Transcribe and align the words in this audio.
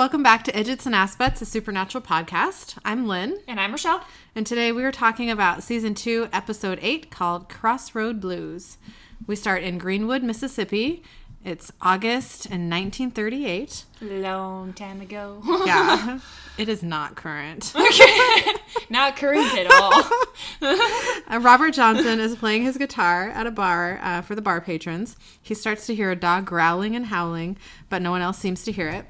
welcome 0.00 0.22
back 0.22 0.42
to 0.44 0.52
Idgits 0.52 0.86
and 0.86 0.94
Aspects, 0.94 1.42
a 1.42 1.44
supernatural 1.44 2.02
podcast. 2.02 2.78
I'm 2.86 3.06
Lynn, 3.06 3.36
And 3.46 3.60
I'm 3.60 3.70
Rochelle. 3.70 4.02
and 4.34 4.46
today 4.46 4.72
we 4.72 4.82
are 4.82 4.90
talking 4.90 5.30
about 5.30 5.62
season 5.62 5.94
two, 5.94 6.26
episode 6.32 6.78
eight, 6.80 7.10
called 7.10 7.50
Crossroad 7.50 8.18
Blues. 8.18 8.78
We 9.26 9.36
start 9.36 9.62
in 9.62 9.76
Greenwood, 9.76 10.22
Mississippi. 10.22 11.02
It's 11.44 11.70
August 11.82 12.46
in 12.46 12.70
1938. 12.70 13.84
Long 14.00 14.72
time 14.72 15.02
ago. 15.02 15.42
Yeah, 15.66 16.20
it 16.56 16.70
is 16.70 16.82
not 16.82 17.14
current. 17.14 17.70
Okay. 17.76 18.54
not 18.88 19.16
current 19.16 19.54
at 19.54 19.70
all. 19.70 20.02
Uh, 20.62 21.40
Robert 21.40 21.72
Johnson 21.74 22.20
is 22.20 22.36
playing 22.36 22.62
his 22.62 22.78
guitar 22.78 23.28
at 23.28 23.46
a 23.46 23.50
bar 23.50 24.00
uh, 24.02 24.22
for 24.22 24.34
the 24.34 24.40
bar 24.40 24.62
patrons. 24.62 25.16
He 25.42 25.54
starts 25.54 25.84
to 25.88 25.94
hear 25.94 26.10
a 26.10 26.16
dog 26.16 26.46
growling 26.46 26.96
and 26.96 27.04
howling, 27.06 27.58
but 27.90 28.00
no 28.00 28.10
one 28.10 28.22
else 28.22 28.38
seems 28.38 28.64
to 28.64 28.72
hear 28.72 28.88
it. 28.88 29.04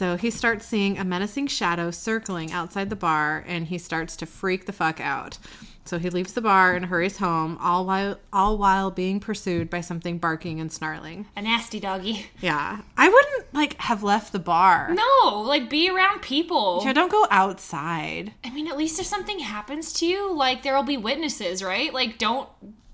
So 0.00 0.16
he 0.16 0.30
starts 0.30 0.64
seeing 0.64 0.96
a 0.98 1.04
menacing 1.04 1.48
shadow 1.48 1.90
circling 1.90 2.52
outside 2.52 2.88
the 2.88 2.96
bar, 2.96 3.44
and 3.46 3.66
he 3.66 3.76
starts 3.76 4.16
to 4.16 4.24
freak 4.24 4.64
the 4.64 4.72
fuck 4.72 4.98
out. 4.98 5.36
So 5.84 5.98
he 5.98 6.08
leaves 6.08 6.32
the 6.32 6.40
bar 6.40 6.72
and 6.72 6.86
hurries 6.86 7.18
home, 7.18 7.58
all 7.60 7.84
while 7.84 8.18
all 8.32 8.56
while 8.56 8.90
being 8.90 9.20
pursued 9.20 9.68
by 9.68 9.82
something 9.82 10.16
barking 10.16 10.58
and 10.58 10.72
snarling. 10.72 11.26
A 11.36 11.42
nasty 11.42 11.80
doggy. 11.80 12.30
Yeah, 12.40 12.80
I 12.96 13.10
wouldn't 13.10 13.52
like 13.52 13.78
have 13.82 14.02
left 14.02 14.32
the 14.32 14.38
bar. 14.38 14.94
No, 14.94 15.42
like 15.42 15.68
be 15.68 15.90
around 15.90 16.22
people. 16.22 16.80
Yeah, 16.82 16.94
don't 16.94 17.12
go 17.12 17.26
outside. 17.30 18.32
I 18.42 18.48
mean, 18.48 18.68
at 18.68 18.78
least 18.78 18.98
if 19.00 19.04
something 19.04 19.40
happens 19.40 19.92
to 19.98 20.06
you, 20.06 20.32
like 20.32 20.62
there 20.62 20.74
will 20.74 20.82
be 20.82 20.96
witnesses, 20.96 21.62
right? 21.62 21.92
Like 21.92 22.16
don't 22.16 22.48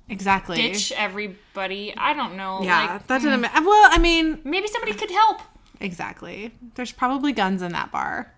Exactly. 0.08 0.56
ditch 0.56 0.90
everybody. 0.90 1.94
I 1.96 2.14
don't 2.14 2.36
know. 2.36 2.62
Yeah, 2.64 2.94
Like, 2.94 3.06
that 3.06 3.22
didn't. 3.22 3.42
Mm. 3.42 3.54
ma- 3.54 3.68
Well, 3.68 3.90
I 3.92 3.98
mean, 3.98 4.40
maybe 4.42 4.66
somebody 4.66 4.92
could 4.94 5.12
help. 5.12 5.40
Exactly. 5.80 6.52
There's 6.74 6.92
probably 6.92 7.32
guns 7.32 7.62
in 7.62 7.72
that 7.72 7.90
bar. 7.92 8.32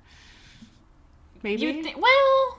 Maybe. 1.42 1.62
You 1.62 1.82
think? 1.82 1.96
Well, 1.96 2.58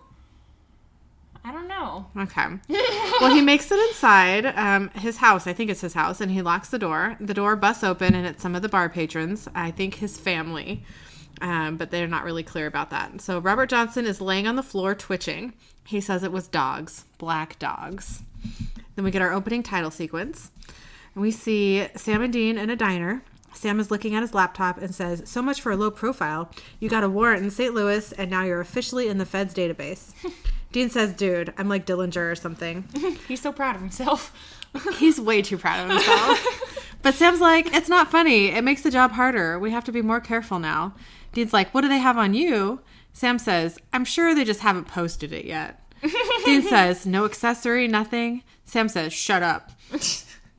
I 1.43 1.51
don't 1.51 1.67
know. 1.67 2.07
okay. 2.17 2.45
well, 3.21 3.33
he 3.33 3.41
makes 3.41 3.71
it 3.71 3.79
inside 3.89 4.45
um, 4.45 4.89
his 4.89 5.17
house. 5.17 5.47
I 5.47 5.53
think 5.53 5.69
it's 5.69 5.81
his 5.81 5.93
house, 5.93 6.21
and 6.21 6.31
he 6.31 6.41
locks 6.41 6.69
the 6.69 6.79
door. 6.79 7.17
The 7.19 7.33
door 7.33 7.55
busts 7.55 7.83
open, 7.83 8.13
and 8.13 8.25
it's 8.27 8.41
some 8.41 8.55
of 8.55 8.61
the 8.61 8.69
bar 8.69 8.89
patrons. 8.89 9.47
I 9.55 9.71
think 9.71 9.95
his 9.95 10.17
family, 10.17 10.83
um, 11.41 11.77
but 11.77 11.91
they're 11.91 12.07
not 12.07 12.23
really 12.23 12.43
clear 12.43 12.67
about 12.67 12.89
that. 12.91 13.21
So 13.21 13.39
Robert 13.39 13.69
Johnson 13.69 14.05
is 14.05 14.21
laying 14.21 14.47
on 14.47 14.55
the 14.55 14.63
floor, 14.63 14.95
twitching. 14.95 15.53
He 15.85 16.01
says 16.01 16.23
it 16.23 16.31
was 16.31 16.47
dogs, 16.47 17.05
black 17.17 17.57
dogs. 17.57 18.21
Then 18.95 19.05
we 19.05 19.11
get 19.11 19.21
our 19.21 19.33
opening 19.33 19.63
title 19.63 19.91
sequence. 19.91 20.51
And 21.15 21.21
we 21.21 21.31
see 21.31 21.87
Sam 21.95 22.21
and 22.21 22.31
Dean 22.31 22.57
in 22.57 22.69
a 22.69 22.75
diner. 22.75 23.23
Sam 23.59 23.81
is 23.81 23.91
looking 23.91 24.15
at 24.15 24.21
his 24.21 24.33
laptop 24.33 24.77
and 24.77 24.95
says, 24.95 25.21
So 25.25 25.41
much 25.41 25.59
for 25.59 25.73
a 25.73 25.75
low 25.75 25.91
profile. 25.91 26.49
You 26.79 26.87
got 26.87 27.03
a 27.03 27.09
warrant 27.09 27.43
in 27.43 27.51
St. 27.51 27.73
Louis, 27.73 28.13
and 28.13 28.31
now 28.31 28.45
you're 28.45 28.61
officially 28.61 29.09
in 29.09 29.17
the 29.17 29.25
Fed's 29.25 29.53
database. 29.53 30.13
Dean 30.71 30.89
says, 30.89 31.11
Dude, 31.11 31.53
I'm 31.57 31.67
like 31.67 31.85
Dillinger 31.85 32.31
or 32.31 32.35
something. 32.35 32.85
He's 33.27 33.41
so 33.41 33.51
proud 33.51 33.75
of 33.75 33.81
himself. 33.81 34.33
He's 34.97 35.19
way 35.19 35.41
too 35.41 35.57
proud 35.57 35.83
of 35.83 35.89
himself. 35.89 36.87
but 37.01 37.13
Sam's 37.15 37.41
like, 37.41 37.75
It's 37.75 37.89
not 37.89 38.09
funny. 38.09 38.47
It 38.47 38.63
makes 38.63 38.81
the 38.81 38.91
job 38.91 39.11
harder. 39.11 39.59
We 39.59 39.71
have 39.71 39.83
to 39.85 39.91
be 39.91 40.01
more 40.01 40.21
careful 40.21 40.59
now. 40.59 40.95
Dean's 41.33 41.51
like, 41.51 41.73
What 41.73 41.81
do 41.81 41.89
they 41.89 41.97
have 41.99 42.17
on 42.17 42.33
you? 42.33 42.79
Sam 43.11 43.37
says, 43.37 43.77
I'm 43.91 44.05
sure 44.05 44.33
they 44.33 44.45
just 44.45 44.61
haven't 44.61 44.87
posted 44.87 45.33
it 45.33 45.43
yet. 45.43 45.83
Dean 46.45 46.61
says, 46.61 47.05
No 47.05 47.25
accessory, 47.25 47.89
nothing. 47.89 48.43
Sam 48.63 48.87
says, 48.87 49.11
Shut 49.11 49.43
up. 49.43 49.71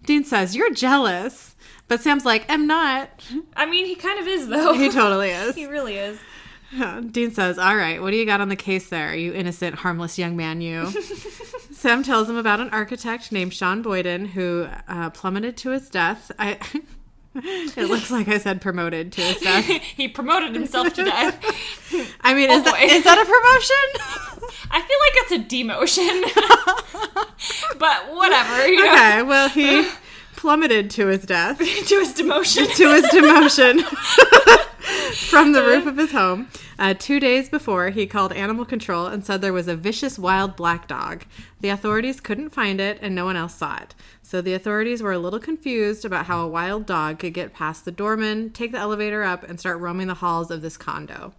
Dean 0.04 0.24
says, 0.24 0.54
You're 0.54 0.74
jealous. 0.74 1.56
But 1.90 2.00
Sam's 2.00 2.24
like, 2.24 2.46
I'm 2.48 2.68
not. 2.68 3.10
I 3.56 3.66
mean, 3.66 3.84
he 3.84 3.96
kind 3.96 4.20
of 4.20 4.26
is 4.28 4.46
though. 4.46 4.74
He 4.74 4.90
totally 4.90 5.30
is. 5.30 5.54
he 5.56 5.66
really 5.66 5.96
is. 5.96 6.20
Dean 7.10 7.32
says, 7.32 7.58
All 7.58 7.74
right, 7.74 8.00
what 8.00 8.12
do 8.12 8.16
you 8.16 8.24
got 8.24 8.40
on 8.40 8.48
the 8.48 8.54
case 8.54 8.90
there, 8.90 9.12
you 9.12 9.32
innocent, 9.34 9.74
harmless 9.74 10.16
young 10.16 10.36
man, 10.36 10.60
you? 10.60 10.86
Sam 11.72 12.04
tells 12.04 12.30
him 12.30 12.36
about 12.36 12.60
an 12.60 12.70
architect 12.70 13.32
named 13.32 13.52
Sean 13.52 13.82
Boyden 13.82 14.26
who 14.26 14.68
uh, 14.86 15.10
plummeted 15.10 15.56
to 15.56 15.70
his 15.70 15.90
death. 15.90 16.30
I. 16.38 16.58
it 17.34 17.88
looks 17.88 18.08
like 18.12 18.28
I 18.28 18.38
said 18.38 18.60
promoted 18.60 19.10
to 19.14 19.20
his 19.22 19.38
death. 19.38 19.64
he 19.64 20.06
promoted 20.06 20.54
himself 20.54 20.94
to 20.94 21.02
death. 21.04 21.44
I 22.20 22.34
mean, 22.34 22.50
is, 22.50 22.60
Oh, 22.60 22.62
that, 22.62 22.74
boy. 22.74 22.82
is 22.86 23.02
that 23.02 23.18
a 23.18 23.24
promotion? 23.24 23.88
I 24.70 24.80
feel 24.80 24.98
like 25.02 25.16
it's 25.16 25.32
a 25.32 25.40
demotion. 25.56 26.22
but 27.80 28.12
whatever, 28.14 28.68
you 28.68 28.84
know. 28.84 28.92
okay, 28.92 29.22
well, 29.22 29.48
he 29.48 29.88
plummeted 30.40 30.88
to 30.88 31.08
his 31.08 31.26
death. 31.26 31.58
to 31.58 31.64
his 31.64 32.14
demotion. 32.14 32.66
to 32.74 32.90
his 32.94 33.04
demotion 33.08 33.82
from 35.28 35.52
the 35.52 35.62
roof 35.62 35.84
of 35.86 35.98
his 35.98 36.12
home. 36.12 36.48
Uh, 36.78 36.94
two 36.94 37.20
days 37.20 37.50
before, 37.50 37.90
he 37.90 38.06
called 38.06 38.32
animal 38.32 38.64
control 38.64 39.06
and 39.06 39.22
said 39.22 39.42
there 39.42 39.52
was 39.52 39.68
a 39.68 39.76
vicious 39.76 40.18
wild 40.18 40.56
black 40.56 40.88
dog. 40.88 41.26
The 41.60 41.68
authorities 41.68 42.20
couldn't 42.20 42.48
find 42.54 42.80
it 42.80 42.98
and 43.02 43.14
no 43.14 43.26
one 43.26 43.36
else 43.36 43.54
saw 43.54 43.76
it. 43.82 43.94
So 44.22 44.40
the 44.40 44.54
authorities 44.54 45.02
were 45.02 45.12
a 45.12 45.18
little 45.18 45.40
confused 45.40 46.06
about 46.06 46.24
how 46.24 46.42
a 46.42 46.48
wild 46.48 46.86
dog 46.86 47.18
could 47.18 47.34
get 47.34 47.52
past 47.52 47.84
the 47.84 47.92
doorman, 47.92 48.48
take 48.48 48.72
the 48.72 48.78
elevator 48.78 49.22
up, 49.22 49.42
and 49.42 49.60
start 49.60 49.78
roaming 49.78 50.06
the 50.06 50.14
halls 50.14 50.50
of 50.50 50.62
this 50.62 50.78
condo. 50.78 51.34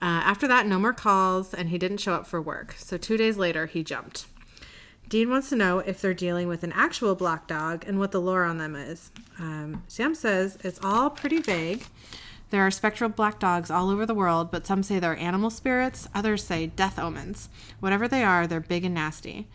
Uh, 0.00 0.24
after 0.24 0.48
that, 0.48 0.66
no 0.66 0.78
more 0.78 0.94
calls, 0.94 1.52
and 1.52 1.68
he 1.68 1.76
didn't 1.76 1.98
show 1.98 2.14
up 2.14 2.26
for 2.26 2.40
work. 2.40 2.74
So 2.78 2.96
two 2.96 3.18
days 3.18 3.36
later, 3.36 3.66
he 3.66 3.84
jumped. 3.84 4.24
Dean 5.10 5.28
wants 5.28 5.48
to 5.48 5.56
know 5.56 5.80
if 5.80 6.00
they're 6.00 6.14
dealing 6.14 6.46
with 6.46 6.62
an 6.62 6.72
actual 6.72 7.16
black 7.16 7.48
dog 7.48 7.84
and 7.86 7.98
what 7.98 8.12
the 8.12 8.20
lore 8.20 8.44
on 8.44 8.58
them 8.58 8.76
is. 8.76 9.10
Um, 9.40 9.82
Sam 9.88 10.14
says 10.14 10.56
it's 10.62 10.78
all 10.84 11.10
pretty 11.10 11.40
vague. 11.40 11.84
There 12.50 12.64
are 12.64 12.70
spectral 12.70 13.10
black 13.10 13.40
dogs 13.40 13.72
all 13.72 13.90
over 13.90 14.06
the 14.06 14.14
world, 14.14 14.52
but 14.52 14.66
some 14.66 14.84
say 14.84 15.00
they're 15.00 15.16
animal 15.16 15.50
spirits, 15.50 16.08
others 16.14 16.44
say 16.44 16.68
death 16.68 16.96
omens. 16.96 17.48
Whatever 17.80 18.06
they 18.06 18.22
are, 18.22 18.46
they're 18.46 18.60
big 18.60 18.84
and 18.84 18.94
nasty. 18.94 19.48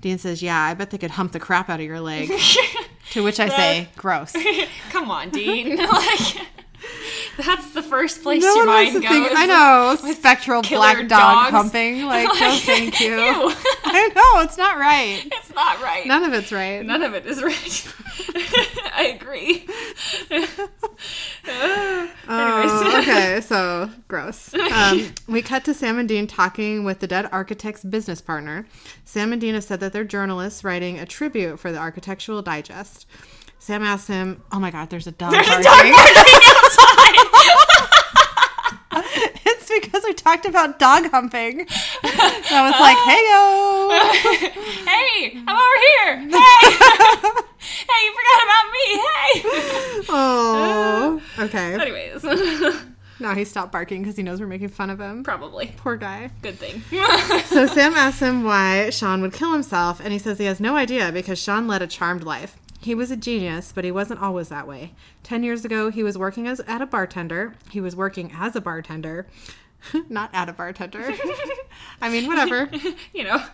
Dean 0.00 0.16
says, 0.16 0.42
Yeah, 0.42 0.60
I 0.60 0.74
bet 0.74 0.90
they 0.90 0.98
could 0.98 1.12
hump 1.12 1.32
the 1.32 1.40
crap 1.40 1.68
out 1.68 1.80
of 1.80 1.86
your 1.86 2.00
leg. 2.00 2.30
to 3.10 3.24
which 3.24 3.40
I 3.40 3.48
say, 3.48 3.88
Gross. 3.96 4.34
Come 4.90 5.10
on, 5.10 5.30
Dean. 5.30 5.76
like 5.76 6.36
that's 7.36 7.70
the 7.72 7.82
first 7.82 8.22
place 8.22 8.42
No 8.42 8.54
your 8.54 8.66
mind 8.66 8.94
goes. 8.94 9.02
think. 9.02 9.32
I 9.34 9.46
know 9.46 9.96
spectral 10.12 10.62
black 10.62 11.08
dog 11.08 11.50
humping. 11.50 12.04
Like, 12.04 12.26
no, 12.40 12.56
thank 12.56 13.00
you. 13.00 13.16
ew. 13.16 13.52
I 13.84 14.08
know 14.14 14.42
it's 14.42 14.56
not 14.56 14.78
right. 14.78 15.22
It's 15.26 15.54
not 15.54 15.80
right. 15.80 16.06
None 16.06 16.24
of 16.24 16.32
it's 16.32 16.52
right. 16.52 16.84
None 16.84 17.02
of 17.02 17.14
it 17.14 17.26
is 17.26 17.42
right. 17.42 17.94
I 18.94 19.18
agree. 19.20 19.66
Oh, 22.32 22.98
okay, 23.02 23.40
so 23.40 23.90
gross. 24.08 24.54
Um, 24.54 25.12
we 25.26 25.42
cut 25.42 25.64
to 25.64 25.74
Sam 25.74 25.98
and 25.98 26.08
Dean 26.08 26.26
talking 26.26 26.84
with 26.84 27.00
the 27.00 27.06
dead 27.06 27.28
architect's 27.32 27.82
business 27.84 28.20
partner. 28.20 28.66
Sam 29.04 29.32
and 29.32 29.40
Dean 29.40 29.54
have 29.54 29.64
said 29.64 29.80
that 29.80 29.92
they're 29.92 30.04
journalists 30.04 30.62
writing 30.62 30.98
a 30.98 31.06
tribute 31.06 31.58
for 31.58 31.72
the 31.72 31.78
Architectural 31.78 32.42
Digest. 32.42 33.06
Sam 33.60 33.82
asks 33.82 34.08
him, 34.08 34.42
"Oh 34.50 34.58
my 34.58 34.70
God, 34.70 34.88
there's 34.90 35.06
a 35.06 35.12
dog 35.12 35.32
barking." 35.32 35.44
it's 39.44 39.70
because 39.70 40.02
we 40.04 40.12
talked 40.14 40.46
about 40.46 40.78
dog 40.78 41.10
humping. 41.10 41.66
I 42.02 42.70
was 42.70 42.80
like, 42.80 42.96
"Hey 43.04 43.22
yo." 43.30 43.90
hey, 44.90 45.42
I'm 45.46 45.56
over 45.56 45.78
here. 45.86 46.16
Hey, 46.20 46.70
hey, 47.86 48.00
you 48.04 48.12
forgot 48.16 48.40
about 48.44 48.66
me. 48.72 48.86
Hey. 48.96 50.04
Oh, 50.08 51.22
okay. 51.40 51.74
Anyways, 51.74 52.24
Now 53.20 53.34
he 53.34 53.44
stopped 53.44 53.70
barking 53.72 54.00
because 54.02 54.16
he 54.16 54.22
knows 54.22 54.40
we're 54.40 54.46
making 54.46 54.70
fun 54.70 54.88
of 54.88 54.98
him. 54.98 55.22
probably 55.22 55.72
Poor 55.76 55.96
guy. 55.96 56.30
good 56.40 56.58
thing. 56.58 56.82
So 57.46 57.66
Sam 57.66 57.92
asks 57.94 58.20
him 58.20 58.44
why 58.44 58.88
Sean 58.90 59.20
would 59.20 59.34
kill 59.34 59.52
himself, 59.52 60.00
and 60.00 60.12
he 60.14 60.18
says 60.18 60.38
he 60.38 60.46
has 60.46 60.58
no 60.60 60.76
idea 60.76 61.12
because 61.12 61.38
Sean 61.38 61.68
led 61.68 61.82
a 61.82 61.86
charmed 61.86 62.22
life. 62.24 62.56
He 62.80 62.94
was 62.94 63.10
a 63.10 63.16
genius, 63.16 63.72
but 63.72 63.84
he 63.84 63.92
wasn't 63.92 64.20
always 64.22 64.48
that 64.48 64.66
way. 64.66 64.94
Ten 65.22 65.42
years 65.42 65.64
ago, 65.64 65.90
he 65.90 66.02
was 66.02 66.16
working 66.16 66.46
as 66.48 66.60
at 66.60 66.80
a 66.80 66.86
bartender. 66.86 67.54
He 67.70 67.80
was 67.80 67.94
working 67.94 68.32
as 68.34 68.56
a 68.56 68.60
bartender, 68.60 69.26
not 70.08 70.30
at 70.32 70.48
a 70.48 70.52
bartender. 70.52 71.12
I 72.00 72.08
mean, 72.08 72.26
whatever. 72.26 72.70
you 73.14 73.24
know, 73.24 73.44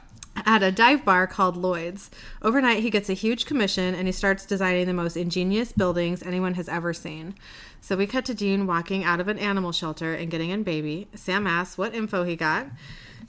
At 0.44 0.62
a 0.62 0.70
dive 0.70 1.04
bar 1.04 1.26
called 1.26 1.56
Lloyd's. 1.56 2.10
Overnight, 2.42 2.82
he 2.82 2.90
gets 2.90 3.08
a 3.08 3.14
huge 3.14 3.46
commission 3.46 3.94
and 3.94 4.06
he 4.06 4.12
starts 4.12 4.46
designing 4.46 4.86
the 4.86 4.92
most 4.92 5.16
ingenious 5.16 5.72
buildings 5.72 6.22
anyone 6.22 6.54
has 6.54 6.68
ever 6.68 6.92
seen. 6.92 7.34
So 7.80 7.96
we 7.96 8.06
cut 8.06 8.24
to 8.26 8.34
Dean 8.34 8.66
walking 8.66 9.02
out 9.02 9.18
of 9.20 9.28
an 9.28 9.38
animal 9.38 9.72
shelter 9.72 10.14
and 10.14 10.30
getting 10.30 10.50
in 10.50 10.62
baby. 10.62 11.08
Sam 11.14 11.46
asks 11.46 11.78
what 11.78 11.94
info 11.94 12.24
he 12.24 12.36
got. 12.36 12.66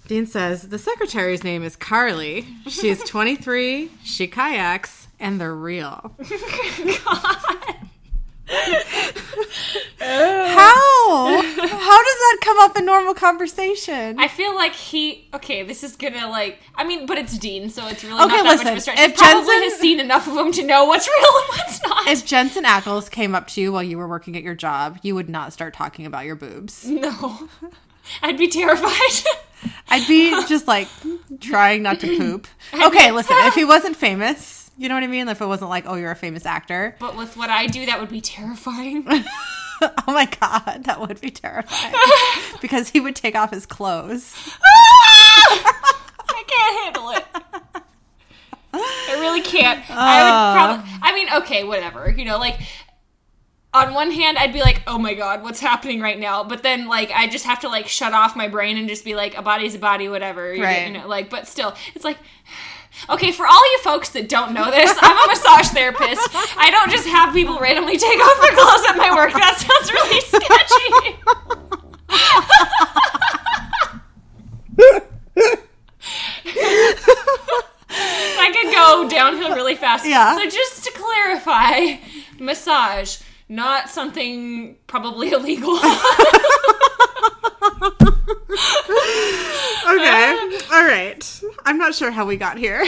Dean 0.08 0.26
says 0.26 0.70
the 0.70 0.78
secretary's 0.80 1.44
name 1.44 1.64
is 1.64 1.76
Carly. 1.76 2.46
She's 2.68 3.04
23, 3.04 3.92
she 4.04 4.28
kayaks, 4.28 5.07
and 5.20 5.40
they're 5.42 5.56
real. 5.56 6.14
How? 10.00 11.42
How 11.42 12.04
does 12.04 12.18
that 12.18 12.38
come 12.42 12.60
up 12.60 12.78
in 12.78 12.86
normal 12.86 13.14
conversation. 13.14 14.20
I 14.20 14.28
feel 14.28 14.56
like 14.56 14.74
he. 14.74 15.28
Okay, 15.34 15.64
this 15.64 15.84
is 15.84 15.96
gonna 15.96 16.30
like. 16.30 16.60
I 16.76 16.84
mean, 16.86 17.06
but 17.06 17.18
it's 17.18 17.38
Dean, 17.38 17.70
so 17.70 17.88
it's 17.88 18.04
really 18.04 18.22
Okay, 18.24 18.38
not 18.38 18.44
that 18.44 18.46
listen, 18.46 18.66
much 18.66 18.72
of 18.74 18.78
a 18.78 18.82
stretch. 18.82 19.00
if 19.00 19.12
He 19.12 19.18
probably 19.18 19.46
Jensen- 19.48 19.70
has 19.70 19.80
seen 19.80 20.00
enough 20.00 20.28
of 20.28 20.38
him 20.38 20.52
to 20.54 20.64
know 20.64 20.86
what's 20.86 21.08
real 21.20 21.26
and 21.26 21.48
what's 21.50 21.84
not. 21.84 22.08
if 22.08 22.26
Jensen 22.26 22.64
Ackles 22.64 23.10
came 23.12 23.36
up 23.36 23.48
to 23.50 23.62
you 23.62 23.72
while 23.72 23.84
you 23.84 23.98
were 23.98 24.08
working 24.08 24.38
at 24.38 24.44
your 24.44 24.56
job, 24.56 25.00
you 25.02 25.14
would 25.16 25.30
not 25.30 25.52
start 25.54 25.74
talking 25.74 26.06
about 26.06 26.26
your 26.26 26.36
boobs. 26.36 26.88
no, 26.88 27.50
I'd 28.22 28.38
be 28.38 28.48
terrified. 28.48 29.26
I'd 29.90 30.08
be 30.08 30.30
just 30.48 30.68
like 30.68 30.88
trying 31.42 31.84
not 31.84 32.00
to 32.02 32.18
poop. 32.18 32.48
Okay, 32.74 33.12
listen, 33.12 33.36
if 33.42 33.56
he 33.56 33.66
wasn't 33.66 33.96
famous, 33.96 34.57
you 34.78 34.90
know 34.90 34.96
what 34.96 35.04
I 35.04 35.08
mean? 35.08 35.28
If 35.28 35.42
it 35.42 35.46
wasn't 35.46 35.70
like, 35.70 35.86
oh, 35.88 35.96
you're 35.96 36.12
a 36.12 36.16
famous 36.16 36.46
actor. 36.46 36.96
but 37.00 37.18
with 37.18 37.36
what 37.38 37.50
I 37.50 37.68
do, 37.68 37.86
that 37.86 38.00
would 38.00 38.10
be 38.10 38.22
terrifying. 38.22 39.06
oh 39.82 40.04
my 40.08 40.26
god, 40.40 40.84
that 40.86 41.00
would 41.00 41.20
be 41.22 41.32
terrifying. 41.32 41.94
because 42.62 42.90
he 42.90 43.00
would 43.00 43.16
take 43.16 43.36
off 43.36 43.52
his 43.52 43.66
clothes. 43.66 44.36
Ah! 44.64 45.84
I 46.30 46.44
can't 46.48 46.84
handle 46.84 47.10
it. 47.12 47.26
I 48.74 49.18
really 49.20 49.42
can't. 49.42 49.80
I 49.90 50.24
would 50.24 50.32
ah. 50.32 50.54
probably. 50.54 50.92
I 51.02 51.14
mean, 51.14 51.28
okay, 51.44 51.64
whatever. 51.64 52.12
You 52.12 52.26
know, 52.26 52.38
like 52.38 52.60
on 53.74 53.94
one 53.94 54.12
hand, 54.12 54.38
I'd 54.38 54.54
be 54.54 54.60
like, 54.60 54.82
"Oh 54.88 54.98
my 54.98 55.14
god, 55.14 55.44
what's 55.44 55.60
happening 55.60 56.00
right 56.02 56.20
now?" 56.20 56.44
But 56.44 56.64
then, 56.64 56.88
like, 56.88 57.12
I 57.12 57.28
just 57.28 57.46
have 57.46 57.62
to 57.62 57.70
like 57.70 57.88
shut 57.88 58.14
off 58.14 58.36
my 58.36 58.48
brain 58.48 58.78
and 58.78 58.88
just 58.88 59.04
be 59.06 59.16
like, 59.16 59.38
"A 59.38 59.42
body's 59.42 59.76
a 59.76 59.80
body, 59.80 60.10
whatever." 60.10 60.50
Right. 60.50 60.88
You 60.88 60.94
know, 60.94 61.08
like, 61.08 61.30
but 61.30 61.48
still, 61.48 61.76
it's 61.96 62.06
like. 62.06 62.18
Okay, 63.10 63.32
for 63.32 63.46
all 63.48 63.72
you 63.72 63.80
folks 63.84 64.10
that 64.10 64.28
don't 64.30 64.54
know 64.54 64.70
this, 64.72 64.94
I'm 65.02 65.18
a 65.18 65.28
massage 65.28 65.70
therapist. 65.70 66.28
I 66.58 66.70
don't 66.72 66.90
just 66.92 67.08
have 67.08 67.34
people 67.34 67.60
randomly 67.60 67.98
take 67.98 68.20
off 68.20 68.42
their 68.42 68.54
clothes 68.54 68.86
at 68.90 68.98
my 68.98 69.14
work. 69.16 69.34
That 69.34 69.58
sounds 69.58 69.92
really 69.94 70.22
sketchy. 70.22 71.18
I 77.90 78.52
could 78.54 78.72
go 78.74 79.08
downhill 79.10 79.56
really 79.56 79.76
fast. 79.76 80.06
Yeah. 80.06 80.38
So 80.38 80.50
just 80.50 80.84
to 80.86 80.92
clarify, 80.92 81.98
massage, 82.40 83.18
not 83.50 83.90
something 83.90 84.78
probably 84.88 85.32
illegal. 85.38 85.80
All 90.78 90.86
right. 90.86 91.42
I'm 91.66 91.80
not 91.80 91.96
sure 91.96 92.12
how 92.12 92.24
we 92.26 92.38
got 92.38 92.58
here. 92.60 92.80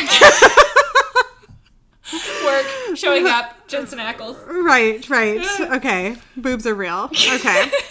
Work, 2.46 2.66
showing 2.96 3.26
up, 3.26 3.68
Jensen 3.68 3.98
Ackles. 3.98 4.38
right, 4.48 5.08
right. 5.10 5.44
Okay. 5.78 6.16
Boobs 6.38 6.68
are 6.68 6.76
real. 6.76 7.10
Okay. 7.12 7.72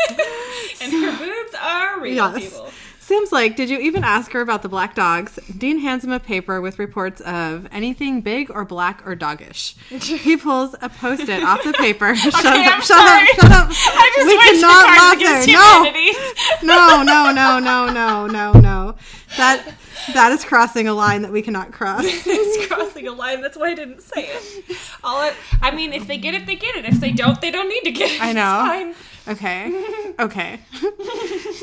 And 0.81 0.93
her 0.93 1.11
boobs 1.19 1.55
are 1.61 2.01
real 2.01 2.15
Yes. 2.15 2.39
people. 2.39 2.71
Sam's 3.09 3.33
like, 3.33 3.57
Did 3.57 3.71
you 3.71 3.79
even 3.79 4.05
ask 4.05 4.33
her 4.33 4.43
about 4.43 4.61
the 4.61 4.69
black 4.69 4.95
dogs? 4.95 5.39
Dean 5.57 5.79
hands 5.79 6.05
him 6.05 6.13
a 6.13 6.21
paper 6.21 6.61
with 6.61 6.79
reports 6.79 7.23
of 7.23 7.67
anything 7.73 8.21
big 8.21 8.51
or 8.51 8.67
black 8.67 9.03
or 9.07 9.17
doggish. 9.17 9.75
He 10.29 10.37
pulls 10.37 10.75
a 10.83 10.91
post 10.91 11.27
it 11.29 11.43
off 11.43 11.65
the 11.65 11.73
paper. 11.73 12.15
shut 12.17 12.35
Okay, 12.35 12.67
up, 12.67 12.75
I'm 12.75 12.83
shut 12.83 12.99
up, 12.99 13.29
shut 13.29 13.51
up. 13.51 13.69
I 13.71 14.13
just 14.15 14.27
we 14.27 14.37
cannot 14.39 14.85
laugh 14.85 15.19
there. 15.19 16.67
No, 16.67 17.03
no, 17.03 17.33
no, 17.33 17.33
no, 17.33 17.59
no, 17.59 17.87
no, 17.91 18.27
no, 18.27 18.53
no. 18.61 18.97
That 19.39 19.75
that 20.13 20.33
is 20.33 20.45
crossing 20.45 20.87
a 20.87 20.93
line 20.93 21.23
that 21.23 21.33
we 21.33 21.41
cannot 21.41 21.73
cross. 21.73 22.03
it's 22.07 22.67
crossing 22.67 23.09
a 23.09 23.13
line. 23.13 23.41
That's 23.41 23.57
why 23.57 23.69
I 23.71 23.75
didn't 23.75 24.03
say 24.03 24.27
it. 24.27 24.77
All 25.03 25.23
it, 25.27 25.35
I 25.63 25.71
mean, 25.71 25.95
if 25.95 26.07
they 26.07 26.19
get 26.19 26.35
it, 26.35 26.45
they 26.45 26.57
get 26.57 26.77
it. 26.77 26.85
If 26.85 27.01
they 27.01 27.13
don't, 27.13 27.41
they 27.41 27.51
don't 27.51 27.71
need 27.71 27.85
to 27.85 27.91
get 27.91 28.11
it. 28.11 28.23
I 28.23 28.33
know. 28.35 28.95
Okay. 29.29 30.13
Okay. 30.19 30.61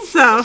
so 0.05 0.43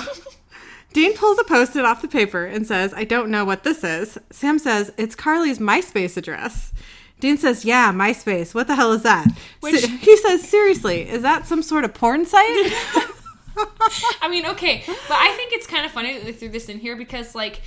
Dean 0.93 1.17
pulls 1.17 1.39
a 1.39 1.45
post 1.45 1.77
it 1.77 1.85
off 1.85 2.03
the 2.03 2.09
paper 2.09 2.45
and 2.45 2.67
says, 2.67 2.93
I 2.95 3.05
don't 3.05 3.31
know 3.31 3.45
what 3.45 3.63
this 3.65 3.85
is. 3.85 4.19
Sam 4.31 4.59
says, 4.59 4.93
It's 4.97 5.15
Carly's 5.15 5.59
MySpace 5.59 6.17
address. 6.17 6.73
Dean 7.21 7.37
says, 7.37 7.65
Yeah, 7.65 7.93
MySpace. 7.93 8.55
What 8.55 8.67
the 8.67 8.75
hell 8.75 8.93
is 8.93 9.03
that? 9.03 9.27
Which- 9.61 9.81
Se- 9.81 9.87
he 9.99 10.17
says, 10.17 10.43
Seriously, 10.49 11.09
is 11.09 11.23
that 11.23 11.47
some 11.47 11.63
sort 11.63 11.85
of 11.85 11.95
porn 11.95 12.25
site? 12.27 12.43
I 14.23 14.29
mean, 14.31 14.47
okay, 14.47 14.83
but 14.87 15.17
I 15.19 15.33
think 15.37 15.53
it's 15.53 15.67
kind 15.67 15.85
of 15.85 15.93
funny 15.93 16.15
that 16.15 16.25
they 16.25 16.33
threw 16.33 16.49
this 16.49 16.69
in 16.69 16.79
here 16.79 16.97
because, 16.97 17.35
like, 17.35 17.61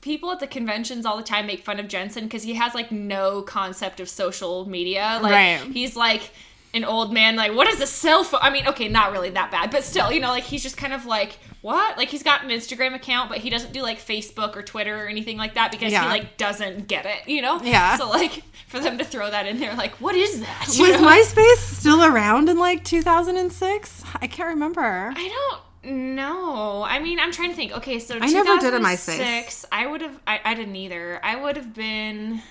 people 0.00 0.30
at 0.30 0.38
the 0.40 0.46
conventions 0.46 1.04
all 1.04 1.16
the 1.16 1.22
time 1.22 1.46
make 1.46 1.64
fun 1.64 1.80
of 1.80 1.88
Jensen 1.88 2.24
because 2.24 2.44
he 2.44 2.54
has 2.54 2.74
like 2.74 2.92
no 2.92 3.42
concept 3.42 3.98
of 3.98 4.08
social 4.08 4.68
media. 4.68 5.18
Like, 5.20 5.32
Right. 5.32 5.72
he's 5.72 5.96
like 5.96 6.30
an 6.74 6.84
old 6.84 7.12
man. 7.12 7.34
Like, 7.34 7.54
what 7.54 7.66
is 7.66 7.80
a 7.80 7.86
cell 7.88 8.22
phone? 8.22 8.40
I 8.42 8.50
mean, 8.50 8.68
okay, 8.68 8.86
not 8.88 9.10
really 9.10 9.30
that 9.30 9.50
bad, 9.50 9.70
but 9.72 9.82
still, 9.82 10.12
you 10.12 10.20
know, 10.20 10.28
like 10.28 10.44
he's 10.44 10.62
just 10.62 10.76
kind 10.76 10.92
of 10.92 11.06
like, 11.06 11.38
what? 11.66 11.98
Like, 11.98 12.08
he's 12.10 12.22
got 12.22 12.44
an 12.44 12.50
Instagram 12.50 12.94
account, 12.94 13.28
but 13.28 13.38
he 13.38 13.50
doesn't 13.50 13.72
do 13.72 13.82
like 13.82 13.98
Facebook 13.98 14.54
or 14.56 14.62
Twitter 14.62 15.04
or 15.04 15.08
anything 15.08 15.36
like 15.36 15.54
that 15.54 15.72
because 15.72 15.90
Yeah. 15.90 16.02
he 16.04 16.08
like 16.08 16.36
doesn't 16.36 16.86
get 16.86 17.06
it. 17.06 17.26
You 17.28 17.42
know? 17.42 17.60
Yeah. 17.60 17.96
So 17.96 18.08
like, 18.08 18.42
for 18.68 18.78
them 18.78 18.98
to 18.98 19.04
throw 19.04 19.28
that 19.30 19.46
in 19.46 19.58
there, 19.58 19.74
like, 19.74 19.94
what 20.00 20.14
is 20.14 20.40
that? 20.40 20.68
You 20.74 20.84
Was 20.92 21.00
know? 21.00 21.08
MySpace 21.08 21.56
still 21.76 22.04
around 22.04 22.48
in 22.48 22.56
like 22.58 22.84
2006? 22.84 24.04
I 24.20 24.26
can't 24.28 24.48
remember. 24.50 25.12
I 25.16 25.58
don't 25.82 25.94
know. 26.14 26.84
I 26.84 27.00
mean, 27.00 27.18
I'm 27.18 27.32
trying 27.32 27.50
to 27.50 27.56
think. 27.56 27.72
Okay, 27.72 27.98
so 27.98 28.16
I 28.20 28.30
never 28.30 28.58
did 28.58 28.72
a 28.72 28.78
MySpace. 28.78 29.64
I 29.72 29.86
would 29.88 30.02
have. 30.02 30.20
I, 30.26 30.40
I 30.44 30.54
didn't 30.54 30.76
either. 30.76 31.18
I 31.24 31.34
would 31.34 31.56
have 31.56 31.74
been 31.74 32.42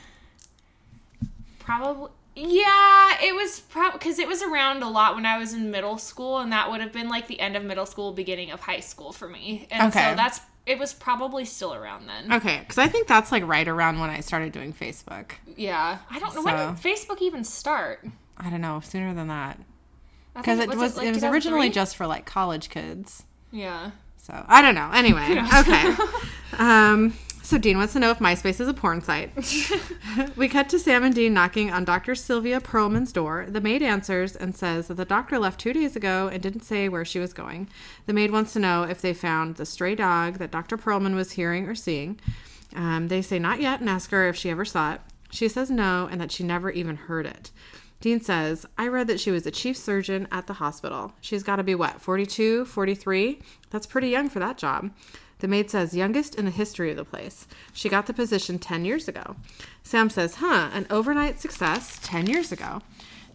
probably. 1.60 2.12
Yeah, 2.36 3.18
it 3.24 3.34
was 3.34 3.62
probably 3.62 3.98
because 4.00 4.20
it 4.20 4.28
was 4.28 4.44
around 4.44 4.84
a 4.84 4.90
lot 4.90 5.16
when 5.16 5.26
I 5.26 5.38
was 5.38 5.54
in 5.54 5.72
middle 5.72 5.98
school, 5.98 6.40
and 6.40 6.52
that 6.52 6.70
would 6.70 6.82
have 6.82 6.92
been 6.92 7.08
like 7.08 7.28
the 7.28 7.40
end 7.40 7.56
of 7.56 7.64
middle 7.64 7.86
school, 7.86 8.12
beginning 8.12 8.52
of 8.52 8.60
high 8.60 8.82
school 8.82 9.12
for 9.14 9.28
me. 9.30 9.68
And 9.72 9.88
Okay. 9.94 10.10
so 10.12 10.16
that's 10.16 10.42
it 10.66 10.78
was 10.80 10.94
probably 10.94 11.46
still 11.46 11.74
around 11.74 12.08
then. 12.08 12.34
Okay, 12.34 12.60
because 12.60 12.78
I 12.78 12.88
think 12.88 13.08
that's 13.08 13.32
like 13.32 13.48
right 13.48 13.68
around 13.68 14.00
when 14.00 14.10
I 14.10 14.20
started 14.20 14.52
doing 14.52 14.74
Facebook. 14.74 15.32
Yeah, 15.56 16.00
I 16.10 16.20
don't 16.20 16.36
know 16.36 16.44
when 16.44 16.56
did 16.58 16.84
Facebook 16.84 17.22
even 17.22 17.44
start. 17.44 18.06
I 18.38 18.50
don't 18.50 18.62
know, 18.62 18.82
sooner 18.82 19.14
than 19.14 19.28
that. 19.30 19.60
Because 20.36 20.60
think- 20.60 20.74
it 20.74 20.78
was 20.78 20.98
like 20.98 21.08
it 21.08 21.14
was 21.14 21.24
originally 21.24 21.70
just 21.70 21.96
for 21.96 22.06
like 22.06 22.26
college 22.26 22.70
kids. 22.70 23.24
yeah. 23.52 23.92
So 24.18 24.44
I 24.48 24.62
don't 24.64 24.74
know. 24.76 24.90
Anyway, 24.94 25.40
okay. 25.60 25.96
Um, 26.58 27.14
so 27.46 27.60
Dean 27.60 27.78
wants 27.78 27.94
to 27.94 28.00
know 28.00 28.10
if 28.10 28.18
MySpace 28.18 28.60
is 28.60 28.68
a 28.68 28.74
porn 28.74 29.02
site. 29.02 29.32
we 30.36 30.50
cut 30.50 30.68
to 30.70 30.80
Sam 30.80 31.04
and 31.04 31.14
Dean 31.14 31.32
knocking 31.32 31.72
on 31.72 31.86
Dr. 31.86 32.16
Sylvia 32.16 32.60
Perlman's 32.60 33.12
door. 33.12 33.46
The 33.48 33.62
maid 33.62 33.84
answers 33.84 34.36
and 34.36 34.56
says 34.56 34.88
that 34.88 34.96
the 34.96 35.06
doctor 35.06 35.38
left 35.38 35.60
two 35.60 35.72
days 35.72 35.96
ago 35.96 36.28
and 36.28 36.42
didn't 36.42 36.64
say 36.64 36.90
where 36.90 37.06
she 37.06 37.20
was 37.20 37.34
going. 37.34 37.70
The 38.08 38.14
maid 38.14 38.32
wants 38.32 38.54
to 38.54 38.60
know 38.60 38.82
if 38.84 39.00
they 39.00 39.14
found 39.14 39.58
the 39.58 39.66
stray 39.66 39.94
dog 39.94 40.40
that 40.40 40.50
Dr. 40.50 40.76
Perlman 40.76 41.14
was 41.14 41.34
hearing 41.34 41.68
or 41.68 41.76
seeing. 41.76 42.20
Um, 42.76 43.10
they 43.10 43.22
say 43.22 43.38
not 43.38 43.62
yet 43.62 43.80
and 43.80 43.90
ask 43.90 44.10
her 44.10 44.28
if 44.28 44.36
she 44.36 44.50
ever 44.50 44.66
saw 44.66 44.94
it. 44.94 45.02
She 45.30 45.48
says 45.48 45.70
no 45.70 46.10
and 46.12 46.20
that 46.20 46.32
she 46.32 46.44
never 46.44 46.72
even 46.72 46.96
heard 46.96 47.28
it. 47.28 47.52
Dean 48.02 48.22
says, 48.22 48.66
I 48.78 48.88
read 48.88 49.08
that 49.08 49.20
she 49.20 49.32
was 49.32 49.46
a 49.46 49.52
chief 49.52 49.78
surgeon 49.78 50.28
at 50.32 50.48
the 50.48 50.54
hospital. 50.54 51.14
She's 51.22 51.44
got 51.44 51.56
to 51.58 51.64
be 51.64 51.76
what, 51.76 52.02
42, 52.02 52.66
43? 52.66 53.40
That's 53.70 53.88
pretty 53.88 54.10
young 54.10 54.30
for 54.30 54.40
that 54.40 54.58
job. 54.58 54.92
The 55.46 55.50
maid 55.50 55.70
says, 55.70 55.96
youngest 55.96 56.34
in 56.34 56.46
the 56.46 56.50
history 56.50 56.90
of 56.90 56.98
the 56.98 57.06
place. 57.06 57.48
She 57.72 57.88
got 57.88 58.08
the 58.08 58.16
position 58.16 58.58
10 58.58 58.84
years 58.84 59.08
ago. 59.08 59.36
Sam 59.84 60.10
says, 60.10 60.38
huh, 60.38 60.72
an 60.74 60.88
overnight 60.90 61.40
success 61.40 62.00
10 62.02 62.26
years 62.26 62.52
ago. 62.52 62.82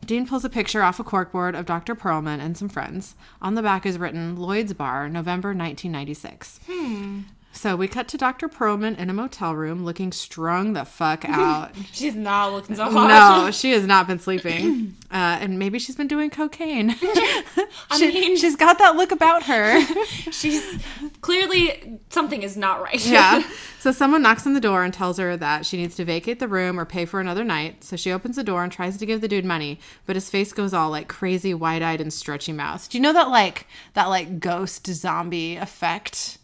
Dean 0.05 0.27
pulls 0.27 0.45
a 0.45 0.51
picture 0.51 0.83
off 0.83 0.99
a 0.99 1.05
corkboard 1.05 1.57
of 1.57 1.67
Dr. 1.67 1.95
Perlman 1.95 2.41
and 2.41 2.59
some 2.59 2.69
friends. 2.69 3.15
On 3.41 3.55
the 3.55 3.63
back 3.63 3.87
is 3.87 3.97
written 3.97 4.35
Lloyd's 4.35 4.73
Bar, 4.73 5.09
November 5.09 5.51
1996. 5.51 6.59
Hmm. 6.67 7.21
So 7.53 7.75
we 7.77 7.89
cut 7.89 8.07
to 8.09 8.17
Dr. 8.17 8.49
Perlman 8.49 8.97
in 8.97 9.11
a 9.11 9.13
motel 9.13 9.55
room 9.55 9.85
looking 9.85 10.13
strung 10.13 10.73
the 10.73 10.85
fuck 10.85 11.25
out. 11.29 11.73
She's 11.93 12.15
not 12.15 12.53
looking 12.53 12.77
so 12.77 12.85
hot. 12.85 13.09
No, 13.47 13.51
she 13.51 13.73
has 13.73 13.85
not 13.87 14.07
been 14.07 14.19
sleeping. 14.21 14.97
Uh, 15.11 15.39
and 15.41 15.59
maybe 15.59 15.81
she's 15.81 15.97
been 15.97 16.07
doing 16.07 16.31
cocaine. 16.31 16.95
she, 17.97 18.07
mean- 18.07 18.37
she's 18.37 18.55
got 18.55 18.79
that 18.79 18.95
look 18.95 19.11
about 19.11 19.43
her. 19.43 19.85
She's 20.31 20.81
clearly 21.21 21.99
something 22.11 22.45
is 22.45 22.57
not 22.57 22.81
right. 22.81 23.05
yeah. 23.05 23.43
So 23.81 23.91
someone 23.91 24.23
knocks 24.23 24.47
on 24.47 24.55
the 24.55 24.61
door 24.61 24.85
and 24.85 24.95
tells 24.95 25.19
her 25.19 25.37
that 25.37 25.67
she 25.67 25.79
needs 25.79 25.97
to 25.97 26.05
vacate 26.05 26.39
the 26.39 26.47
room 26.47 26.79
or 26.79 26.85
pay 26.85 27.07
for 27.07 27.19
another 27.19 27.43
night. 27.43 27.83
So 27.83 27.97
she 27.97 28.13
opens 28.13 28.37
the 28.37 28.45
door 28.45 28.63
and 28.63 28.71
tries 28.71 28.99
to 28.99 29.05
give 29.07 29.21
the 29.21 29.27
dude 29.27 29.45
money, 29.45 29.81
but 30.07 30.15
his 30.15 30.31
face 30.31 30.53
goes 30.53 30.73
all 30.73 30.91
like 30.91 31.09
crazy, 31.09 31.55
wide-eyed, 31.55 32.01
and 32.01 32.13
stretchy 32.13 32.53
mouthed. 32.53 32.93
Do 32.93 32.99
you 32.99 33.03
know 33.03 33.13
that 33.13 33.31
like 33.31 33.67
that 33.95 34.07
like 34.11 34.39
ghost 34.39 34.87
zombie 34.87 35.57
effect? 35.57 36.39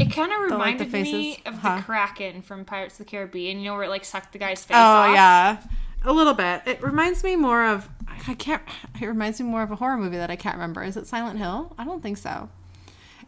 It 0.00 0.10
kind 0.12 0.32
of 0.32 0.58
like, 0.58 0.78
the 0.78 0.84
reminded 0.86 0.92
me 0.92 1.38
of 1.46 1.54
Huh. 1.58 1.76
the 1.76 1.82
Kraken 1.82 2.42
from 2.42 2.64
Pirates 2.64 2.94
of 2.94 2.98
the 3.06 3.10
Caribbean. 3.10 3.58
You 3.58 3.66
know 3.66 3.74
where 3.74 3.84
it 3.84 3.90
like 3.90 4.04
sucked 4.04 4.32
the 4.32 4.38
guy's 4.38 4.64
face 4.64 4.76
Oh 4.76 4.80
off. 4.80 5.14
yeah, 5.14 5.62
a 6.04 6.12
little 6.12 6.34
bit. 6.34 6.62
It 6.66 6.82
reminds 6.82 7.22
me 7.22 7.36
more 7.36 7.64
of 7.66 7.88
I 8.26 8.34
can't. 8.34 8.62
It 9.00 9.06
reminds 9.06 9.40
me 9.40 9.46
more 9.46 9.62
of 9.62 9.70
a 9.70 9.76
horror 9.76 9.96
movie 9.96 10.16
that 10.16 10.30
I 10.30 10.36
can't 10.36 10.56
remember. 10.56 10.82
Is 10.82 10.96
it 10.96 11.06
Silent 11.06 11.38
Hill? 11.38 11.74
I 11.78 11.84
don't 11.84 12.02
think 12.02 12.16
so. 12.18 12.48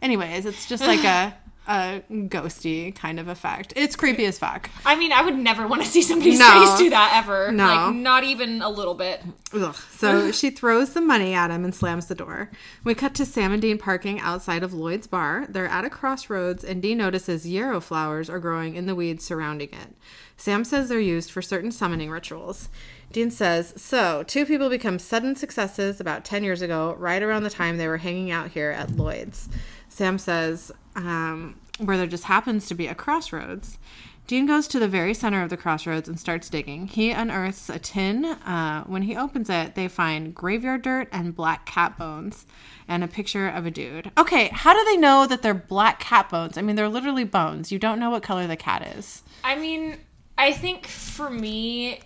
Anyways, 0.02 0.46
it's 0.46 0.66
just 0.68 0.82
like 0.86 1.04
a 1.04 1.34
a 1.68 2.02
ghosty 2.11 2.94
kind 2.94 3.18
of 3.18 3.28
effect. 3.28 3.73
It's 3.76 3.96
creepy 3.96 4.25
as 4.26 4.38
fuck. 4.38 4.70
I 4.85 4.96
mean, 4.96 5.12
I 5.12 5.23
would 5.23 5.37
never 5.37 5.66
want 5.66 5.82
to 5.82 5.88
see 5.88 6.02
somebody's 6.02 6.38
No. 6.38 6.49
face 6.66 6.78
do 6.78 6.90
that 6.90 7.12
ever. 7.23 7.50
No. 7.52 7.66
Like, 7.66 7.94
not 7.96 8.25
even 8.25 8.62
a 8.62 8.68
little 8.68 8.94
bit. 8.94 9.23
Ugh. 9.52 9.75
So 9.90 10.30
she 10.32 10.50
throws 10.50 10.92
the 10.92 11.00
money 11.00 11.35
at 11.35 11.50
him 11.50 11.64
and 11.64 11.75
slams 11.75 12.06
the 12.06 12.14
door. 12.14 12.50
We 12.85 12.94
cut 12.94 13.14
to 13.16 13.26
Sam 13.26 13.52
and 13.52 13.61
Dean 13.62 13.78
parking 13.78 14.20
outside 14.20 14.62
of 14.62 14.73
Lloyd's 14.73 15.06
bar. 15.06 15.46
They're 15.49 15.66
at 15.66 15.85
a 15.85 15.90
crossroads, 15.90 16.62
and 16.64 16.80
Dean 16.80 16.99
notices 16.99 17.46
yarrow 17.49 17.80
flowers 17.80 18.30
are 18.30 18.38
growing 18.38 18.76
in 18.76 18.87
the 18.87 18.94
weeds 18.94 19.25
surrounding 19.25 19.68
it. 19.70 19.94
Sam 20.37 20.64
says 20.64 20.88
they're 20.88 21.00
used 21.00 21.30
for 21.30 21.40
certain 21.42 21.73
summoning 21.73 22.11
rituals. 22.11 22.68
Dean 23.12 23.30
says, 23.30 23.73
So, 23.76 24.23
two 24.25 24.44
people 24.44 24.68
become 24.68 24.99
sudden 24.99 25.35
successes 25.37 26.00
about 26.00 26.25
10 26.25 26.44
years 26.44 26.61
ago, 26.61 26.94
right 26.99 27.23
around 27.23 27.44
the 27.44 27.50
time 27.50 27.76
they 27.78 27.88
were 27.88 27.96
hanging 27.99 28.30
out 28.30 28.50
here 28.50 28.70
at 28.70 28.90
Lloyd's. 28.96 29.49
Sam 29.88 30.18
says, 30.18 30.70
um, 30.96 31.60
Where 31.78 31.96
there 31.96 32.06
just 32.06 32.24
happens 32.24 32.66
to 32.68 32.74
be 32.74 32.86
a 32.88 32.94
crossroads. 32.94 33.78
Dean 34.26 34.44
goes 34.44 34.66
to 34.66 34.80
the 34.80 34.88
very 34.88 35.14
center 35.14 35.42
of 35.44 35.50
the 35.50 35.56
crossroads 35.56 36.08
and 36.08 36.18
starts 36.18 36.50
digging. 36.50 36.88
He 36.88 37.12
unearths 37.12 37.70
a 37.70 37.78
tin. 37.78 38.24
Uh, 38.24 38.82
when 38.84 39.02
he 39.02 39.16
opens 39.16 39.48
it, 39.48 39.76
they 39.76 39.86
find 39.86 40.34
graveyard 40.34 40.82
dirt 40.82 41.08
and 41.12 41.36
black 41.36 41.64
cat 41.64 41.96
bones 41.96 42.44
and 42.88 43.04
a 43.04 43.08
picture 43.08 43.48
of 43.48 43.66
a 43.66 43.70
dude. 43.70 44.10
Okay, 44.18 44.48
how 44.48 44.74
do 44.74 44.84
they 44.84 44.96
know 44.96 45.28
that 45.28 45.42
they're 45.42 45.54
black 45.54 46.00
cat 46.00 46.28
bones? 46.28 46.58
I 46.58 46.62
mean, 46.62 46.74
they're 46.74 46.88
literally 46.88 47.22
bones. 47.22 47.70
You 47.70 47.78
don't 47.78 48.00
know 48.00 48.10
what 48.10 48.24
color 48.24 48.48
the 48.48 48.56
cat 48.56 48.96
is. 48.96 49.22
I 49.44 49.54
mean, 49.54 49.96
I 50.36 50.52
think 50.52 50.86
for 50.86 51.30
me, 51.30 52.00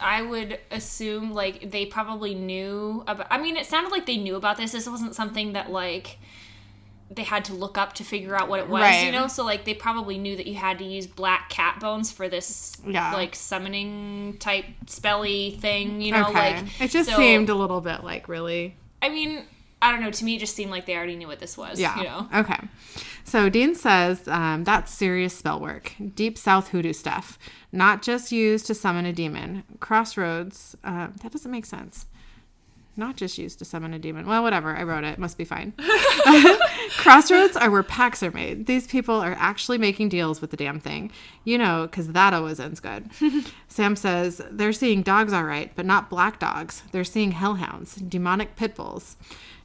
I 0.00 0.22
would 0.22 0.60
assume 0.70 1.32
like 1.32 1.72
they 1.72 1.86
probably 1.86 2.34
knew 2.34 3.02
about. 3.08 3.26
I 3.28 3.38
mean, 3.38 3.56
it 3.56 3.66
sounded 3.66 3.90
like 3.90 4.06
they 4.06 4.16
knew 4.16 4.36
about 4.36 4.56
this. 4.56 4.70
This 4.70 4.88
wasn't 4.88 5.16
something 5.16 5.54
that 5.54 5.70
like 5.70 6.18
they 7.10 7.22
had 7.22 7.44
to 7.46 7.54
look 7.54 7.78
up 7.78 7.92
to 7.94 8.04
figure 8.04 8.34
out 8.34 8.48
what 8.48 8.58
it 8.60 8.68
was, 8.68 8.80
Right. 8.82 9.04
you 9.06 9.12
know. 9.12 9.28
So 9.28 9.44
like 9.44 9.64
they 9.64 9.74
probably 9.74 10.18
knew 10.18 10.36
that 10.36 10.46
you 10.46 10.54
had 10.56 10.78
to 10.78 10.84
use 10.84 11.06
black 11.06 11.48
cat 11.50 11.78
bones 11.80 12.10
for 12.10 12.28
this, 12.28 12.76
Yeah. 12.86 13.12
like 13.12 13.34
summoning 13.34 14.36
type 14.38 14.64
spelly 14.86 15.58
thing, 15.60 16.00
you 16.00 16.12
know. 16.12 16.30
Like 16.32 16.80
it 16.80 16.90
just 16.90 17.10
so- 17.10 17.16
seemed 17.16 17.48
a 17.48 17.54
little 17.54 17.80
bit 17.80 18.02
like 18.04 18.28
really 18.28 18.76
I 19.02 19.08
mean, 19.08 19.44
I 19.80 19.92
don't 19.92 20.00
know. 20.00 20.10
To 20.10 20.24
me, 20.24 20.36
it 20.36 20.38
just 20.40 20.56
seemed 20.56 20.70
like 20.70 20.86
they 20.86 20.96
already 20.96 21.16
knew 21.16 21.28
what 21.28 21.38
this 21.38 21.56
was. 21.56 21.78
Yeah. 21.78 21.96
You 21.98 22.04
know. 22.04 22.28
Okay. 22.34 22.58
So 23.24 23.48
Dean 23.48 23.74
says 23.74 24.26
um, 24.28 24.64
that's 24.64 24.92
serious 24.92 25.36
spell 25.36 25.60
work, 25.60 25.92
deep 26.14 26.38
South 26.38 26.68
hoodoo 26.68 26.92
stuff, 26.92 27.38
not 27.72 28.02
just 28.02 28.32
used 28.32 28.66
to 28.68 28.74
summon 28.74 29.04
a 29.04 29.12
demon. 29.12 29.64
Crossroads. 29.80 30.76
Uh, 30.82 31.08
that 31.22 31.32
doesn't 31.32 31.50
make 31.50 31.66
sense. 31.66 32.06
Not 32.98 33.16
just 33.16 33.36
used 33.36 33.58
to 33.58 33.64
summon 33.66 33.92
a 33.92 33.98
demon. 33.98 34.26
Well, 34.26 34.42
whatever. 34.42 34.74
I 34.74 34.82
wrote 34.82 35.04
it. 35.04 35.18
Must 35.18 35.36
be 35.36 35.44
fine. 35.44 35.74
Crossroads 36.96 37.56
are 37.56 37.70
where 37.70 37.82
pacts 37.82 38.22
are 38.22 38.30
made. 38.30 38.66
These 38.66 38.86
people 38.86 39.16
are 39.16 39.36
actually 39.38 39.76
making 39.76 40.08
deals 40.08 40.40
with 40.40 40.50
the 40.50 40.56
damn 40.56 40.80
thing. 40.80 41.12
You 41.44 41.58
know, 41.58 41.82
because 41.82 42.08
that 42.08 42.32
always 42.32 42.58
ends 42.58 42.80
good. 42.80 43.10
Sam 43.68 43.96
says 43.96 44.40
they're 44.50 44.72
seeing 44.72 45.02
dogs 45.02 45.34
all 45.34 45.44
right, 45.44 45.70
but 45.76 45.84
not 45.84 46.08
black 46.08 46.40
dogs. 46.40 46.82
They're 46.90 47.04
seeing 47.04 47.32
hellhounds, 47.32 47.96
demonic 47.96 48.56
pit 48.56 48.74
bulls. 48.74 49.16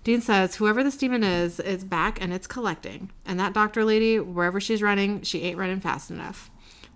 Dean 0.03 0.19
says 0.19 0.55
whoever 0.55 0.83
this 0.83 0.97
demon 0.97 1.23
is 1.23 1.59
is 1.59 1.83
back 1.85 2.21
and 2.21 2.33
it's 2.33 2.47
collecting. 2.47 3.11
And 3.25 3.39
that 3.39 3.53
doctor 3.53 3.85
lady, 3.85 4.19
wherever 4.19 4.59
she's 4.59 4.81
running, 4.81 5.21
she 5.21 5.43
ain't 5.43 5.57
running 5.57 5.79
fast 5.79 6.11
enough. 6.11 6.50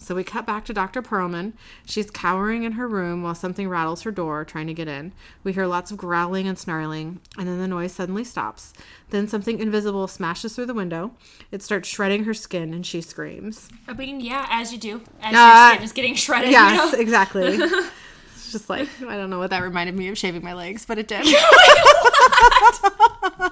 So 0.05 0.13
we 0.13 0.23
cut 0.23 0.45
back 0.45 0.65
to 0.65 0.73
Dr. 0.73 1.01
Perlman. 1.01 1.53
She's 1.83 2.11
cowering 2.11 2.61
in 2.61 2.73
her 2.73 2.87
room 2.87 3.23
while 3.23 3.33
something 3.33 3.67
rattles 3.67 4.03
her 4.03 4.11
door, 4.11 4.45
trying 4.45 4.67
to 4.67 4.73
get 4.73 4.87
in. 4.87 5.13
We 5.43 5.51
hear 5.51 5.65
lots 5.65 5.89
of 5.89 5.97
growling 5.97 6.47
and 6.47 6.59
snarling, 6.59 7.21
and 7.39 7.47
then 7.47 7.57
the 7.57 7.67
noise 7.67 7.93
suddenly 7.93 8.23
stops. 8.23 8.71
Then 9.09 9.27
something 9.27 9.57
invisible 9.59 10.07
smashes 10.07 10.53
through 10.55 10.67
the 10.67 10.75
window. 10.75 11.15
It 11.51 11.63
starts 11.63 11.89
shredding 11.89 12.25
her 12.25 12.35
skin, 12.35 12.71
and 12.71 12.85
she 12.85 13.01
screams. 13.01 13.67
I 13.87 13.93
mean, 13.93 14.19
yeah, 14.19 14.45
as 14.51 14.71
you 14.71 14.77
do, 14.77 15.01
as 15.21 15.33
Uh, 15.33 15.37
your 15.39 15.73
skin 15.73 15.83
is 15.85 15.91
getting 15.91 16.13
shredded. 16.13 16.51
Yes, 16.51 16.91
You 16.91 16.97
know? 16.97 16.99
exactly. 17.01 17.55
it's 17.55 18.51
just 18.51 18.69
like, 18.69 18.87
I 19.07 19.17
don't 19.17 19.31
know 19.31 19.39
what 19.39 19.49
that 19.49 19.63
reminded 19.63 19.95
me 19.95 20.09
of 20.09 20.19
shaving 20.19 20.43
my 20.43 20.53
legs, 20.53 20.85
but 20.85 20.99
it 20.99 21.07
did. 21.07 21.25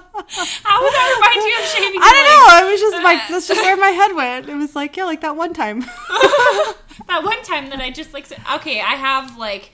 How 0.64 0.82
would 0.82 0.92
that 0.92 1.14
remind 1.16 1.44
you 1.44 1.58
of 1.58 1.68
shaving? 1.70 2.00
I 2.02 2.10
don't 2.12 2.62
know. 2.62 2.68
It 2.68 2.72
was 2.72 2.80
just 2.80 3.02
like, 3.04 3.18
that's 3.28 3.48
just 3.48 3.60
where 3.60 3.76
my 3.76 3.88
head 3.88 4.14
went. 4.14 4.48
It 4.48 4.54
was 4.56 4.74
like, 4.74 4.96
yeah, 4.96 5.04
like 5.04 5.20
that 5.22 5.36
one 5.36 5.52
time. 5.52 5.80
that 7.08 7.22
one 7.22 7.42
time 7.42 7.70
that 7.70 7.80
I 7.80 7.90
just 7.90 8.12
like 8.14 8.26
said, 8.26 8.40
okay, 8.54 8.80
I 8.80 8.94
have 8.94 9.36
like 9.36 9.70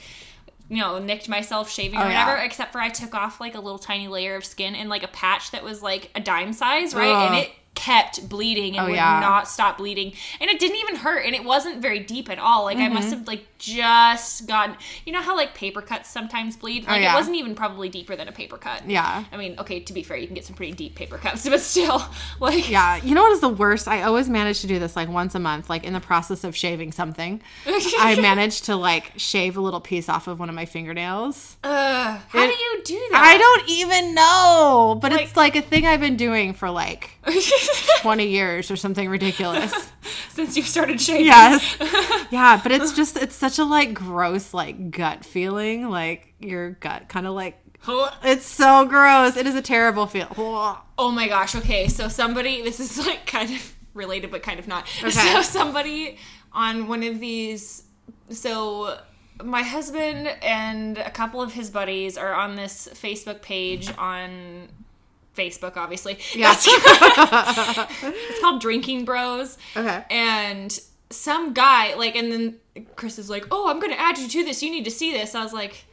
you 0.69 0.79
know 0.79 0.99
nicked 0.99 1.29
myself 1.29 1.71
shaving 1.71 1.99
oh, 1.99 2.03
or 2.03 2.05
Oh, 2.05 2.09
whatever, 2.09 2.37
yeah. 2.37 2.45
except 2.45 2.73
for 2.73 2.81
I 2.81 2.89
took 2.89 3.15
off 3.15 3.41
like 3.41 3.55
a 3.55 3.61
little 3.61 3.79
tiny 3.79 4.09
layer 4.09 4.37
of 4.37 4.45
skin 4.45 4.75
and 4.75 4.89
like 4.89 5.03
a 5.03 5.09
patch 5.09 5.51
that 5.51 5.63
was 5.65 5.83
like 5.83 6.11
a 6.15 6.21
dime 6.21 6.53
size, 6.53 6.95
right? 6.95 7.27
And 7.27 7.35
it 7.37 7.51
kept 7.75 8.29
bleeding 8.29 8.77
and 8.77 8.85
Oh, 8.87 8.89
would 8.91 8.97
yeah. 8.97 9.21
not 9.21 9.49
stop 9.49 9.79
bleeding, 9.79 10.13
and 10.41 10.51
it 10.51 10.59
didn't 10.59 10.77
even 10.79 10.97
hurt, 10.97 11.25
and 11.25 11.35
it 11.35 11.45
wasn't 11.45 11.81
very 11.81 12.01
deep 12.01 12.29
at 12.29 12.39
all. 12.39 12.65
Like 12.65 12.77
I 12.77 12.81
Mm-hmm. 12.83 12.95
must 12.95 13.11
have 13.11 13.27
like 13.27 13.47
just 13.59 14.47
gotten, 14.47 14.77
you 15.07 15.13
know 15.13 15.21
how 15.23 15.35
like 15.37 15.55
paper 15.55 15.81
cuts 15.81 16.11
sometimes 16.11 16.57
bleed? 16.57 16.85
Like 16.87 16.99
Oh, 16.99 17.01
yeah. 17.01 17.13
it 17.13 17.15
wasn't 17.17 17.37
even 17.37 17.55
probably 17.55 17.89
deeper 17.89 18.17
than 18.17 18.27
a 18.29 18.33
paper 18.33 18.57
cut. 18.59 18.83
Yeah. 18.89 19.25
I 19.33 19.37
mean, 19.37 19.55
okay, 19.59 19.81
to 19.81 19.93
be 19.93 20.03
fair, 20.03 20.17
you 20.17 20.27
can 20.27 20.35
get 20.35 20.45
some 20.45 20.57
pretty 20.57 20.73
deep 20.73 20.95
paper 20.95 21.17
cuts, 21.19 21.49
but 21.49 21.61
still, 21.61 22.03
like 22.41 22.69
Yeah, 22.69 22.97
you 22.97 23.15
know 23.15 23.23
what 23.23 23.33
is 23.33 23.41
the 23.41 23.49
worst? 23.49 23.89
I 23.89 24.03
always 24.03 24.29
manage 24.29 24.61
to 24.63 24.67
do 24.67 24.79
this 24.79 24.95
like 24.97 25.09
once 25.09 25.35
a 25.35 25.39
month, 25.39 25.71
like 25.71 25.85
in 25.85 25.93
the 25.95 26.01
process 26.01 26.45
of 26.45 26.55
shaving 26.57 26.93
something. 26.93 27.41
I 27.67 28.19
managed 28.21 28.65
to 28.67 28.77
like 28.77 29.13
shave 29.17 29.57
a 29.57 29.61
little 29.61 29.81
piece 29.81 30.09
off 30.09 30.27
of 30.29 30.39
one 30.39 30.49
of 30.49 30.55
my 30.55 30.67
fingernails. 30.67 31.57
Uh, 31.65 32.19
how 32.29 32.43
It- 32.45 32.49
do 32.49 32.63
you 32.63 32.83
do 32.85 33.09
that? 33.13 33.23
I 33.25 33.39
don't 33.39 33.69
even 33.71 34.15
know, 34.15 34.99
but 35.01 35.13
Like- 35.13 35.23
it's 35.23 35.37
like 35.37 35.57
a 35.57 35.63
thing 35.63 35.87
I've 35.87 36.01
been 36.01 36.17
doing 36.17 36.53
for 36.55 36.69
like 36.71 37.11
20 38.01 38.27
years 38.27 38.71
or 38.71 38.77
something 38.77 39.09
ridiculous. 39.09 39.73
Since 40.31 40.57
you 40.57 40.63
started 40.63 41.01
shaving. 41.01 41.27
yes. 41.27 41.77
Yeah, 42.31 42.61
but 42.63 42.71
it's 42.71 42.93
just 42.93 43.17
it's 43.17 43.35
such 43.35 43.59
a 43.59 43.65
like 43.65 43.93
gross 43.93 44.55
like 44.55 44.93
gut 44.93 45.25
feeling, 45.25 45.89
like 45.89 46.33
your 46.39 46.71
gut 46.71 47.09
kind 47.09 47.27
of 47.27 47.35
like 47.35 47.59
it's 48.23 48.47
so 48.47 48.87
gross. 48.87 49.37
It 49.37 49.47
is 49.49 49.57
a 49.57 49.63
terrible 49.63 50.07
feel. 50.07 50.29
Oh 50.97 51.11
my 51.11 51.27
gosh. 51.27 51.57
Okay, 51.57 51.89
so 51.89 52.07
somebody. 52.07 52.63
This 52.63 52.79
is 52.79 53.05
like 53.05 53.27
kind 53.27 53.51
of 53.51 53.75
related, 53.95 54.31
but 54.31 54.45
kind 54.45 54.61
of 54.61 54.69
not. 54.69 54.87
Okay. 55.01 55.11
So 55.11 55.43
somebody 55.43 56.19
on 56.53 56.87
one 56.89 57.03
of 57.03 57.19
these. 57.21 57.85
So 58.29 58.99
my 59.43 59.63
husband 59.63 60.29
and 60.43 60.99
a 60.99 61.11
couple 61.11 61.41
of 61.43 61.53
his 61.53 61.71
buddies 61.71 62.17
are 62.17 62.33
on 62.33 62.57
this 62.57 62.89
Facebook 62.93 63.43
page 63.43 63.91
on 63.97 64.69
Facebook, 65.41 65.77
obviously. 65.77 66.19
Yeah. 66.35 66.55
it's 68.03 68.41
called 68.41 68.61
Drinking 68.61 69.05
Bros. 69.05 69.57
Okay. 69.77 70.05
And 70.11 70.79
some 71.11 71.53
guy, 71.53 71.95
like, 71.95 72.15
and 72.17 72.31
then 72.31 72.57
Chris 72.97 73.19
is 73.19 73.29
like, 73.31 73.47
"Oh, 73.51 73.69
I'm 73.71 73.81
going 73.81 73.93
to 73.93 74.01
add 74.01 74.19
you 74.19 74.29
to 74.29 74.45
this. 74.45 74.63
You 74.63 74.71
need 74.71 74.85
to 74.85 74.91
see 74.91 75.13
this." 75.13 75.35
I 75.35 75.43
was 75.43 75.53
like, 75.53 75.85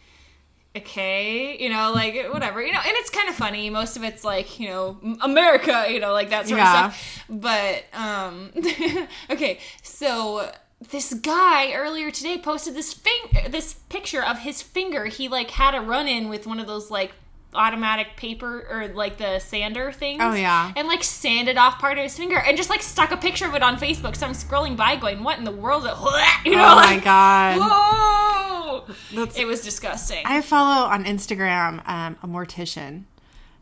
"Okay, 0.76 1.58
you 1.62 1.70
know, 1.70 1.92
like 1.94 2.28
whatever, 2.32 2.62
you 2.62 2.72
know." 2.72 2.80
And 2.80 2.92
it's 2.98 3.10
kind 3.10 3.30
of 3.30 3.36
funny. 3.36 3.70
Most 3.70 3.98
of 3.98 4.04
it's 4.04 4.24
like, 4.24 4.60
you 4.60 4.68
know, 4.70 4.98
America, 5.22 5.86
you 5.90 6.00
know, 6.00 6.14
like 6.14 6.30
that 6.30 6.48
sort 6.48 6.60
Yeah. 6.60 6.88
of 6.88 6.94
stuff. 6.94 7.26
But 7.30 7.84
um, 7.94 8.52
okay, 9.32 9.60
so 9.82 10.52
this 10.92 11.14
guy 11.16 11.74
earlier 11.74 12.12
today 12.12 12.38
posted 12.38 12.76
this 12.76 12.94
thing, 12.94 13.50
this 13.50 13.74
picture 13.90 14.24
of 14.24 14.40
his 14.40 14.62
finger. 14.62 15.06
He 15.06 15.28
like 15.30 15.50
had 15.52 15.74
a 15.74 15.82
run 15.82 16.08
in 16.08 16.30
with 16.30 16.46
one 16.46 16.60
of 16.60 16.68
those 16.68 16.92
like 16.92 17.14
automatic 17.58 18.16
paper 18.16 18.66
or 18.70 18.88
like 18.90 19.18
the 19.18 19.40
sander 19.40 19.92
things. 19.92 20.22
Oh, 20.24 20.34
yeah. 20.34 20.72
And 20.76 20.88
like 20.88 21.04
sanded 21.04 21.58
off 21.58 21.80
part 21.80 21.98
of 21.98 22.04
his 22.04 22.16
finger 22.18 22.38
and 22.38 22.56
just 22.56 22.70
like 22.70 22.82
stuck 22.82 23.12
a 23.12 23.18
picture 23.18 23.46
of 23.48 23.56
it 23.56 23.64
on 23.64 23.78
Facebook. 23.78 24.16
So 24.16 24.26
I'm 24.28 24.34
scrolling 24.34 24.78
by 24.78 24.96
going, 24.96 25.24
what 25.24 25.38
in 25.38 25.44
the 25.44 25.52
world? 25.52 25.86
is 25.86 25.92
it?" 25.94 26.46
You 26.46 26.56
know, 26.56 26.64
Oh 26.64 26.76
my 26.76 26.96
like, 26.96 27.04
god. 27.04 27.58
Whoa! 28.88 28.96
That's- 29.14 29.38
It 29.38 29.46
was 29.46 29.62
disgusting. 29.62 30.24
I 30.26 30.42
follow 30.42 30.86
on 30.88 31.04
Instagram 31.06 31.88
um, 31.88 32.18
a 32.22 32.28
mortician 32.28 33.04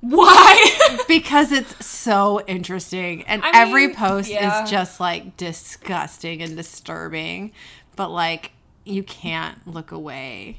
Why? 0.01 0.97
because 1.07 1.51
it's 1.51 1.85
so 1.85 2.41
interesting 2.47 3.23
and 3.23 3.43
I 3.43 3.51
every 3.53 3.93
post 3.93 4.29
yeah. 4.29 4.63
is 4.63 4.69
just 4.69 4.99
like 4.99 5.37
disgusting 5.37 6.41
and 6.41 6.55
disturbing 6.55 7.51
but 7.95 8.09
like 8.09 8.51
you 8.83 9.01
can't 9.03 9.65
look 9.67 9.91
away 9.91 10.57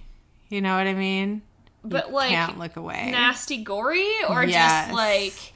you 0.49 0.61
know 0.61 0.76
what 0.76 0.87
i 0.87 0.95
mean 0.95 1.43
but 1.88 2.09
you 2.09 2.14
like 2.14 2.31
can't 2.31 2.59
look 2.59 2.76
away 2.76 3.11
nasty 3.11 3.62
gory 3.62 4.07
or 4.28 4.45
Yes. 4.45 4.87
just 4.87 4.95
like 4.95 5.52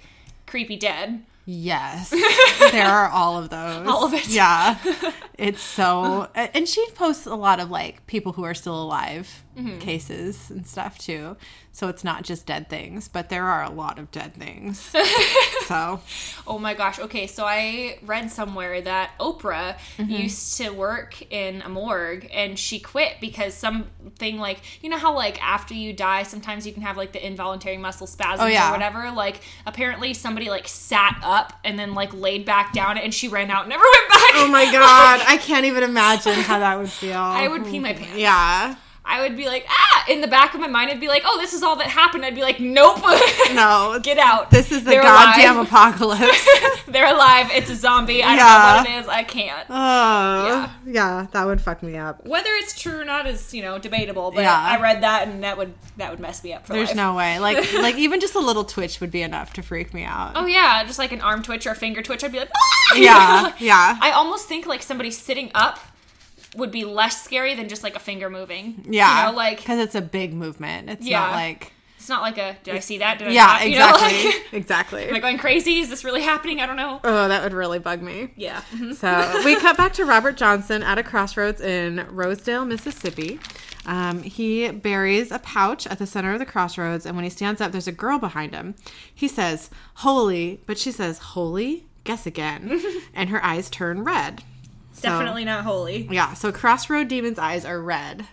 creepy 0.47 0.77
dead? 0.77 1.23
yes 1.47 2.11
there 2.71 2.87
are 2.87 3.09
all 3.09 3.39
of 3.39 3.51
those 3.51 3.87
All 3.89 4.05
of 4.05 4.15
it. 4.15 4.29
yeah 4.29 4.77
it's 5.39 5.63
so. 5.63 6.29
And 6.35 6.69
she 6.69 6.87
posts 6.95 7.27
a 7.27 7.35
lot 7.35 7.59
of 7.61 7.71
like 7.71 8.07
people 8.07 8.33
who 8.33 8.45
are 8.45 8.55
still 8.55 8.81
alive 8.81 9.43
Mm-hmm. 9.59 9.79
cases 9.81 10.49
and 10.51 10.65
stuff 10.65 10.97
too. 10.97 11.37
So 11.73 11.89
it's 11.89 12.05
not 12.05 12.23
just 12.23 12.47
dead 12.47 12.69
things, 12.71 13.09
but 13.09 13.29
there 13.31 13.45
are 13.45 13.65
a 13.65 13.71
lot 13.71 13.99
of 13.99 14.11
dead 14.13 14.35
things. 14.35 14.79
so 15.67 16.01
Oh 16.47 16.59
my 16.59 16.75
gosh. 16.75 16.99
Okay, 17.01 17.27
so 17.27 17.45
I 17.45 17.99
read 18.03 18.31
somewhere 18.31 18.81
that 18.81 19.11
Oprah 19.19 19.77
Mm-hmm. 19.99 20.11
used 20.11 20.57
to 20.59 20.71
work 20.71 21.21
in 21.33 21.63
a 21.63 21.69
morgue 21.69 22.29
and 22.33 22.57
she 22.59 22.79
quit 22.81 23.15
because 23.21 23.53
something 23.55 24.39
like, 24.39 24.61
you 24.83 24.89
know 24.89 24.97
how 24.99 25.15
like 25.17 25.43
after 25.43 25.75
you 25.75 25.93
die, 25.93 26.23
sometimes 26.23 26.65
you 26.67 26.73
can 26.73 26.83
have 26.83 26.97
like 26.97 27.13
the 27.13 27.25
involuntary 27.27 27.77
muscle 27.77 28.07
spasms 28.07 28.41
Oh, 28.43 28.47
yeah. 28.47 28.69
or 28.69 28.73
whatever? 28.73 29.11
Like 29.11 29.41
apparently 29.67 30.15
somebody 30.15 30.49
like 30.49 30.69
sat 30.69 31.19
up 31.25 31.53
and 31.65 31.79
then 31.79 31.95
like 31.95 32.15
laid 32.15 32.45
back 32.47 32.73
down 32.73 32.99
and 32.99 33.13
she 33.13 33.27
ran 33.29 33.51
out 33.51 33.63
and 33.63 33.71
never 33.71 33.83
went 33.95 34.09
back. 34.09 34.31
Oh 34.35 34.49
my 34.51 34.65
god, 34.71 35.23
I 35.27 35.37
can't 35.39 35.67
even 35.67 35.83
imagine 35.83 36.35
how 36.35 36.61
that 36.61 36.79
would 36.79 36.91
feel. 36.91 37.19
I 37.19 37.49
would 37.49 37.65
pee 37.65 37.79
my 37.81 37.93
pants. 37.95 38.17
Yeah. 38.17 38.77
I 39.05 39.23
would 39.23 39.37
be 39.37 39.47
like, 39.47 39.65
ah! 39.69 40.05
In 40.09 40.21
the 40.21 40.29
back 40.29 40.55
of 40.55 40.61
my 40.61 40.67
mind, 40.69 40.91
I'd 40.91 41.01
be 41.01 41.09
like, 41.09 41.23
oh, 41.25 41.39
this 41.41 41.53
is 41.53 41.63
all 41.63 41.77
that 41.77 41.87
happened. 41.89 42.25
I'd 42.25 42.35
be 42.35 42.43
like, 42.43 42.61
nope. 42.61 42.99
No. 43.55 43.99
Get 44.03 44.19
out. 44.19 44.51
This 44.51 44.71
is 44.71 44.85
the 44.85 44.91
They're 44.91 45.03
goddamn 45.03 45.57
alive. 45.57 45.67
apocalypse. 45.67 46.49
They're 46.87 47.13
alive. 47.13 47.49
It's 47.53 47.69
a 47.71 47.75
zombie. 47.75 48.23
I 48.23 48.37
Yeah. 48.37 48.37
don't 48.37 48.85
know 48.85 48.91
what 48.91 48.99
it 48.99 49.03
is. 49.03 49.09
I 49.09 49.23
can't. 49.25 49.67
Oh. 49.69 50.77
Yeah. 50.87 51.27
that 51.33 51.47
would 51.47 51.61
fuck 51.61 51.83
me 51.83 51.97
up. 51.97 52.25
Whether 52.27 52.51
it's 52.55 52.79
true 52.81 53.01
or 53.01 53.05
not 53.05 53.27
is, 53.27 53.53
you 53.53 53.63
know, 53.63 53.79
debatable. 53.79 54.31
But 54.31 54.43
Yeah. 54.43 54.57
I 54.57 54.81
read 54.81 55.03
that 55.03 55.27
and 55.29 55.43
that 55.45 55.57
would 55.59 55.75
that 55.97 56.11
would 56.11 56.21
mess 56.21 56.43
me 56.45 56.53
up 56.53 56.67
for 56.67 56.73
There's 56.75 56.89
life. 56.89 56.97
no 56.97 57.15
way. 57.15 57.39
Like 57.41 57.73
like 57.75 57.97
even 57.97 58.21
just 58.21 58.35
a 58.35 58.41
little 58.41 58.65
twitch 58.65 59.01
would 59.01 59.11
be 59.11 59.23
enough 59.23 59.53
to 59.55 59.63
freak 59.63 59.93
me 59.93 60.05
out. 60.05 60.33
Oh 60.37 60.47
yeah, 60.47 60.85
just 60.85 60.99
like 60.99 61.13
an 61.13 61.21
arm 61.21 61.43
twitch 61.43 61.67
or 61.67 61.71
a 61.71 61.75
finger 61.77 62.03
twitch, 62.03 62.23
I'd 62.25 62.33
be 62.33 62.39
like, 62.39 62.51
ah! 62.55 62.95
Yeah. 62.97 63.53
Yeah. 63.59 63.99
I 64.01 64.13
almost 64.13 64.47
think 64.49 64.67
like 64.67 64.83
somebody 64.83 65.11
sitting 65.11 65.51
up 65.55 65.79
would 66.57 66.71
be 66.71 66.85
less 66.85 67.23
scary 67.23 67.55
than 67.55 67.69
just 67.69 67.83
like 67.83 67.97
a 67.97 68.01
finger 68.01 68.29
moving. 68.31 68.85
Yeah. 68.89 69.27
you 69.27 69.31
know, 69.31 69.37
like 69.37 69.59
because 69.59 69.79
it's 69.79 69.95
a 69.95 70.01
big 70.03 70.35
movement. 70.35 70.91
It's 70.91 71.07
Yeah. 71.07 71.21
not 71.21 71.33
like 71.33 71.73
it's 71.97 72.09
not 72.09 72.23
like 72.23 72.39
a 72.39 72.57
did 72.65 72.75
I 72.75 72.79
see 72.79 72.99
that? 72.99 73.19
Did 73.19 73.29
I 73.29 73.31
yeah, 73.33 73.45
not? 73.45 73.69
You 73.71 73.79
know, 73.79 73.89
exactly, 73.91 74.25
like, 74.25 74.43
exactly. 74.53 75.09
am 75.09 75.15
I 75.15 75.21
going 75.21 75.39
crazy? 75.39 75.81
Is 75.81 75.91
this 75.91 76.03
really 76.03 76.23
happening? 76.23 76.61
I 76.61 76.67
don't 76.67 76.77
know. 76.77 76.99
oh, 77.05 77.29
that 77.29 77.43
would 77.43 77.53
really 77.53 77.79
bug 77.79 78.01
me. 78.03 78.31
Yeah. 78.37 78.63
mhm. 78.73 78.95
So 78.95 79.43
we 79.45 79.57
cut 79.57 79.77
back 79.77 79.93
to 79.95 80.05
Robert 80.07 80.37
Johnson 80.37 80.83
at 80.83 80.97
a 80.99 81.03
crossroads 81.03 81.61
in 81.61 82.07
Rosedale, 82.11 82.65
Mississippi. 82.65 83.39
Um, 83.87 84.23
he 84.23 84.71
buries 84.71 85.31
a 85.31 85.39
pouch 85.41 85.87
at 85.87 85.99
the 85.99 86.07
center 86.07 86.33
of 86.33 86.39
the 86.39 86.47
crossroads, 86.47 87.07
and 87.07 87.17
when 87.17 87.25
he 87.25 87.31
stands 87.31 87.61
up, 87.61 87.73
there's 87.73 87.89
a 87.89 87.93
girl 87.93 88.19
behind 88.19 88.55
him. 88.55 88.75
He 89.15 89.27
says, 89.29 89.71
Holy, 89.97 90.61
but 90.67 90.79
she 90.79 90.93
says, 90.93 91.19
Holy? 91.19 91.87
Guess 92.05 92.27
again. 92.27 92.81
and 93.15 93.29
her 93.31 93.45
eyes 93.45 93.69
turn 93.71 94.05
red. 94.05 94.43
So- 95.01 95.09
Definitely 95.09 95.45
not 95.45 95.65
holy. 95.65 96.09
Yeah, 96.11 96.35
so 96.35 96.53
crossroad 96.53 97.09
demons' 97.09 97.39
eyes 97.39 97.65
are 97.65 97.81
red, 97.81 98.27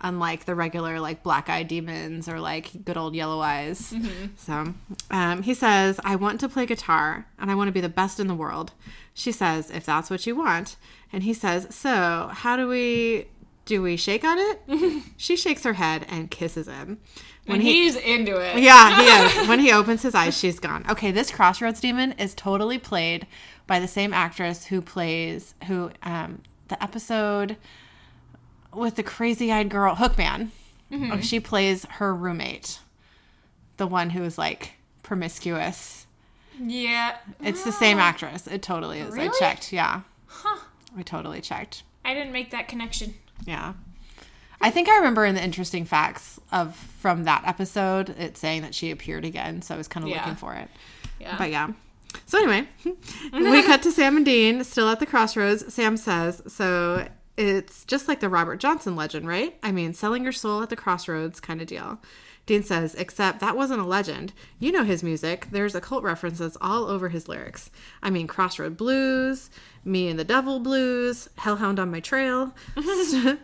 unlike 0.00 0.44
the 0.44 0.54
regular 0.54 1.00
like 1.00 1.22
black 1.22 1.48
eye 1.48 1.62
demons 1.64 2.28
or 2.28 2.38
like 2.40 2.84
good 2.84 2.96
old 2.96 3.14
yellow 3.14 3.40
eyes. 3.40 3.94
So 4.36 4.74
um, 5.10 5.42
he 5.42 5.54
says, 5.54 5.98
"I 6.04 6.16
want 6.16 6.40
to 6.40 6.48
play 6.48 6.66
guitar 6.66 7.26
and 7.38 7.50
I 7.50 7.54
want 7.54 7.68
to 7.68 7.72
be 7.72 7.80
the 7.80 7.88
best 7.88 8.20
in 8.20 8.26
the 8.26 8.34
world." 8.34 8.72
She 9.14 9.32
says, 9.32 9.70
"If 9.70 9.84
that's 9.84 10.10
what 10.10 10.26
you 10.26 10.36
want," 10.36 10.76
and 11.12 11.22
he 11.24 11.34
says, 11.34 11.66
"So 11.74 12.30
how 12.32 12.56
do 12.56 12.68
we 12.68 13.26
do? 13.64 13.82
We 13.82 13.96
shake 13.96 14.24
on 14.24 14.38
it?" 14.38 15.02
she 15.16 15.36
shakes 15.36 15.64
her 15.64 15.72
head 15.74 16.06
and 16.08 16.30
kisses 16.30 16.68
him. 16.68 16.98
When 17.46 17.60
he's 17.62 17.96
into 17.96 18.36
it. 18.36 18.58
Yeah, 18.58 19.00
he 19.00 19.38
is. 19.40 19.48
When 19.48 19.58
he 19.58 19.72
opens 19.72 20.02
his 20.02 20.14
eyes, 20.14 20.36
she's 20.38 20.60
gone. 20.60 20.84
Okay, 20.90 21.10
this 21.12 21.30
Crossroads 21.30 21.80
demon 21.80 22.12
is 22.12 22.34
totally 22.34 22.78
played 22.78 23.26
by 23.68 23.78
the 23.78 23.86
same 23.86 24.12
actress 24.12 24.64
who 24.66 24.82
plays 24.82 25.54
who 25.68 25.90
um 26.02 26.42
the 26.66 26.82
episode 26.82 27.56
with 28.74 28.96
the 28.96 29.02
crazy-eyed 29.04 29.68
girl 29.70 29.94
Hookman. 29.94 30.48
Oh, 30.92 31.20
she 31.20 31.38
plays 31.38 31.84
her 31.84 32.12
roommate. 32.14 32.80
The 33.76 33.86
one 33.86 34.10
who 34.10 34.24
is 34.24 34.36
like 34.36 34.72
promiscuous. 35.02 36.06
Yeah. 36.60 37.16
It's 37.40 37.62
the 37.62 37.72
same 37.72 37.98
actress. 37.98 38.46
It 38.46 38.62
totally 38.62 38.98
is. 39.00 39.14
I 39.14 39.28
checked. 39.38 39.72
Yeah. 39.72 40.00
Huh. 40.26 40.58
I 40.96 41.02
totally 41.02 41.40
checked. 41.40 41.84
I 42.04 42.14
didn't 42.14 42.32
make 42.32 42.50
that 42.50 42.68
connection. 42.68 43.14
Yeah. 43.46 43.74
I 44.60 44.70
think 44.70 44.88
I 44.88 44.96
remember 44.96 45.24
in 45.24 45.34
the 45.36 45.44
interesting 45.44 45.84
facts 45.84 46.40
of 46.50 46.74
from 46.74 47.24
that 47.24 47.44
episode 47.46 48.10
it 48.10 48.36
saying 48.36 48.62
that 48.62 48.74
she 48.74 48.90
appeared 48.90 49.24
again, 49.24 49.62
so 49.62 49.74
I 49.74 49.78
was 49.78 49.86
kind 49.88 50.04
of 50.04 50.10
Yeah. 50.10 50.18
looking 50.18 50.34
for 50.36 50.54
it. 50.54 50.68
Yeah. 51.20 51.36
But 51.38 51.50
yeah. 51.50 51.68
So 52.26 52.38
anyway, 52.38 52.68
we 53.32 53.62
cut 53.62 53.82
to 53.82 53.92
Sam 53.92 54.16
and 54.16 54.24
Dean 54.24 54.64
still 54.64 54.88
at 54.88 55.00
the 55.00 55.06
crossroads. 55.06 55.72
Sam 55.72 55.96
says, 55.96 56.42
"So 56.46 57.08
it's 57.36 57.84
just 57.84 58.08
like 58.08 58.20
the 58.20 58.28
Robert 58.28 58.56
Johnson 58.56 58.96
legend, 58.96 59.26
right? 59.26 59.56
I 59.62 59.72
mean, 59.72 59.94
selling 59.94 60.22
your 60.22 60.32
soul 60.32 60.62
at 60.62 60.70
the 60.70 60.76
crossroads 60.76 61.40
kind 61.40 61.60
of 61.60 61.66
deal." 61.66 61.98
Dean 62.46 62.62
says, 62.62 62.94
"Except 62.94 63.40
that 63.40 63.56
wasn't 63.56 63.80
a 63.80 63.84
legend. 63.84 64.32
You 64.58 64.72
know 64.72 64.84
his 64.84 65.02
music. 65.02 65.48
There's 65.50 65.74
occult 65.74 66.02
references 66.02 66.56
all 66.62 66.86
over 66.86 67.10
his 67.10 67.28
lyrics. 67.28 67.70
I 68.02 68.08
mean, 68.08 68.26
Crossroad 68.26 68.76
Blues, 68.76 69.50
Me 69.84 70.08
and 70.08 70.18
the 70.18 70.24
Devil 70.24 70.58
Blues, 70.60 71.28
Hellhound 71.36 71.78
on 71.78 71.90
My 71.90 72.00
Trail." 72.00 72.54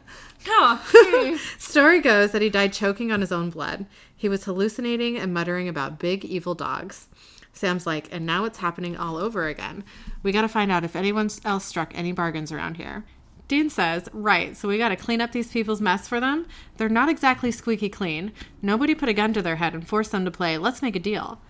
Huh. 0.46 0.78
Hmm. 0.86 1.36
Story 1.58 2.00
goes 2.00 2.32
that 2.32 2.42
he 2.42 2.50
died 2.50 2.72
choking 2.72 3.10
on 3.10 3.20
his 3.20 3.32
own 3.32 3.50
blood. 3.50 3.86
He 4.14 4.28
was 4.28 4.44
hallucinating 4.44 5.18
and 5.18 5.32
muttering 5.32 5.68
about 5.68 5.98
big 5.98 6.24
evil 6.24 6.54
dogs. 6.54 7.08
Sam's 7.54 7.86
like, 7.86 8.08
and 8.12 8.26
now 8.26 8.44
it's 8.44 8.58
happening 8.58 8.96
all 8.96 9.16
over 9.16 9.46
again. 9.46 9.84
We 10.22 10.32
got 10.32 10.42
to 10.42 10.48
find 10.48 10.70
out 10.70 10.84
if 10.84 10.96
anyone 10.96 11.30
else 11.44 11.64
struck 11.64 11.92
any 11.94 12.12
bargains 12.12 12.52
around 12.52 12.76
here. 12.76 13.04
Dean 13.46 13.70
says, 13.70 14.08
Right, 14.12 14.56
so 14.56 14.68
we 14.68 14.78
got 14.78 14.88
to 14.88 14.96
clean 14.96 15.20
up 15.20 15.32
these 15.32 15.52
people's 15.52 15.80
mess 15.80 16.08
for 16.08 16.18
them. 16.18 16.46
They're 16.76 16.88
not 16.88 17.08
exactly 17.08 17.50
squeaky 17.50 17.88
clean. 17.88 18.32
Nobody 18.60 18.94
put 18.94 19.08
a 19.08 19.14
gun 19.14 19.32
to 19.34 19.42
their 19.42 19.56
head 19.56 19.74
and 19.74 19.86
forced 19.86 20.12
them 20.12 20.24
to 20.24 20.30
play, 20.30 20.58
let's 20.58 20.82
make 20.82 20.96
a 20.96 21.00
deal. 21.00 21.40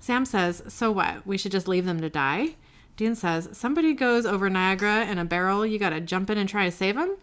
Sam 0.00 0.24
says, 0.24 0.62
So 0.68 0.90
what? 0.90 1.26
We 1.26 1.38
should 1.38 1.52
just 1.52 1.68
leave 1.68 1.84
them 1.84 2.00
to 2.00 2.10
die? 2.10 2.56
Dean 2.96 3.14
says, 3.14 3.48
Somebody 3.52 3.94
goes 3.94 4.26
over 4.26 4.50
Niagara 4.50 5.04
in 5.04 5.18
a 5.18 5.24
barrel, 5.24 5.64
you 5.64 5.78
got 5.78 5.90
to 5.90 6.00
jump 6.00 6.28
in 6.28 6.38
and 6.38 6.48
try 6.48 6.64
to 6.64 6.72
save 6.72 6.96
them? 6.96 7.16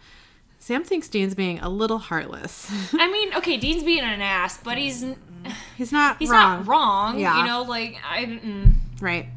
Sam 0.60 0.84
thinks 0.84 1.08
Dean's 1.08 1.36
being 1.36 1.60
a 1.60 1.70
little 1.70 2.00
heartless. 2.00 2.70
I 2.94 3.10
mean, 3.10 3.34
okay, 3.36 3.58
Dean's 3.58 3.84
being 3.84 4.04
an 4.04 4.22
ass, 4.22 4.60
but 4.62 4.78
he's 4.78 5.04
He's 5.78 5.92
not 5.92 6.18
he's 6.20 6.30
wrong. 6.30 6.60
not 6.60 6.68
wrong. 6.68 7.20
Yeah. 7.20 7.40
You 7.40 7.46
know, 7.46 7.62
like 7.64 7.98
I. 8.06 8.26
Mm. 8.26 8.74
Right. 9.00 9.28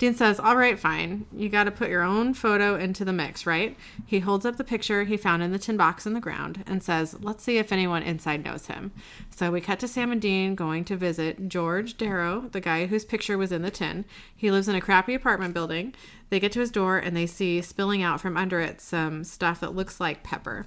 Dean 0.00 0.14
says, 0.14 0.40
All 0.40 0.56
right, 0.56 0.78
fine. 0.78 1.26
You 1.30 1.50
got 1.50 1.64
to 1.64 1.70
put 1.70 1.90
your 1.90 2.02
own 2.02 2.32
photo 2.32 2.74
into 2.74 3.04
the 3.04 3.12
mix, 3.12 3.44
right? 3.44 3.76
He 4.06 4.20
holds 4.20 4.46
up 4.46 4.56
the 4.56 4.64
picture 4.64 5.04
he 5.04 5.18
found 5.18 5.42
in 5.42 5.52
the 5.52 5.58
tin 5.58 5.76
box 5.76 6.06
in 6.06 6.14
the 6.14 6.20
ground 6.20 6.64
and 6.66 6.82
says, 6.82 7.16
Let's 7.20 7.44
see 7.44 7.58
if 7.58 7.70
anyone 7.70 8.02
inside 8.02 8.42
knows 8.42 8.66
him. 8.66 8.92
So 9.28 9.50
we 9.50 9.60
cut 9.60 9.78
to 9.80 9.88
Sam 9.88 10.10
and 10.10 10.20
Dean 10.20 10.54
going 10.54 10.86
to 10.86 10.96
visit 10.96 11.50
George 11.50 11.98
Darrow, 11.98 12.48
the 12.50 12.62
guy 12.62 12.86
whose 12.86 13.04
picture 13.04 13.36
was 13.36 13.52
in 13.52 13.60
the 13.60 13.70
tin. 13.70 14.06
He 14.34 14.50
lives 14.50 14.68
in 14.68 14.74
a 14.74 14.80
crappy 14.80 15.12
apartment 15.12 15.52
building. 15.52 15.94
They 16.30 16.40
get 16.40 16.52
to 16.52 16.60
his 16.60 16.70
door 16.70 16.96
and 16.96 17.14
they 17.14 17.26
see 17.26 17.60
spilling 17.60 18.02
out 18.02 18.22
from 18.22 18.38
under 18.38 18.58
it 18.58 18.80
some 18.80 19.22
stuff 19.22 19.60
that 19.60 19.74
looks 19.74 20.00
like 20.00 20.22
pepper. 20.22 20.64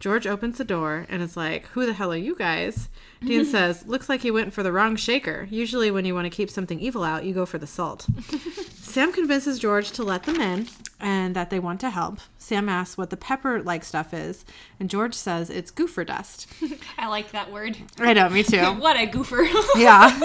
George 0.00 0.26
opens 0.26 0.56
the 0.58 0.64
door 0.64 1.06
and 1.08 1.22
is 1.22 1.36
like, 1.36 1.66
Who 1.68 1.86
the 1.86 1.92
hell 1.92 2.10
are 2.12 2.16
you 2.16 2.34
guys? 2.34 2.88
Dean 3.22 3.44
says, 3.46 3.86
Looks 3.86 4.08
like 4.08 4.24
you 4.24 4.32
went 4.32 4.52
for 4.52 4.62
the 4.62 4.72
wrong 4.72 4.96
shaker. 4.96 5.46
Usually, 5.50 5.90
when 5.90 6.06
you 6.06 6.14
want 6.14 6.24
to 6.24 6.30
keep 6.30 6.50
something 6.50 6.80
evil 6.80 7.04
out, 7.04 7.24
you 7.24 7.34
go 7.34 7.46
for 7.46 7.58
the 7.58 7.66
salt. 7.66 8.06
Sam 8.90 9.12
convinces 9.12 9.58
George 9.58 9.92
to 9.92 10.02
let 10.02 10.24
them 10.24 10.40
in 10.40 10.66
and 10.98 11.36
that 11.36 11.48
they 11.50 11.58
want 11.58 11.80
to 11.80 11.90
help. 11.90 12.18
Sam 12.38 12.68
asks 12.68 12.98
what 12.98 13.10
the 13.10 13.16
pepper 13.16 13.62
like 13.62 13.84
stuff 13.84 14.12
is, 14.12 14.44
and 14.78 14.90
George 14.90 15.14
says 15.14 15.48
it's 15.48 15.70
goofer 15.70 16.04
dust. 16.06 16.46
I 16.98 17.06
like 17.06 17.30
that 17.30 17.52
word. 17.52 17.76
I 17.98 18.12
know, 18.12 18.28
me 18.28 18.42
too. 18.42 18.58
What 18.80 18.96
a 18.96 19.06
goofer. 19.06 19.46
Yeah. 19.76 20.18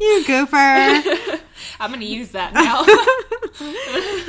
You 0.00 0.24
goofer. 0.26 1.40
I'm 1.78 1.90
gonna 1.92 2.04
use 2.04 2.30
that 2.30 2.52
now. 2.54 2.84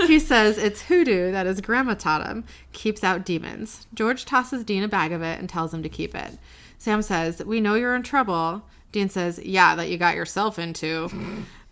he 0.08 0.20
says 0.20 0.58
it's 0.58 0.82
hoodoo 0.84 1.32
that 1.32 1.46
his 1.46 1.62
grandma 1.62 1.94
taught 1.94 2.26
him, 2.28 2.46
keeps 2.72 3.04
out 3.04 3.26
demons. 3.26 3.88
George 3.94 4.26
tosses 4.26 4.64
Dean 4.64 4.84
a 4.84 4.88
bag 4.88 5.12
of 5.12 5.22
it 5.22 5.40
and 5.40 5.50
tells 5.50 5.74
him 5.74 5.84
to 5.84 5.90
keep 5.90 6.16
it. 6.16 6.38
Sam 6.78 7.02
says, 7.02 7.44
We 7.46 7.62
know 7.62 7.76
you're 7.76 7.96
in 7.96 8.04
trouble. 8.04 8.64
Dean 8.92 9.08
says, 9.10 9.40
Yeah, 9.40 9.76
that 9.76 9.90
you 9.90 9.98
got 9.98 10.16
yourself 10.16 10.58
into. 10.60 11.10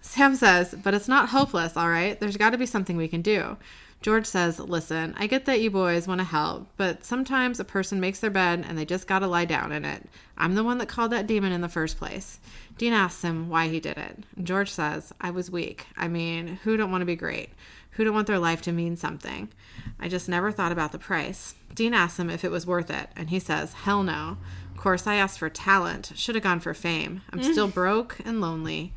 Sam 0.09 0.35
says, 0.35 0.73
But 0.73 0.95
it's 0.95 1.07
not 1.07 1.29
hopeless, 1.29 1.77
all 1.77 1.87
right? 1.87 2.19
There's 2.19 2.35
got 2.35 2.49
to 2.49 2.57
be 2.57 2.65
something 2.65 2.97
we 2.97 3.07
can 3.07 3.21
do. 3.21 3.57
George 4.01 4.25
says, 4.25 4.59
Listen, 4.59 5.13
I 5.19 5.27
get 5.27 5.45
that 5.45 5.61
you 5.61 5.69
boys 5.69 6.07
want 6.07 6.19
to 6.19 6.25
help, 6.25 6.67
but 6.77 7.05
sometimes 7.05 7.59
a 7.59 7.63
person 7.63 7.99
makes 7.99 8.19
their 8.19 8.31
bed 8.31 8.65
and 8.67 8.75
they 8.75 8.85
just 8.85 9.05
got 9.05 9.19
to 9.19 9.27
lie 9.27 9.45
down 9.45 9.71
in 9.71 9.85
it. 9.85 10.09
I'm 10.35 10.55
the 10.55 10.63
one 10.63 10.79
that 10.79 10.87
called 10.89 11.11
that 11.11 11.27
demon 11.27 11.51
in 11.51 11.61
the 11.61 11.69
first 11.69 11.99
place. 11.99 12.39
Dean 12.79 12.91
asks 12.91 13.21
him 13.21 13.49
why 13.49 13.67
he 13.67 13.79
did 13.79 13.99
it. 13.99 14.23
George 14.41 14.71
says, 14.71 15.13
I 15.21 15.29
was 15.29 15.51
weak. 15.51 15.85
I 15.95 16.07
mean, 16.07 16.59
who 16.63 16.75
don't 16.75 16.89
want 16.89 17.01
to 17.01 17.05
be 17.05 17.15
great? 17.15 17.51
Who 17.91 18.03
don't 18.03 18.15
want 18.15 18.25
their 18.25 18.39
life 18.39 18.63
to 18.63 18.71
mean 18.71 18.95
something? 18.95 19.49
I 19.99 20.07
just 20.09 20.27
never 20.27 20.51
thought 20.51 20.71
about 20.71 20.91
the 20.91 20.97
price. 20.97 21.53
Dean 21.75 21.93
asks 21.93 22.17
him 22.17 22.31
if 22.31 22.43
it 22.43 22.49
was 22.49 22.65
worth 22.65 22.89
it, 22.89 23.09
and 23.15 23.29
he 23.29 23.37
says, 23.37 23.73
Hell 23.73 24.01
no. 24.01 24.37
Of 24.71 24.77
course, 24.77 25.05
I 25.05 25.15
asked 25.15 25.37
for 25.37 25.49
talent. 25.49 26.13
Should 26.15 26.33
have 26.33 26.43
gone 26.43 26.61
for 26.61 26.73
fame. 26.73 27.21
I'm 27.31 27.41
mm. 27.41 27.51
still 27.51 27.67
broke 27.67 28.17
and 28.25 28.41
lonely. 28.41 28.93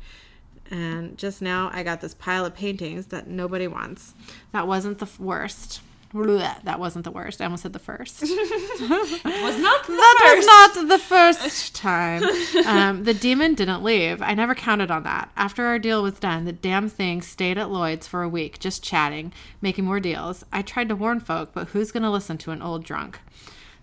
And 0.73 1.19
just 1.19 1.39
now, 1.39 1.69
I 1.71 1.83
got 1.83 2.01
this 2.01 2.15
pile 2.15 2.45
of 2.47 2.55
paintings 2.55 3.05
that 3.07 3.27
nobody 3.27 3.67
wants. 3.67 4.15
That 4.53 4.67
wasn't 4.67 4.97
the 4.97 5.07
worst. 5.19 5.81
Blech, 6.11 6.63
that 6.63 6.79
wasn't 6.79 7.05
the 7.05 7.11
worst. 7.11 7.41
I 7.41 7.45
almost 7.45 7.61
said 7.61 7.73
the 7.73 7.79
first. 7.79 8.21
Was 8.21 8.31
not 8.31 9.85
the 9.85 9.93
that 9.93 10.17
first. 10.19 10.37
was 10.37 10.45
not 10.77 10.87
the 10.89 10.97
first 10.99 11.75
time. 11.89 12.23
Um, 12.65 13.03
the 13.03 13.13
demon 13.13 13.53
didn't 13.53 13.83
leave. 13.83 14.19
I 14.23 14.33
never 14.33 14.55
counted 14.55 14.89
on 14.89 15.03
that. 15.03 15.31
After 15.37 15.65
our 15.65 15.77
deal 15.77 16.01
was 16.01 16.19
done, 16.19 16.45
the 16.45 16.51
damn 16.51 16.89
thing 16.89 17.21
stayed 17.21 17.57
at 17.59 17.69
Lloyd's 17.69 18.07
for 18.07 18.23
a 18.23 18.29
week, 18.29 18.57
just 18.59 18.83
chatting, 18.83 19.31
making 19.61 19.85
more 19.85 19.99
deals. 19.99 20.43
I 20.51 20.63
tried 20.63 20.89
to 20.89 20.95
warn 20.95 21.19
folk, 21.19 21.51
but 21.53 21.69
who's 21.69 21.91
going 21.91 22.03
to 22.03 22.09
listen 22.11 22.37
to 22.39 22.51
an 22.51 22.61
old 22.63 22.83
drunk? 22.83 23.19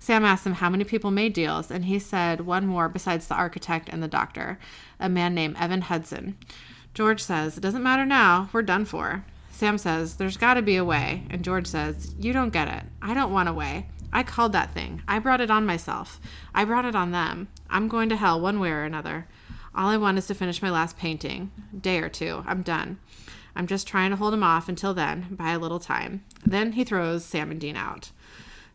Sam 0.00 0.24
asked 0.24 0.46
him 0.46 0.54
how 0.54 0.70
many 0.70 0.84
people 0.84 1.10
made 1.10 1.34
deals, 1.34 1.70
and 1.70 1.84
he 1.84 1.98
said 1.98 2.40
one 2.42 2.66
more 2.66 2.88
besides 2.88 3.26
the 3.28 3.34
architect 3.34 3.88
and 3.90 4.02
the 4.02 4.08
doctor, 4.08 4.58
a 4.98 5.08
man 5.08 5.34
named 5.34 5.56
Evan 5.58 5.82
Hudson. 5.82 6.36
George 6.94 7.22
says, 7.22 7.56
It 7.56 7.60
doesn't 7.60 7.82
matter 7.82 8.04
now. 8.04 8.48
We're 8.52 8.62
done 8.62 8.84
for. 8.84 9.24
Sam 9.50 9.78
says, 9.78 10.16
There's 10.16 10.36
got 10.36 10.54
to 10.54 10.62
be 10.62 10.76
a 10.76 10.84
way. 10.84 11.24
And 11.30 11.44
George 11.44 11.66
says, 11.66 12.14
You 12.18 12.32
don't 12.32 12.52
get 12.52 12.68
it. 12.68 12.84
I 13.00 13.14
don't 13.14 13.32
want 13.32 13.48
a 13.48 13.52
way. 13.52 13.88
I 14.12 14.22
called 14.22 14.52
that 14.52 14.74
thing. 14.74 15.02
I 15.06 15.18
brought 15.18 15.40
it 15.40 15.50
on 15.50 15.66
myself. 15.66 16.20
I 16.54 16.64
brought 16.64 16.84
it 16.84 16.96
on 16.96 17.12
them. 17.12 17.48
I'm 17.68 17.88
going 17.88 18.08
to 18.08 18.16
hell 18.16 18.40
one 18.40 18.58
way 18.58 18.70
or 18.70 18.82
another. 18.82 19.28
All 19.74 19.88
I 19.88 19.96
want 19.96 20.18
is 20.18 20.26
to 20.26 20.34
finish 20.34 20.62
my 20.62 20.70
last 20.70 20.96
painting. 20.96 21.52
Day 21.78 21.98
or 21.98 22.08
two. 22.08 22.42
I'm 22.46 22.62
done. 22.62 22.98
I'm 23.54 23.66
just 23.66 23.86
trying 23.86 24.10
to 24.10 24.16
hold 24.16 24.34
him 24.34 24.42
off 24.42 24.68
until 24.68 24.94
then, 24.94 25.26
buy 25.30 25.50
a 25.52 25.58
little 25.58 25.80
time. 25.80 26.24
Then 26.44 26.72
he 26.72 26.84
throws 26.84 27.24
Sam 27.24 27.50
and 27.50 27.60
Dean 27.60 27.76
out. 27.76 28.10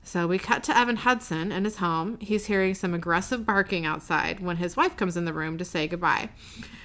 So 0.06 0.28
we 0.28 0.38
cut 0.38 0.64
to 0.66 0.78
Evan 0.78 0.98
Hudson 0.98 1.52
in 1.52 1.66
his 1.66 1.78
home. 1.78 2.20
He's 2.22 2.46
hearing 2.46 2.76
some 2.76 2.94
aggressive 2.94 3.44
barking 3.44 3.88
outside 3.88 4.40
when 4.40 4.58
his 4.58 4.78
wife 4.78 4.96
comes 4.96 5.18
in 5.18 5.26
the 5.26 5.34
room 5.34 5.58
to 5.58 5.66
say 5.66 5.88
goodbye. 5.88 6.30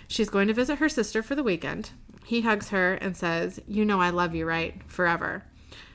She's 0.08 0.30
going 0.30 0.48
to 0.48 0.54
visit 0.54 0.78
her 0.78 0.88
sister 0.88 1.22
for 1.22 1.34
the 1.34 1.42
weekend. 1.42 1.90
He 2.24 2.40
hugs 2.40 2.70
her 2.70 2.94
and 2.94 3.14
says, 3.14 3.60
You 3.68 3.84
know 3.84 4.00
I 4.00 4.08
love 4.08 4.34
you, 4.34 4.46
right? 4.46 4.80
Forever. 4.86 5.44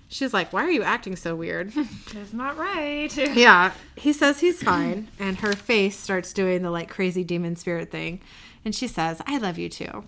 She's 0.07 0.35
like, 0.35 0.53
Why 0.53 0.65
are 0.65 0.71
you 0.71 0.83
acting 0.83 1.15
so 1.15 1.35
weird? 1.35 1.73
It's 2.15 2.31
not 2.31 2.57
right. 2.57 3.15
yeah. 3.35 3.71
He 3.95 4.13
says 4.13 4.39
he's 4.39 4.61
fine, 4.61 5.09
and 5.19 5.37
her 5.39 5.53
face 5.53 5.97
starts 5.97 6.31
doing 6.31 6.61
the 6.61 6.69
like 6.71 6.89
crazy 6.89 7.23
demon 7.23 7.55
spirit 7.55 7.91
thing. 7.91 8.21
And 8.63 8.73
she 8.75 8.87
says, 8.87 9.19
I 9.25 9.39
love 9.39 9.57
you 9.57 9.67
too. 9.67 10.05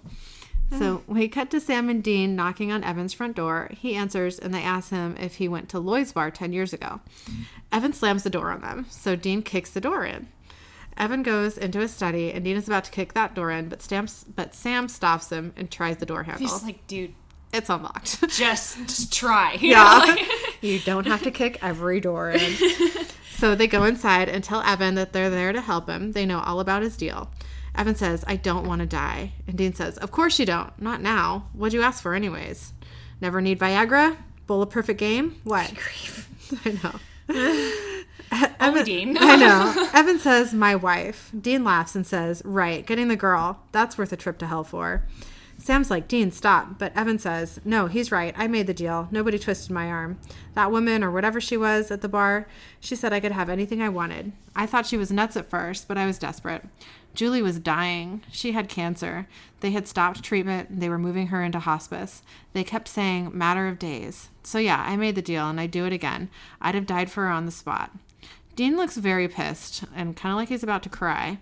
So 0.71 0.95
uh-huh. 0.95 0.99
we 1.07 1.27
cut 1.29 1.49
to 1.51 1.59
Sam 1.61 1.89
and 1.89 2.03
Dean 2.03 2.35
knocking 2.35 2.71
on 2.71 2.83
Evan's 2.83 3.13
front 3.13 3.35
door. 3.35 3.69
He 3.71 3.95
answers 3.95 4.37
and 4.37 4.53
they 4.53 4.61
ask 4.63 4.89
him 4.89 5.15
if 5.17 5.35
he 5.35 5.47
went 5.47 5.69
to 5.69 5.79
Lloyd's 5.79 6.11
bar 6.11 6.29
10 6.29 6.51
years 6.51 6.73
ago. 6.73 6.99
Evan 7.71 7.93
slams 7.93 8.23
the 8.23 8.29
door 8.29 8.51
on 8.51 8.61
them, 8.61 8.85
so 8.89 9.15
Dean 9.15 9.41
kicks 9.41 9.69
the 9.71 9.81
door 9.81 10.05
in. 10.05 10.27
Evan 10.97 11.23
goes 11.23 11.57
into 11.57 11.79
his 11.79 11.91
study 11.91 12.31
and 12.33 12.43
Dean 12.43 12.57
is 12.57 12.67
about 12.67 12.83
to 12.85 12.91
kick 12.91 13.13
that 13.13 13.33
door 13.35 13.51
in, 13.51 13.69
but, 13.69 13.81
Stamps, 13.81 14.23
but 14.23 14.53
Sam 14.55 14.87
stops 14.89 15.31
him 15.31 15.53
and 15.55 15.69
tries 15.71 15.97
the 15.97 16.05
door 16.05 16.23
handle. 16.23 16.41
He's 16.47 16.63
like, 16.63 16.85
dude, 16.87 17.13
it's 17.53 17.69
unlocked. 17.69 18.21
just 18.29 18.77
just 18.87 19.13
try. 19.13 19.53
You 19.53 19.69
Yeah. 19.71 19.83
know, 19.83 19.99
like- 20.13 20.27
you 20.63 20.79
don't 20.79 21.05
have 21.07 21.23
to 21.23 21.31
kick 21.31 21.59
every 21.63 21.99
door 22.01 22.31
in. 22.31 22.51
so 23.35 23.55
they 23.55 23.67
go 23.67 23.83
inside 23.83 24.27
and 24.27 24.43
tell 24.43 24.61
Evan 24.63 24.95
that 24.95 25.13
they're 25.13 25.29
there 25.29 25.53
to 25.53 25.61
help 25.61 25.87
him. 25.87 26.11
They 26.13 26.25
know 26.25 26.39
all 26.39 26.59
about 26.59 26.81
his 26.81 26.97
deal. 26.97 27.29
Evan 27.77 27.95
says, 27.95 28.23
I 28.27 28.35
don't 28.35 28.67
want 28.67 28.81
to 28.81 28.87
die. 28.87 29.33
And 29.47 29.57
Dean 29.57 29.73
says, 29.73 29.97
Of 29.97 30.11
course 30.11 30.39
you 30.39 30.45
don't. 30.45 30.77
Not 30.81 31.01
now. 31.01 31.47
What'd 31.53 31.73
you 31.73 31.83
ask 31.83 32.01
for, 32.01 32.15
anyways? 32.15 32.73
Never 33.21 33.39
need 33.39 33.59
Viagra? 33.59 34.17
Bowl 34.47 34.61
of 34.61 34.69
perfect 34.69 34.99
game? 34.99 35.39
What? 35.43 35.71
I 36.65 36.79
know. 36.83 36.95
Only 38.59 38.83
Dean. 38.83 39.17
I 39.19 39.35
know. 39.35 39.89
Evan 39.93 40.19
says, 40.19 40.53
My 40.53 40.75
wife. 40.75 41.31
Dean 41.39 41.63
laughs 41.63 41.95
and 41.95 42.05
says, 42.05 42.41
Right, 42.43 42.85
getting 42.85 43.07
the 43.07 43.15
girl. 43.15 43.61
That's 43.71 43.97
worth 43.97 44.11
a 44.11 44.17
trip 44.17 44.37
to 44.39 44.47
hell 44.47 44.63
for. 44.63 45.03
Sam's 45.57 45.89
like, 45.89 46.07
Dean, 46.07 46.31
stop. 46.31 46.77
But 46.77 46.95
Evan 46.95 47.19
says, 47.19 47.59
No, 47.65 47.87
he's 47.87 48.11
right. 48.11 48.33
I 48.37 48.47
made 48.47 48.67
the 48.67 48.73
deal. 48.73 49.07
Nobody 49.11 49.39
twisted 49.39 49.71
my 49.71 49.87
arm. 49.87 50.19
That 50.53 50.71
woman, 50.71 51.03
or 51.03 51.11
whatever 51.11 51.41
she 51.41 51.57
was 51.57 51.91
at 51.91 52.01
the 52.01 52.09
bar, 52.09 52.47
she 52.79 52.95
said 52.95 53.11
I 53.11 53.19
could 53.19 53.31
have 53.31 53.49
anything 53.49 53.81
I 53.81 53.89
wanted. 53.89 54.31
I 54.55 54.65
thought 54.65 54.85
she 54.85 54.97
was 54.97 55.11
nuts 55.11 55.35
at 55.35 55.49
first, 55.49 55.87
but 55.87 55.97
I 55.97 56.05
was 56.05 56.19
desperate. 56.19 56.63
Julie 57.15 57.41
was 57.41 57.59
dying. 57.59 58.21
She 58.31 58.51
had 58.51 58.69
cancer. 58.69 59.27
They 59.61 59.71
had 59.71 59.87
stopped 59.87 60.23
treatment. 60.23 60.79
They 60.79 60.87
were 60.87 60.99
moving 60.99 61.27
her 61.27 61.43
into 61.43 61.57
hospice. 61.57 62.21
They 62.53 62.63
kept 62.63 62.87
saying, 62.87 63.35
matter 63.35 63.67
of 63.67 63.79
days. 63.79 64.29
So, 64.43 64.59
yeah, 64.59 64.85
I 64.87 64.95
made 64.95 65.15
the 65.15 65.21
deal 65.23 65.49
and 65.49 65.59
I'd 65.59 65.71
do 65.71 65.85
it 65.85 65.93
again. 65.93 66.29
I'd 66.61 66.75
have 66.75 66.85
died 66.85 67.09
for 67.09 67.23
her 67.23 67.29
on 67.29 67.47
the 67.47 67.51
spot. 67.51 67.91
Dean 68.55 68.77
looks 68.77 68.97
very 68.97 69.27
pissed 69.27 69.83
and 69.95 70.15
kind 70.15 70.31
of 70.31 70.37
like 70.37 70.49
he's 70.49 70.63
about 70.63 70.83
to 70.83 70.89
cry. 70.89 71.39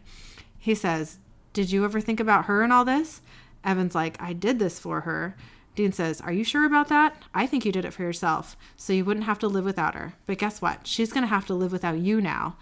He 0.58 0.75
says, 0.75 1.17
Did 1.51 1.71
you 1.71 1.84
ever 1.84 1.99
think 1.99 2.21
about 2.21 2.45
her 2.45 2.63
and 2.63 2.71
all 2.71 2.86
this? 2.86 3.21
Evan's 3.65 3.95
like, 3.95 4.21
I 4.21 4.34
did 4.34 4.60
this 4.60 4.80
for 4.80 5.01
her. 5.01 5.36
Dean 5.75 5.91
says, 5.91 6.21
Are 6.21 6.32
you 6.32 6.43
sure 6.45 6.65
about 6.65 6.88
that? 6.88 7.17
I 7.34 7.45
think 7.47 7.65
you 7.65 7.71
did 7.71 7.84
it 7.84 7.91
for 7.91 8.04
yourself, 8.04 8.56
so 8.78 8.93
you 8.93 9.04
wouldn't 9.04 9.25
have 9.25 9.39
to 9.39 9.47
live 9.47 9.65
without 9.65 9.93
her. 9.95 10.13
But 10.25 10.38
guess 10.38 10.62
what? 10.62 10.88
She's 10.88 11.12
going 11.12 11.23
to 11.23 11.28
have 11.28 11.45
to 11.47 11.54
live 11.54 11.73
without 11.73 11.97
you 11.97 12.21
now. 12.21 12.56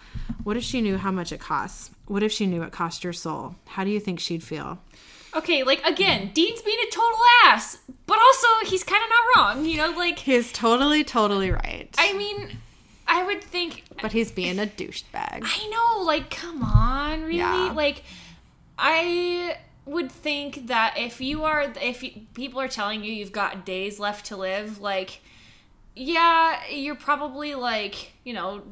What 0.44 0.58
if 0.58 0.63
she 0.63 0.82
knew 0.82 0.98
how 0.98 1.12
much 1.12 1.32
it 1.32 1.39
costs? 1.39 1.92
What 2.08 2.24
if 2.24 2.32
she 2.32 2.48
knew 2.48 2.63
it 2.63 2.72
cost 2.72 3.04
your 3.04 3.13
soul? 3.13 3.56
How 3.68 3.84
do 3.84 3.92
you 3.92 4.00
think 4.00 4.20
she'd 4.20 4.44
feel? 4.44 4.80
okay, 5.36 5.63
like 5.63 5.84
again, 5.86 6.32
Dean's 6.34 6.62
being 6.62 6.78
a 6.88 6.92
total 6.92 7.20
ass, 7.46 7.80
but 8.06 8.20
also 8.20 8.48
he's 8.66 8.84
kind 8.84 9.02
of 9.04 9.10
not 9.10 9.26
wrong. 9.36 9.66
You 9.66 9.78
know, 9.78 9.92
like 9.98 10.20
He's 10.20 10.52
totally, 10.52 11.04
totally 11.04 11.52
right. 11.52 11.89
I 11.98 12.13
mean, 12.13 12.58
I 13.08 13.24
would 13.24 13.44
think 13.44 13.84
but 14.02 14.12
he's 14.12 14.32
being 14.32 14.60
a 14.60 14.66
douchebag. 14.66 15.42
I 15.44 15.68
know, 15.70 16.04
like, 16.04 16.30
come 16.30 16.63
on, 16.63 17.24
really? 17.24 17.38
Yeah. 17.38 17.74
Like, 17.76 18.04
I 18.78 19.58
would 19.86 20.12
think 20.12 20.67
that 20.67 20.96
if 20.98 21.19
you 21.19 21.43
are, 21.43 21.74
if 21.82 22.04
you, 22.04 22.12
people 22.34 22.60
are 22.60 22.67
telling 22.67 23.04
you 23.04 23.12
you've 23.12 23.32
got 23.34 23.65
days 23.65 24.00
left 24.00 24.26
to 24.28 24.38
live, 24.38 24.80
like, 24.80 25.22
yeah, 25.96 26.65
you're 26.69 26.96
probably 26.96 27.54
like, 27.56 28.13
you 28.24 28.34
know, 28.34 28.63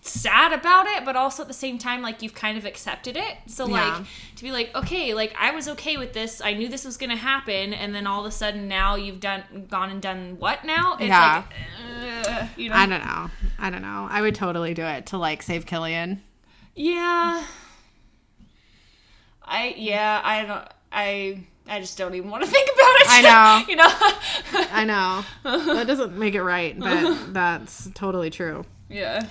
sad 0.00 0.52
about 0.52 0.86
it, 0.86 1.04
but 1.04 1.16
also 1.16 1.42
at 1.42 1.48
the 1.48 1.54
same 1.54 1.78
time, 1.78 2.02
like, 2.02 2.22
you've 2.22 2.34
kind 2.34 2.56
of 2.58 2.64
accepted 2.66 3.16
it. 3.16 3.36
So, 3.46 3.66
Yeah. 3.66 3.96
like, 3.96 4.06
to 4.36 4.42
be 4.44 4.52
like, 4.52 4.74
okay, 4.74 5.12
like, 5.14 5.34
I 5.38 5.50
was 5.50 5.66
okay 5.68 5.96
with 5.96 6.12
this, 6.12 6.40
I 6.42 6.52
knew 6.52 6.68
this 6.68 6.84
was 6.84 6.96
gonna 6.98 7.16
happen, 7.16 7.72
and 7.74 7.94
then 7.94 8.06
all 8.06 8.20
of 8.20 8.26
a 8.26 8.30
sudden 8.30 8.68
now 8.68 8.94
you've 8.96 9.20
done, 9.20 9.66
gone 9.68 9.90
and 9.90 10.00
done 10.02 10.36
what 10.38 10.64
now? 10.64 10.94
It's 10.94 11.08
Yeah. 11.08 11.42
like, 11.48 12.28
uh, 12.28 12.46
you 12.56 12.68
know, 12.68 12.76
I 12.76 12.86
don't 12.86 13.04
know. 13.04 13.30
I 13.58 13.70
don't 13.70 13.82
know. 13.82 14.06
I 14.10 14.20
would 14.20 14.34
totally 14.34 14.74
do 14.74 14.84
it 14.84 15.06
to 15.06 15.18
like 15.18 15.42
save 15.42 15.64
Killian. 15.66 16.22
Yeah. 16.74 17.44
I 19.44 19.74
yeah, 19.76 20.20
I 20.22 20.44
don't 20.44 20.68
I 20.92 21.44
I 21.66 21.80
just 21.80 21.96
don't 21.98 22.14
even 22.14 22.30
want 22.30 22.44
to 22.44 22.50
think 22.50 22.68
about 22.68 23.00
it. 23.00 23.06
I 23.08 23.20
know. 23.22 23.66
you 23.68 23.76
know. 23.76 24.68
I 24.72 24.84
know. 24.84 25.74
that 25.74 25.86
doesn't 25.86 26.16
make 26.16 26.34
it 26.34 26.42
right, 26.42 26.78
but 26.78 27.32
that's 27.32 27.90
totally 27.94 28.30
true. 28.30 28.64
yeah. 28.88 29.26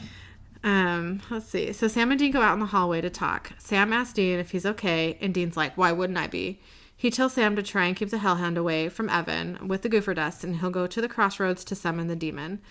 Um, 0.66 1.22
let's 1.30 1.48
see. 1.50 1.74
So 1.74 1.90
Sam 1.90 2.10
and 2.12 2.18
Dean 2.20 2.32
go 2.32 2.42
out 2.42 2.54
in 2.54 2.62
the 2.62 2.68
hallway 2.68 3.02
to 3.02 3.10
talk. 3.10 3.52
Sam 3.58 3.92
asks 3.92 4.14
Dean 4.14 4.40
if 4.40 4.52
he's 4.52 4.66
okay, 4.66 5.18
and 5.20 5.34
Dean's 5.34 5.58
like, 5.58 5.76
"Why 5.78 5.92
wouldn't 5.92 6.18
I 6.18 6.28
be?" 6.28 6.62
He 6.96 7.12
tells 7.12 7.34
Sam 7.34 7.58
to 7.58 7.64
try 7.64 7.86
and 7.86 7.98
keep 7.98 8.12
the 8.12 8.20
Hellhound 8.20 8.58
away 8.58 8.88
from 8.88 9.10
Evan 9.10 9.68
with 9.68 9.82
the 9.82 9.90
Goofer 9.90 10.16
Dust, 10.16 10.42
and 10.42 10.58
he'll 10.62 10.70
go 10.70 10.88
to 10.88 11.02
the 11.02 11.10
crossroads 11.10 11.66
to 11.66 11.76
summon 11.76 12.08
the 12.08 12.16
demon. 12.16 12.62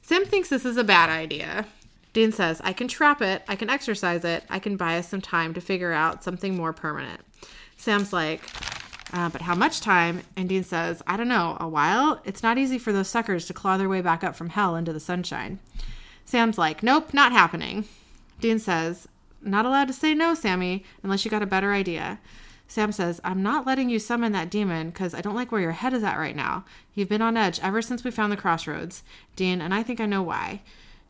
Sam 0.00 0.24
thinks 0.24 0.48
this 0.48 0.64
is 0.64 0.76
a 0.76 0.84
bad 0.84 1.10
idea. 1.10 1.66
Dean 2.12 2.32
says, 2.32 2.60
"I 2.64 2.72
can 2.72 2.88
trap 2.88 3.22
it. 3.22 3.42
I 3.48 3.56
can 3.56 3.70
exorcise 3.70 4.24
it. 4.24 4.44
I 4.50 4.58
can 4.58 4.76
buy 4.76 4.98
us 4.98 5.08
some 5.08 5.20
time 5.20 5.54
to 5.54 5.60
figure 5.60 5.92
out 5.92 6.24
something 6.24 6.56
more 6.56 6.72
permanent." 6.72 7.20
Sam's 7.76 8.12
like, 8.12 8.42
uh, 9.12 9.28
but 9.28 9.42
how 9.42 9.54
much 9.54 9.80
time? 9.80 10.22
And 10.36 10.48
Dean 10.48 10.62
says, 10.62 11.02
I 11.06 11.16
don't 11.16 11.28
know, 11.28 11.56
a 11.58 11.68
while? 11.68 12.20
It's 12.24 12.42
not 12.42 12.58
easy 12.58 12.78
for 12.78 12.92
those 12.92 13.08
suckers 13.08 13.46
to 13.46 13.54
claw 13.54 13.76
their 13.76 13.88
way 13.88 14.00
back 14.00 14.22
up 14.22 14.36
from 14.36 14.50
hell 14.50 14.76
into 14.76 14.92
the 14.92 15.00
sunshine. 15.00 15.58
Sam's 16.24 16.58
like, 16.58 16.82
nope, 16.82 17.12
not 17.12 17.32
happening. 17.32 17.86
Dean 18.40 18.58
says, 18.58 19.08
not 19.42 19.66
allowed 19.66 19.88
to 19.88 19.94
say 19.94 20.14
no, 20.14 20.34
Sammy, 20.34 20.84
unless 21.02 21.24
you 21.24 21.30
got 21.30 21.42
a 21.42 21.46
better 21.46 21.72
idea. 21.72 22.20
Sam 22.68 22.92
says, 22.92 23.20
I'm 23.24 23.42
not 23.42 23.66
letting 23.66 23.90
you 23.90 23.98
summon 23.98 24.30
that 24.32 24.50
demon 24.50 24.90
because 24.90 25.12
I 25.12 25.20
don't 25.20 25.34
like 25.34 25.50
where 25.50 25.60
your 25.60 25.72
head 25.72 25.92
is 25.92 26.04
at 26.04 26.18
right 26.18 26.36
now. 26.36 26.64
You've 26.94 27.08
been 27.08 27.22
on 27.22 27.36
edge 27.36 27.58
ever 27.60 27.82
since 27.82 28.04
we 28.04 28.12
found 28.12 28.30
the 28.30 28.36
crossroads, 28.36 29.02
Dean, 29.34 29.60
and 29.60 29.74
I 29.74 29.82
think 29.82 30.00
I 30.00 30.06
know 30.06 30.22
why. 30.22 30.62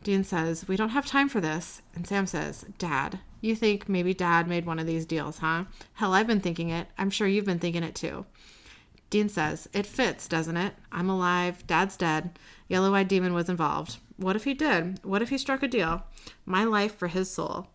Dean 0.03 0.25
says, 0.25 0.67
We 0.67 0.77
don't 0.77 0.91
have 0.91 1.07
time 1.07 1.29
for 1.29 1.41
this. 1.41 1.83
And 1.95 2.07
Sam 2.07 2.27
says, 2.27 2.65
Dad, 2.79 3.21
you 3.41 3.55
think 3.55 3.89
maybe 3.89 4.15
Dad 4.15 4.49
made 4.49 4.67
one 4.67 4.79
of 4.79 4.87
these 4.87 5.07
deals, 5.07 5.39
huh? 5.39 5.65
Hell, 5.95 6.15
I've 6.15 6.27
been 6.27 6.41
thinking 6.41 6.71
it. 6.71 6.89
I'm 6.99 7.11
sure 7.11 7.27
you've 7.27 7.45
been 7.45 7.59
thinking 7.59 7.83
it 7.83 7.95
too. 7.95 8.27
Dean 9.11 9.29
says, 9.29 9.69
It 9.73 9.87
fits, 9.87 10.29
doesn't 10.29 10.57
it? 10.57 10.75
I'm 10.91 11.11
alive. 11.11 11.67
Dad's 11.67 11.97
dead. 11.97 12.39
Yellow 12.69 12.95
Eyed 12.95 13.09
Demon 13.09 13.35
was 13.35 13.49
involved. 13.49 13.99
What 14.17 14.37
if 14.37 14.45
he 14.45 14.55
did? 14.55 15.01
What 15.05 15.23
if 15.23 15.31
he 15.31 15.39
struck 15.39 15.63
a 15.63 15.69
deal? 15.69 16.05
My 16.47 16.65
life 16.65 16.97
for 16.97 17.09
his 17.09 17.31
soul. 17.31 17.69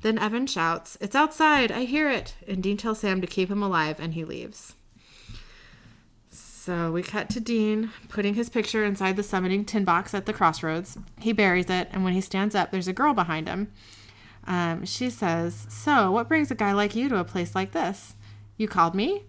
Then 0.00 0.18
Evan 0.18 0.46
shouts, 0.46 0.96
It's 1.00 1.16
outside. 1.16 1.70
I 1.70 1.84
hear 1.84 2.10
it. 2.10 2.34
And 2.48 2.62
Dean 2.62 2.76
tells 2.76 3.00
Sam 3.00 3.20
to 3.20 3.26
keep 3.26 3.50
him 3.50 3.62
alive, 3.62 4.00
and 4.00 4.14
he 4.14 4.24
leaves. 4.24 4.74
So 6.60 6.92
we 6.92 7.02
cut 7.02 7.30
to 7.30 7.40
Dean 7.40 7.90
putting 8.10 8.34
his 8.34 8.50
picture 8.50 8.84
inside 8.84 9.16
the 9.16 9.22
summoning 9.22 9.64
tin 9.64 9.82
box 9.86 10.12
at 10.12 10.26
the 10.26 10.34
crossroads. 10.34 10.98
He 11.18 11.32
buries 11.32 11.70
it, 11.70 11.88
and 11.90 12.04
when 12.04 12.12
he 12.12 12.20
stands 12.20 12.54
up, 12.54 12.70
there's 12.70 12.86
a 12.86 12.92
girl 12.92 13.14
behind 13.14 13.48
him. 13.48 13.72
Um, 14.46 14.84
she 14.84 15.08
says, 15.08 15.66
So, 15.70 16.12
what 16.12 16.28
brings 16.28 16.50
a 16.50 16.54
guy 16.54 16.72
like 16.72 16.94
you 16.94 17.08
to 17.08 17.16
a 17.16 17.24
place 17.24 17.54
like 17.54 17.72
this? 17.72 18.14
You 18.58 18.68
called 18.68 18.94
me? 18.94 19.22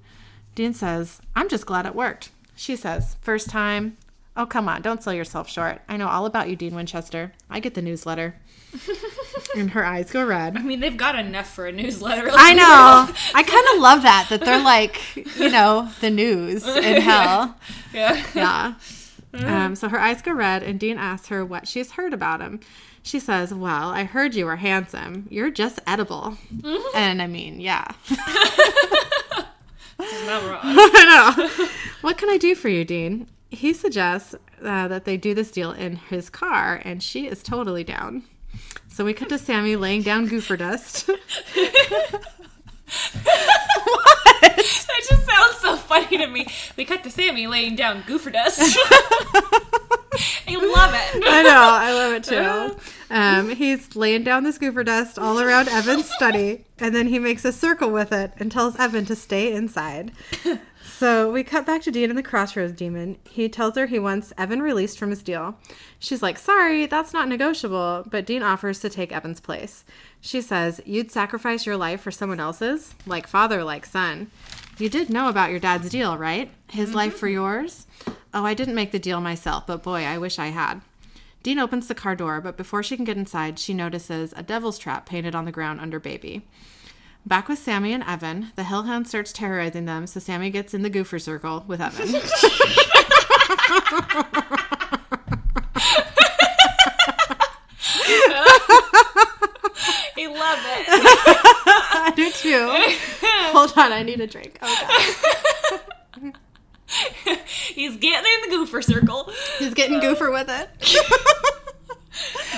Dean 0.56 0.74
says, 0.74 1.22
I'm 1.34 1.48
just 1.48 1.66
glad 1.66 1.86
it 1.86 1.96
worked. 1.96 2.32
She 2.54 2.76
says, 2.76 3.16
First 3.22 3.50
time, 3.50 3.96
Oh, 4.36 4.46
come 4.46 4.68
on. 4.68 4.82
Don't 4.82 5.02
sell 5.02 5.14
yourself 5.14 5.50
short. 5.50 5.80
I 5.88 5.96
know 5.96 6.10
all 6.10 6.26
about 6.26 6.50
you, 6.50 6.58
Dean 6.58 6.76
Winchester. 6.76 7.32
I 7.50 7.62
get 7.62 7.76
the 7.76 7.82
newsletter. 7.82 8.36
and 9.56 9.72
her 9.72 9.86
eyes 9.86 10.12
go 10.12 10.26
red. 10.26 10.58
I 10.58 10.62
mean, 10.62 10.80
they've 10.80 10.96
got 10.96 11.18
enough 11.18 11.54
for 11.54 11.66
a 11.68 11.72
newsletter. 11.72 12.24
let's 12.24 12.38
I 12.38 12.54
know. 12.54 13.14
I 13.36 13.44
kind 13.44 13.66
of 13.74 13.82
love 13.82 14.04
that, 14.04 14.28
that 14.30 14.42
they're 14.42 14.64
like, 14.64 15.16
you 15.16 15.50
know, 15.52 15.90
the 16.02 16.10
news 16.10 16.66
in 16.68 17.02
hell. 17.02 17.58
Yeah. 17.94 18.24
Yeah. 18.34 18.74
Um, 19.34 19.76
so 19.76 19.88
her 19.88 20.00
eyes 20.00 20.22
go 20.22 20.34
red, 20.34 20.62
and 20.62 20.80
Dean 20.80 20.98
asks 20.98 21.28
her 21.28 21.46
what 21.46 21.68
she's 21.68 21.92
heard 21.92 22.14
about 22.14 22.42
him. 22.42 22.60
She 23.04 23.20
says, 23.20 23.54
Well, 23.54 23.90
I 23.90 24.04
heard 24.04 24.36
you 24.36 24.46
were 24.46 24.58
handsome. 24.58 25.28
You're 25.30 25.50
just 25.52 25.80
edible. 25.88 26.38
And 26.94 27.22
I 27.22 27.28
mean, 27.28 27.62
yeah. 27.62 27.92
Not 30.00 30.44
wrong. 30.44 30.60
I 30.64 31.34
know. 31.48 31.68
What 32.02 32.18
can 32.18 32.30
I 32.30 32.38
do 32.38 32.56
for 32.56 32.68
you, 32.70 32.84
Dean? 32.84 33.28
He 33.50 33.74
suggests 33.74 34.36
uh, 34.64 34.88
that 34.88 35.06
they 35.06 35.18
do 35.18 35.34
this 35.34 35.52
deal 35.52 35.72
in 35.72 35.96
his 35.96 36.30
car, 36.30 36.82
and 36.84 37.02
she 37.02 37.28
is 37.28 37.42
totally 37.44 37.84
down. 37.84 38.24
So 38.92 39.06
we 39.06 39.14
cut 39.14 39.30
to 39.30 39.40
Sammy 39.40 39.76
laying 39.76 40.02
down 40.02 40.28
goofer 40.28 40.58
dust. 40.58 41.10
What? 43.84 44.42
That 44.42 44.58
just 44.58 45.26
sounds 45.26 45.58
so 45.60 45.78
funny 45.78 46.18
to 46.18 46.28
me. 46.28 46.46
We 46.76 46.84
cut 46.84 47.04
to 47.06 47.10
Sammy 47.10 47.48
laying 47.48 47.76
down 47.76 48.04
goofer 48.04 48.34
dust. 48.34 48.60
I 50.48 50.56
love 50.56 50.94
it. 50.94 51.24
I 51.26 51.44
know, 51.44 51.52
I 51.54 51.94
love 51.94 52.14
it 52.14 52.24
too. 52.26 52.76
Um, 53.10 53.50
he's 53.56 53.96
laying 53.96 54.24
down 54.24 54.44
this 54.44 54.58
goofer 54.58 54.86
dust 54.86 55.18
all 55.18 55.40
around 55.40 55.70
Evan's 55.70 56.10
study, 56.10 56.66
and 56.80 56.94
then 56.94 57.08
he 57.08 57.18
makes 57.20 57.46
a 57.46 57.52
circle 57.54 57.92
with 57.92 58.12
it 58.12 58.34
and 58.38 58.52
tells 58.52 58.76
Evan 58.78 59.06
to 59.06 59.16
stay 59.16 59.54
inside. 59.54 60.12
So 60.84 61.32
we 61.32 61.44
cut 61.44 61.66
back 61.66 61.82
to 61.84 61.92
Dean 61.92 62.10
and 62.10 62.18
the 62.18 62.24
Crossroads 62.24 62.74
Demon. 62.74 63.18
He 63.30 63.50
tells 63.50 63.76
her 63.76 63.88
he 63.88 64.00
wants 64.00 64.34
Evan 64.38 64.62
released 64.62 64.98
from 64.98 65.10
his 65.10 65.24
deal. 65.24 65.58
She's 66.00 66.22
like, 66.22 66.38
sorry, 66.38 66.86
that's 66.86 67.14
not 67.14 67.28
negotiable, 67.28 68.06
but 68.10 68.26
Dean 68.26 68.44
offers 68.44 68.80
to 68.80 68.90
take 68.90 69.12
Evan's 69.12 69.40
place. 69.40 69.84
She 70.20 70.42
says, 70.42 70.82
You'd 70.86 71.12
sacrifice 71.12 71.66
your 71.66 71.78
life 71.78 72.02
for 72.02 72.12
someone 72.12 72.40
else's? 72.40 72.96
Like 73.06 73.28
father, 73.28 73.64
like 73.64 73.86
son. 73.86 74.32
You 74.78 74.90
did 74.90 75.10
know 75.10 75.30
about 75.30 75.52
your 75.52 75.60
dad's 75.60 75.90
deal, 75.90 76.18
right? 76.18 76.50
His 76.70 76.90
mm-hmm. 76.90 76.98
life 76.98 77.18
for 77.18 77.28
yours? 77.28 77.86
Oh, 78.34 78.46
I 78.46 78.54
didn't 78.54 78.76
make 78.76 78.92
the 78.92 79.00
deal 79.00 79.22
myself, 79.22 79.68
but 79.68 79.84
boy, 79.84 80.04
I 80.04 80.18
wish 80.18 80.40
I 80.40 80.48
had. 80.48 80.82
Dean 81.44 81.60
opens 81.60 81.88
the 81.88 81.96
car 81.96 82.16
door, 82.16 82.40
but 82.40 82.58
before 82.58 82.84
she 82.84 82.96
can 82.96 83.06
get 83.06 83.18
inside, 83.18 83.58
she 83.58 83.74
notices 83.74 84.34
a 84.36 84.44
devil's 84.44 84.78
trap 84.78 85.06
painted 85.06 85.36
on 85.36 85.46
the 85.46 85.52
ground 85.52 85.80
under 85.80 86.00
Baby. 86.00 86.44
Back 87.26 87.48
with 87.48 87.60
Sammy 87.60 87.94
and 87.94 88.04
Evan, 88.04 88.52
the 88.56 88.64
hellhound 88.64 89.08
starts 89.08 89.32
terrorizing 89.32 89.86
them, 89.86 90.08
so 90.08 90.20
Sammy 90.20 90.50
gets 90.50 90.74
in 90.74 90.82
the 90.82 90.90
goofer 90.90 91.22
circle 91.22 91.64
with 91.68 91.80
Evan. 91.80 92.16
I 100.18 100.28
love 100.28 100.60
it. 100.66 100.86
I 101.94 102.14
do 102.16 102.32
too. 102.32 102.68
Hold 103.54 103.74
on, 103.78 103.92
I 103.92 104.04
need 104.04 104.20
a 104.20 104.28
drink. 104.28 104.58
Oh 104.62 105.38
god. 106.18 106.34
He's 107.74 107.96
getting 107.98 108.32
in 108.44 108.50
the 108.50 108.56
goofer 108.58 108.84
circle. 108.84 109.32
He's 109.60 109.74
getting 109.74 110.00
goofer 110.00 110.32
with 110.32 110.50
it. 110.50 110.70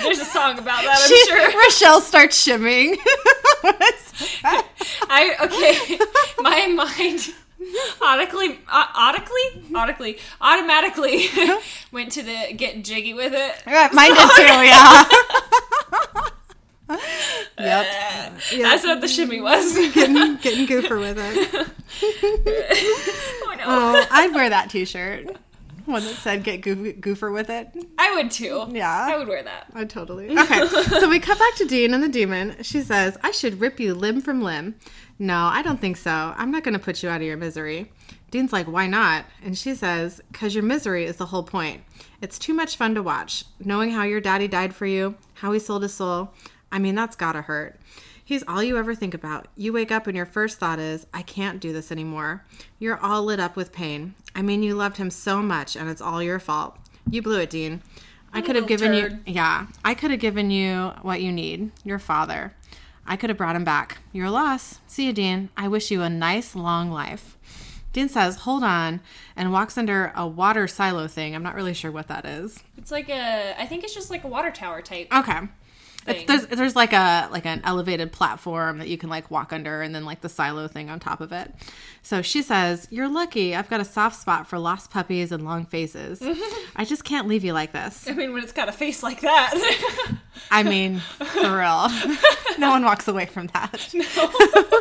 There's 0.02 0.18
a 0.18 0.24
song 0.24 0.58
about 0.58 0.82
that, 0.82 0.98
I'm 1.00 1.08
She- 1.08 1.26
sure. 1.26 1.60
Rochelle 1.62 2.00
starts 2.00 2.40
shimming. 2.42 2.96
I 5.08 5.36
okay. 5.42 5.98
My 6.38 6.66
mind 6.68 7.32
automatically, 8.02 8.58
uh, 8.68 8.86
automatically, 8.94 9.62
automatically, 9.74 10.18
automatically 10.40 11.28
went 11.92 12.12
to 12.12 12.22
the 12.22 12.52
get 12.56 12.82
jiggy 12.84 13.14
with 13.14 13.32
it. 13.34 13.54
Yeah, 13.66 13.88
Mine 13.92 14.14
did 14.14 14.30
too, 14.36 14.42
yeah. 14.66 15.04
yep. 17.58 17.86
That's 18.52 18.84
what 18.84 19.00
the 19.00 19.08
shimmy 19.08 19.40
was. 19.40 19.74
Getting, 19.94 20.36
getting 20.36 20.66
goofer 20.66 21.00
with 21.00 21.16
it. 21.18 21.68
oh 23.44 23.54
no, 23.56 23.64
Oh, 23.66 24.06
I'd 24.10 24.34
wear 24.34 24.50
that 24.50 24.70
t 24.70 24.84
shirt. 24.84 25.34
One 25.86 26.02
that 26.04 26.14
said 26.16 26.44
get 26.44 26.62
goof- 26.62 26.96
goofer 27.00 27.32
with 27.32 27.50
it. 27.50 27.68
I 27.98 28.14
would 28.14 28.30
too. 28.30 28.66
Yeah. 28.70 29.06
I 29.10 29.18
would 29.18 29.28
wear 29.28 29.42
that. 29.42 29.66
I 29.74 29.84
totally. 29.84 30.34
Okay, 30.44 30.66
so 30.66 31.08
we 31.08 31.18
cut 31.20 31.38
back 31.38 31.54
to 31.56 31.64
Dean 31.66 31.92
and 31.94 32.02
the 32.02 32.08
demon. 32.08 32.62
She 32.62 32.80
says, 32.82 33.18
I 33.22 33.30
should 33.30 33.60
rip 33.60 33.78
you 33.80 33.94
limb 33.94 34.20
from 34.20 34.42
limb. 34.42 34.76
No, 35.18 35.44
I 35.44 35.62
don't 35.62 35.80
think 35.80 35.96
so. 35.96 36.10
I'm 36.36 36.50
not 36.50 36.64
going 36.64 36.72
to 36.74 36.78
put 36.80 37.02
you 37.02 37.08
out 37.08 37.20
of 37.20 37.26
your 37.26 37.36
misery. 37.36 37.92
Dean's 38.30 38.52
like, 38.52 38.66
Why 38.66 38.86
not? 38.86 39.26
And 39.44 39.56
she 39.56 39.74
says, 39.74 40.20
Because 40.32 40.54
your 40.54 40.64
misery 40.64 41.04
is 41.04 41.16
the 41.16 41.26
whole 41.26 41.44
point. 41.44 41.82
It's 42.20 42.38
too 42.38 42.54
much 42.54 42.76
fun 42.76 42.94
to 42.94 43.02
watch. 43.02 43.44
Knowing 43.60 43.90
how 43.90 44.02
your 44.04 44.20
daddy 44.20 44.48
died 44.48 44.74
for 44.74 44.86
you, 44.86 45.16
how 45.34 45.52
he 45.52 45.58
sold 45.58 45.82
his 45.82 45.94
soul. 45.94 46.32
I 46.72 46.78
mean, 46.78 46.94
that's 46.94 47.14
gotta 47.16 47.42
hurt. 47.42 47.78
He's 48.24 48.42
all 48.48 48.62
you 48.62 48.78
ever 48.78 48.94
think 48.94 49.12
about. 49.12 49.48
You 49.54 49.72
wake 49.72 49.92
up 49.92 50.06
and 50.06 50.16
your 50.16 50.24
first 50.24 50.58
thought 50.58 50.78
is, 50.78 51.06
I 51.12 51.22
can't 51.22 51.60
do 51.60 51.72
this 51.72 51.92
anymore. 51.92 52.44
You're 52.78 52.98
all 52.98 53.22
lit 53.22 53.38
up 53.38 53.54
with 53.54 53.70
pain. 53.72 54.14
I 54.34 54.40
mean, 54.40 54.62
you 54.62 54.74
loved 54.74 54.96
him 54.96 55.10
so 55.10 55.42
much 55.42 55.76
and 55.76 55.90
it's 55.90 56.00
all 56.00 56.22
your 56.22 56.38
fault. 56.38 56.78
You 57.10 57.20
blew 57.20 57.40
it, 57.40 57.50
Dean. 57.50 57.82
I 58.32 58.40
could 58.40 58.56
have 58.56 58.66
given 58.66 58.94
you, 58.94 59.20
yeah, 59.26 59.66
I 59.84 59.94
could 59.94 60.10
have 60.10 60.18
given 60.18 60.50
you 60.50 60.92
what 61.02 61.22
you 61.22 61.30
need, 61.30 61.70
your 61.84 62.00
father. 62.00 62.52
I 63.06 63.16
could 63.16 63.30
have 63.30 63.36
brought 63.36 63.54
him 63.54 63.64
back. 63.64 63.98
Your 64.12 64.30
loss. 64.30 64.80
See 64.86 65.06
you, 65.06 65.12
Dean. 65.12 65.50
I 65.56 65.68
wish 65.68 65.90
you 65.90 66.02
a 66.02 66.08
nice 66.08 66.56
long 66.56 66.90
life. 66.90 67.36
Dean 67.92 68.08
says, 68.08 68.38
Hold 68.38 68.64
on, 68.64 69.00
and 69.36 69.52
walks 69.52 69.78
under 69.78 70.12
a 70.16 70.26
water 70.26 70.66
silo 70.66 71.06
thing. 71.06 71.34
I'm 71.34 71.42
not 71.44 71.54
really 71.54 71.74
sure 71.74 71.92
what 71.92 72.08
that 72.08 72.24
is. 72.24 72.60
It's 72.76 72.90
like 72.90 73.08
a. 73.08 73.54
I 73.56 73.66
think 73.66 73.84
it's 73.84 73.94
just 73.94 74.10
like 74.10 74.24
a 74.24 74.28
water 74.28 74.50
tower 74.50 74.82
type. 74.82 75.08
Okay. 75.14 75.40
It's, 76.06 76.18
Thing. 76.18 76.26
there's 76.26 76.46
there's 76.46 76.76
like 76.76 76.92
a 76.92 77.28
like 77.32 77.46
an 77.46 77.62
elevated 77.64 78.12
platform 78.12 78.78
that 78.78 78.88
you 78.88 78.98
can 78.98 79.08
like 79.08 79.30
walk 79.30 79.52
under 79.52 79.80
and 79.82 79.94
then 79.94 80.04
like 80.04 80.20
the 80.20 80.28
silo 80.28 80.68
thing 80.68 80.90
on 80.90 81.00
top 81.00 81.20
of 81.20 81.32
it. 81.32 81.54
So 82.02 82.20
she 82.20 82.42
says, 82.42 82.86
"You're 82.90 83.08
lucky. 83.08 83.56
I've 83.56 83.70
got 83.70 83.80
a 83.80 83.84
soft 83.84 84.20
spot 84.20 84.46
for 84.46 84.58
lost 84.58 84.90
puppies 84.90 85.32
and 85.32 85.44
long 85.44 85.64
faces. 85.64 86.22
I 86.76 86.84
just 86.84 87.04
can't 87.04 87.26
leave 87.26 87.44
you 87.44 87.52
like 87.52 87.72
this. 87.72 88.08
I 88.08 88.12
mean, 88.12 88.32
when 88.32 88.42
it's 88.42 88.52
got 88.52 88.68
a 88.68 88.72
face 88.72 89.02
like 89.02 89.22
that. 89.22 90.10
I 90.50 90.62
mean, 90.62 90.98
for 90.98 91.56
real. 91.56 91.88
no 92.58 92.70
one 92.70 92.84
walks 92.84 93.08
away 93.08 93.26
from 93.26 93.48
that. 93.48 93.94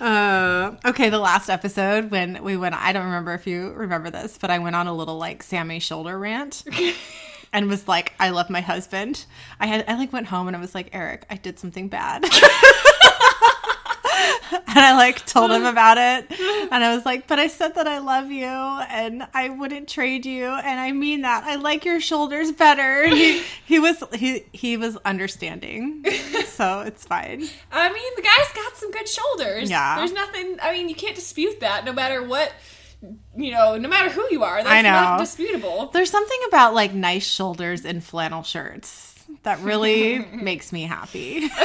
Uh, 0.00 0.76
okay, 0.84 1.08
the 1.08 1.18
last 1.18 1.48
episode 1.48 2.10
when 2.10 2.42
we 2.44 2.56
went, 2.56 2.74
I 2.74 2.92
don't 2.92 3.06
remember 3.06 3.32
if 3.34 3.46
you 3.46 3.70
remember 3.72 4.10
this, 4.10 4.38
but 4.38 4.50
I 4.50 4.58
went 4.58 4.76
on 4.76 4.86
a 4.86 4.94
little 4.94 5.18
like 5.18 5.42
Sammy 5.42 5.78
shoulder 5.80 6.18
rant 6.18 6.62
and 7.54 7.68
was 7.68 7.88
like, 7.88 8.12
I 8.18 8.30
love 8.30 8.50
my 8.50 8.60
husband. 8.60 9.24
I 9.60 9.66
had, 9.66 9.84
I 9.88 9.94
like 9.96 10.12
went 10.12 10.26
home 10.26 10.48
and 10.48 10.56
I 10.56 10.60
was 10.60 10.74
like, 10.74 10.90
Eric, 10.92 11.24
I 11.30 11.36
did 11.36 11.58
something 11.58 11.88
bad. 11.88 12.24
and 12.24 12.32
I 14.66 14.96
like 14.96 15.24
told 15.24 15.52
him 15.52 15.64
about 15.64 15.96
it. 15.96 16.32
And 16.72 16.82
I 16.82 16.92
was 16.94 17.06
like, 17.06 17.28
but 17.28 17.38
I 17.38 17.46
said 17.46 17.76
that 17.76 17.86
I 17.86 17.98
love 17.98 18.32
you 18.32 18.44
and 18.44 19.28
I 19.32 19.50
wouldn't 19.50 19.88
trade 19.88 20.26
you. 20.26 20.46
And 20.46 20.80
I 20.80 20.90
mean 20.90 21.22
that. 21.22 21.44
I 21.44 21.54
like 21.54 21.84
your 21.84 22.00
shoulders 22.00 22.50
better. 22.50 23.06
He, 23.08 23.44
he 23.64 23.78
was, 23.78 24.02
he, 24.14 24.44
he 24.52 24.76
was 24.76 24.96
understanding. 25.04 26.04
So 26.54 26.80
it's 26.80 27.04
fine. 27.04 27.48
I 27.72 27.92
mean, 27.92 28.12
the 28.14 28.22
guy's 28.22 28.52
got 28.54 28.76
some 28.76 28.90
good 28.90 29.08
shoulders. 29.08 29.70
Yeah. 29.70 29.96
There's 29.98 30.12
nothing. 30.12 30.56
I 30.62 30.72
mean, 30.72 30.88
you 30.88 30.94
can't 30.94 31.14
dispute 31.16 31.60
that. 31.60 31.84
No 31.84 31.92
matter 31.92 32.22
what, 32.22 32.52
you 33.36 33.50
know, 33.52 33.76
no 33.76 33.88
matter 33.88 34.10
who 34.10 34.26
you 34.30 34.42
are, 34.44 34.62
that's 34.62 34.68
I 34.72 34.82
know. 34.82 34.90
not 34.90 35.18
disputable. 35.18 35.86
There's 35.92 36.10
something 36.10 36.38
about 36.48 36.74
like 36.74 36.94
nice 36.94 37.26
shoulders 37.26 37.84
and 37.84 38.02
flannel 38.02 38.42
shirts 38.42 39.14
that 39.42 39.60
really 39.60 40.18
makes 40.32 40.72
me 40.72 40.82
happy. 40.82 41.48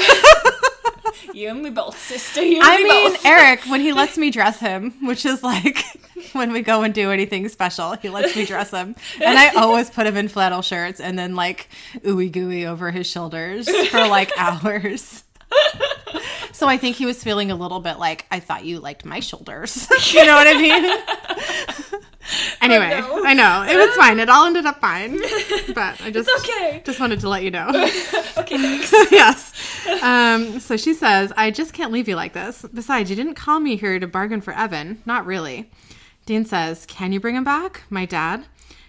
You 1.33 1.49
and 1.49 1.61
me 1.61 1.69
both, 1.69 1.97
sister. 1.99 2.41
You 2.41 2.55
and 2.55 2.63
I 2.63 2.77
me 2.77 2.83
mean, 2.83 3.11
both. 3.11 3.25
Eric, 3.25 3.61
when 3.67 3.81
he 3.81 3.93
lets 3.93 4.17
me 4.17 4.31
dress 4.31 4.59
him, 4.59 4.93
which 5.05 5.25
is 5.25 5.43
like 5.43 5.83
when 6.33 6.51
we 6.51 6.61
go 6.61 6.81
and 6.81 6.93
do 6.93 7.11
anything 7.11 7.47
special, 7.49 7.93
he 7.93 8.09
lets 8.09 8.35
me 8.35 8.45
dress 8.45 8.71
him. 8.71 8.95
And 9.21 9.37
I 9.37 9.49
always 9.49 9.89
put 9.89 10.07
him 10.07 10.17
in 10.17 10.27
flannel 10.27 10.61
shirts 10.61 10.99
and 10.99 11.19
then 11.19 11.35
like 11.35 11.69
ooey 11.99 12.31
gooey 12.31 12.65
over 12.65 12.89
his 12.91 13.05
shoulders 13.07 13.69
for 13.89 14.07
like 14.07 14.31
hours. 14.37 15.23
So 16.59 16.67
I 16.67 16.75
think 16.75 16.97
he 16.97 17.05
was 17.05 17.23
feeling 17.23 17.51
a 17.51 17.55
little 17.55 17.79
bit 17.79 17.99
like, 17.99 18.25
I 18.29 18.41
thought 18.41 18.65
you 18.65 18.81
liked 18.81 19.05
my 19.05 19.21
shoulders. 19.21 19.87
you 20.11 20.25
know 20.25 20.35
what 20.35 20.45
I 20.45 20.55
mean? 20.55 22.01
anyway, 22.61 22.99
no. 22.99 23.23
I 23.25 23.33
know. 23.33 23.63
It 23.63 23.77
was 23.77 23.95
fine. 23.95 24.19
It 24.19 24.27
all 24.27 24.45
ended 24.45 24.65
up 24.65 24.81
fine. 24.81 25.19
But 25.73 26.01
I 26.01 26.11
just 26.11 26.29
okay. 26.39 26.81
just 26.83 26.99
wanted 26.99 27.21
to 27.21 27.29
let 27.29 27.43
you 27.43 27.51
know. 27.51 27.69
Okay, 28.37 28.57
thanks. 28.57 28.91
yes. 29.09 29.53
Um, 30.03 30.59
so 30.59 30.75
she 30.75 30.93
says, 30.93 31.31
I 31.37 31.49
just 31.49 31.71
can't 31.71 31.93
leave 31.93 32.09
you 32.09 32.17
like 32.17 32.33
this. 32.33 32.65
Besides, 32.73 33.09
you 33.09 33.15
didn't 33.15 33.35
call 33.35 33.61
me 33.61 33.77
here 33.77 33.97
to 33.97 34.05
bargain 34.05 34.41
for 34.41 34.51
Evan. 34.51 35.01
Not 35.05 35.25
really. 35.25 35.71
Dean 36.25 36.43
says, 36.43 36.85
Can 36.87 37.13
you 37.13 37.21
bring 37.21 37.35
him 37.35 37.45
back? 37.45 37.83
My 37.89 38.03
dad? 38.03 38.47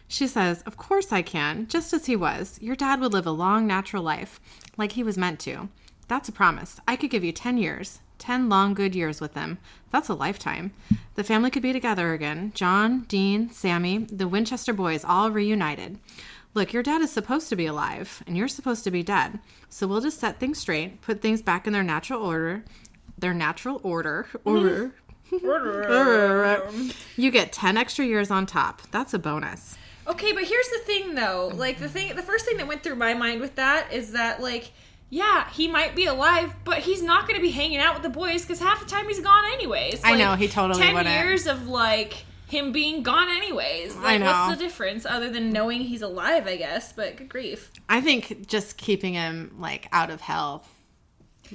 She 0.08 0.26
says, 0.26 0.62
Of 0.62 0.76
course 0.76 1.12
I 1.12 1.22
can, 1.22 1.68
just 1.68 1.92
as 1.92 2.06
he 2.06 2.16
was. 2.16 2.58
Your 2.60 2.74
dad 2.74 2.98
would 2.98 3.12
live 3.12 3.28
a 3.28 3.30
long, 3.30 3.68
natural 3.68 4.02
life, 4.02 4.40
like 4.76 4.92
he 4.92 5.04
was 5.04 5.16
meant 5.16 5.38
to. 5.40 5.68
That's 6.10 6.28
a 6.28 6.32
promise. 6.32 6.80
I 6.88 6.96
could 6.96 7.08
give 7.10 7.22
you 7.22 7.30
10 7.30 7.56
years. 7.56 8.00
Ten 8.18 8.48
long, 8.48 8.74
good 8.74 8.96
years 8.96 9.20
with 9.20 9.34
them. 9.34 9.58
That's 9.92 10.08
a 10.08 10.14
lifetime. 10.14 10.72
The 11.14 11.22
family 11.22 11.50
could 11.50 11.62
be 11.62 11.72
together 11.72 12.12
again. 12.12 12.50
John, 12.52 13.02
Dean, 13.02 13.48
Sammy, 13.52 13.98
the 13.98 14.26
Winchester 14.26 14.72
boys 14.72 15.04
all 15.04 15.30
reunited. 15.30 16.00
Look, 16.52 16.72
your 16.72 16.82
dad 16.82 17.00
is 17.00 17.12
supposed 17.12 17.48
to 17.50 17.54
be 17.54 17.66
alive, 17.66 18.24
and 18.26 18.36
you're 18.36 18.48
supposed 18.48 18.82
to 18.84 18.90
be 18.90 19.04
dead. 19.04 19.38
So 19.68 19.86
we'll 19.86 20.00
just 20.00 20.18
set 20.18 20.40
things 20.40 20.58
straight, 20.58 21.00
put 21.00 21.22
things 21.22 21.42
back 21.42 21.68
in 21.68 21.72
their 21.72 21.84
natural 21.84 22.24
order. 22.24 22.64
Their 23.16 23.32
natural 23.32 23.80
order. 23.84 24.26
Order. 24.44 24.90
you 27.16 27.30
get 27.30 27.52
10 27.52 27.76
extra 27.76 28.04
years 28.04 28.32
on 28.32 28.46
top. 28.46 28.82
That's 28.90 29.14
a 29.14 29.18
bonus. 29.20 29.78
Okay, 30.08 30.32
but 30.32 30.42
here's 30.42 30.68
the 30.70 30.80
thing 30.80 31.14
though. 31.14 31.52
Like 31.54 31.78
the 31.78 31.88
thing 31.88 32.16
the 32.16 32.22
first 32.22 32.44
thing 32.44 32.56
that 32.56 32.66
went 32.66 32.82
through 32.82 32.96
my 32.96 33.14
mind 33.14 33.40
with 33.40 33.54
that 33.54 33.92
is 33.92 34.10
that 34.12 34.42
like 34.42 34.72
yeah, 35.10 35.50
he 35.50 35.66
might 35.68 35.94
be 35.96 36.06
alive, 36.06 36.54
but 36.64 36.78
he's 36.78 37.02
not 37.02 37.26
going 37.26 37.34
to 37.36 37.42
be 37.42 37.50
hanging 37.50 37.78
out 37.78 37.94
with 37.94 38.02
the 38.02 38.08
boys 38.08 38.42
because 38.42 38.60
half 38.60 38.80
the 38.80 38.86
time 38.86 39.06
he's 39.08 39.20
gone 39.20 39.44
anyways. 39.52 40.02
I 40.04 40.10
Like, 40.10 40.18
know, 40.18 40.34
he 40.36 40.48
totally 40.48 40.80
ten 40.80 40.94
wouldn't. 40.94 41.14
years 41.14 41.46
of 41.46 41.66
like 41.68 42.24
him 42.48 42.72
being 42.72 43.02
gone 43.02 43.28
anyways. 43.28 43.96
Like, 43.96 44.06
I 44.14 44.16
know. 44.18 44.26
What's 44.26 44.56
the 44.58 44.64
difference 44.64 45.04
other 45.04 45.28
than 45.30 45.50
knowing 45.50 45.82
he's 45.82 46.02
alive? 46.02 46.46
I 46.46 46.56
guess, 46.56 46.92
but 46.92 47.16
good 47.16 47.28
grief. 47.28 47.70
I 47.88 48.00
think 48.00 48.46
just 48.46 48.76
keeping 48.76 49.14
him 49.14 49.54
like 49.58 49.88
out 49.92 50.10
of 50.10 50.20
hell 50.20 50.64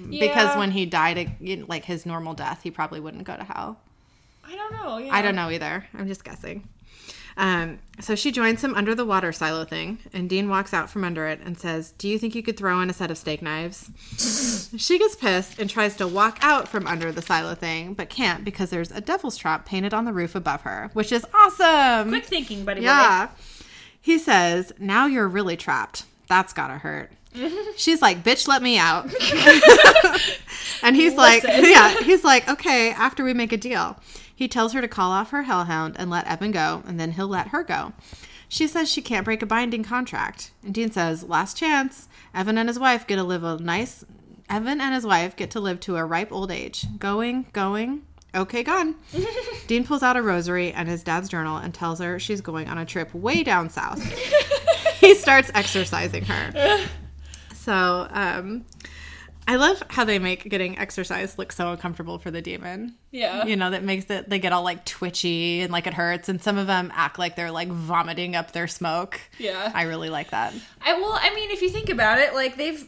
because 0.10 0.58
when 0.58 0.72
he 0.72 0.86
died 0.86 1.38
like 1.68 1.86
his 1.86 2.06
normal 2.06 2.34
death, 2.34 2.62
he 2.64 2.72
probably 2.72 3.00
wouldn't 3.00 3.24
go 3.24 3.36
to 3.38 3.44
hell. 3.44 3.80
I 4.48 4.56
don't 4.56 4.74
know. 4.74 4.98
Yeah. 4.98 5.14
I 5.16 5.22
don't 5.22 5.36
know 5.36 5.50
either. 5.50 5.88
I'm 5.94 6.08
just 6.08 6.24
guessing. 6.24 6.68
Um, 7.38 7.80
so 8.00 8.16
she 8.16 8.32
joins 8.32 8.64
him 8.64 8.74
under 8.76 8.96
the 8.96 9.06
water 9.06 9.32
silo 9.32 9.66
thing, 9.66 10.00
and 10.14 10.30
Dean 10.30 10.50
walks 10.50 10.74
out 10.74 10.90
from 10.90 11.04
under 11.04 11.28
it 11.28 11.40
and 11.44 11.58
says, 11.58 11.92
Do 11.98 12.08
you 12.08 12.18
think 12.18 12.36
you 12.36 12.44
could 12.44 12.58
throw 12.58 12.80
in 12.82 12.90
a 12.90 12.94
set 12.94 13.12
of 13.12 13.18
steak 13.18 13.42
knives? 13.42 13.90
she 14.78 14.98
gets 15.00 15.16
pissed 15.16 15.60
and 15.60 15.70
tries 15.70 15.96
to 15.98 16.08
walk 16.08 16.38
out 16.42 16.68
from 16.68 16.88
under 16.88 17.12
the 17.12 17.22
silo 17.22 17.56
thing, 17.56 17.94
but 17.94 18.10
can't 18.10 18.44
because 18.46 18.70
there's 18.70 18.92
a 18.92 19.02
devil's 19.02 19.38
trap 19.38 19.66
painted 19.66 19.94
on 19.94 20.06
the 20.06 20.14
roof 20.14 20.36
above 20.36 20.62
her, 20.62 20.90
which 20.94 21.12
is 21.12 21.26
awesome. 21.34 22.10
Quick 22.10 22.26
thinking, 22.26 22.64
buddy. 22.64 22.82
Yeah. 22.82 23.30
He 24.02 24.18
says, 24.18 24.72
Now 24.80 25.08
you're 25.08 25.28
really 25.28 25.58
trapped. 25.58 26.06
That's 26.28 26.54
gotta 26.54 26.78
hurt. 26.78 27.12
She's 27.76 28.02
like, 28.02 28.24
Bitch, 28.24 28.48
let 28.48 28.62
me 28.62 28.78
out. 28.78 29.06
and 30.84 30.96
he's 30.96 31.16
like, 31.16 31.44
Yeah, 31.44 32.02
he's 32.02 32.24
like, 32.24 32.48
Okay, 32.48 32.92
after 32.92 33.24
we 33.24 33.34
make 33.34 33.52
a 33.52 33.58
deal. 33.58 33.98
He 34.36 34.48
tells 34.48 34.74
her 34.74 34.82
to 34.82 34.88
call 34.88 35.12
off 35.12 35.32
her 35.32 35.44
hellhound 35.44 35.96
and 35.98 36.10
let 36.10 36.28
Evan 36.28 36.52
go, 36.52 36.84
and 36.86 37.00
then 37.00 37.14
he'll 37.14 37.28
let 37.28 37.48
her 37.48 37.64
go. 37.64 37.94
She 38.48 38.68
says 38.68 38.90
she 38.92 39.02
can't 39.02 39.26
break 39.26 39.42
a 39.42 39.46
binding 39.46 39.84
contract. 39.84 40.52
And 40.64 40.74
Dean 40.74 40.92
says, 40.92 41.24
Last 41.24 41.58
chance. 41.58 42.08
Evan 42.34 42.58
and 42.58 42.70
his 42.70 42.78
wife 42.78 43.08
get 43.08 43.16
to 43.16 43.24
live 43.24 43.44
a 43.44 43.58
nice. 43.58 44.04
Evan 44.50 44.80
and 44.82 44.94
his 44.94 45.06
wife 45.06 45.36
get 45.36 45.52
to 45.52 45.60
live 45.60 45.80
to 45.82 45.96
a 45.96 46.06
ripe 46.06 46.32
old 46.32 46.52
age. 46.52 46.86
Going, 47.00 47.48
going. 47.54 48.04
Okay, 48.36 48.64
gone. 48.64 48.96
Dean 49.68 49.86
pulls 49.86 50.04
out 50.04 50.18
a 50.18 50.22
rosary 50.22 50.72
and 50.74 50.90
his 50.90 51.04
dad's 51.04 51.30
journal 51.30 51.58
and 51.58 51.74
tells 51.74 52.00
her 52.00 52.20
she's 52.20 52.42
going 52.42 52.68
on 52.68 52.78
a 52.78 52.86
trip 52.86 53.14
way 53.16 53.44
down 53.44 53.70
south. 53.70 54.04
he 55.00 55.16
starts 55.16 55.50
exorcising 55.54 56.26
her. 56.26 56.86
So, 57.54 58.08
um, 58.12 58.64
I 59.48 59.58
love 59.58 59.84
how 59.90 60.04
they 60.06 60.18
make 60.18 60.50
getting 60.50 60.78
exercise 60.80 61.38
look 61.38 61.52
so 61.52 61.72
uncomfortable 61.72 62.18
for 62.18 62.32
the 62.32 62.42
demon. 62.42 62.96
Yeah. 63.12 63.46
You 63.46 63.56
know, 63.56 63.70
that 63.72 63.84
makes 63.84 64.10
it, 64.10 64.30
they 64.30 64.40
get 64.40 64.54
all 64.54 64.64
like 64.64 64.86
twitchy 64.86 65.62
and 65.62 65.72
like 65.72 65.86
it 65.86 65.94
hurts. 65.94 66.30
And 66.30 66.42
some 66.42 66.58
of 66.58 66.68
them 66.68 66.92
act 66.96 67.20
like 67.20 67.36
they're 67.36 67.52
like 67.52 67.68
vomiting 67.68 68.36
up 68.36 68.52
their 68.54 68.68
smoke. 68.68 69.20
Yeah. 69.38 69.72
I 69.74 69.84
really 69.84 70.10
like 70.10 70.32
that. 70.32 70.54
I 70.82 70.94
well, 70.94 71.18
I 71.22 71.34
mean, 71.36 71.52
if 71.52 71.62
you 71.62 71.70
think 71.70 71.90
about 71.90 72.20
it, 72.20 72.34
like 72.34 72.58
they've 72.58 72.88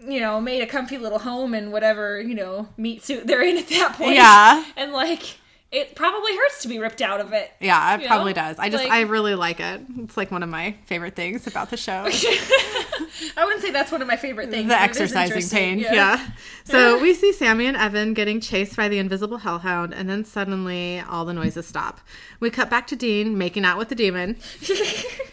you 0.00 0.20
know 0.20 0.40
made 0.40 0.60
a 0.60 0.66
comfy 0.66 0.98
little 0.98 1.20
home 1.20 1.54
and 1.54 1.72
whatever 1.72 2.20
you 2.20 2.34
know 2.34 2.68
meat 2.76 3.02
suit 3.02 3.26
they're 3.26 3.42
in 3.42 3.56
at 3.56 3.68
that 3.68 3.94
point. 3.94 4.14
Yeah. 4.14 4.64
and 4.76 4.92
like 4.92 5.38
it 5.72 5.96
probably 5.96 6.36
hurts 6.36 6.62
to 6.62 6.68
be 6.68 6.78
ripped 6.78 7.02
out 7.02 7.20
of 7.20 7.32
it. 7.32 7.50
Yeah, 7.60 7.96
it 7.98 8.06
probably 8.06 8.32
know? 8.32 8.42
does. 8.42 8.58
I 8.58 8.68
just, 8.68 8.84
Like- 8.84 8.92
I 8.92 9.00
really 9.02 9.34
like 9.34 9.58
it. 9.60 9.80
It's 9.98 10.16
like 10.16 10.30
one 10.30 10.42
of 10.42 10.48
my 10.48 10.76
favorite 10.86 11.16
things 11.16 11.46
about 11.46 11.70
the 11.70 11.76
show. 11.76 12.06
I 13.36 13.44
wouldn't 13.44 13.62
say 13.62 13.70
that's 13.70 13.90
one 13.90 14.00
of 14.02 14.08
my 14.08 14.16
favorite 14.16 14.50
things. 14.50 14.68
the 14.68 14.74
but 14.74 14.82
it 14.82 14.90
is 14.92 15.12
exorcising 15.12 15.50
pain. 15.58 15.78
Yeah. 15.80 16.28
So 16.64 16.98
we 17.02 17.14
see 17.14 17.32
Sammy 17.32 17.66
and 17.66 17.76
Evan 17.76 18.14
getting 18.14 18.40
chased 18.40 18.76
by 18.76 18.88
the 18.88 18.98
invisible 18.98 19.38
hellhound, 19.38 19.92
and 19.94 20.08
then 20.08 20.24
suddenly 20.24 21.00
all 21.00 21.24
the 21.24 21.32
noises 21.32 21.66
stop. 21.66 22.00
We 22.40 22.50
cut 22.50 22.70
back 22.70 22.86
to 22.88 22.96
Dean 22.96 23.36
making 23.36 23.64
out 23.64 23.78
with 23.78 23.88
the 23.88 23.94
demon. 23.94 24.36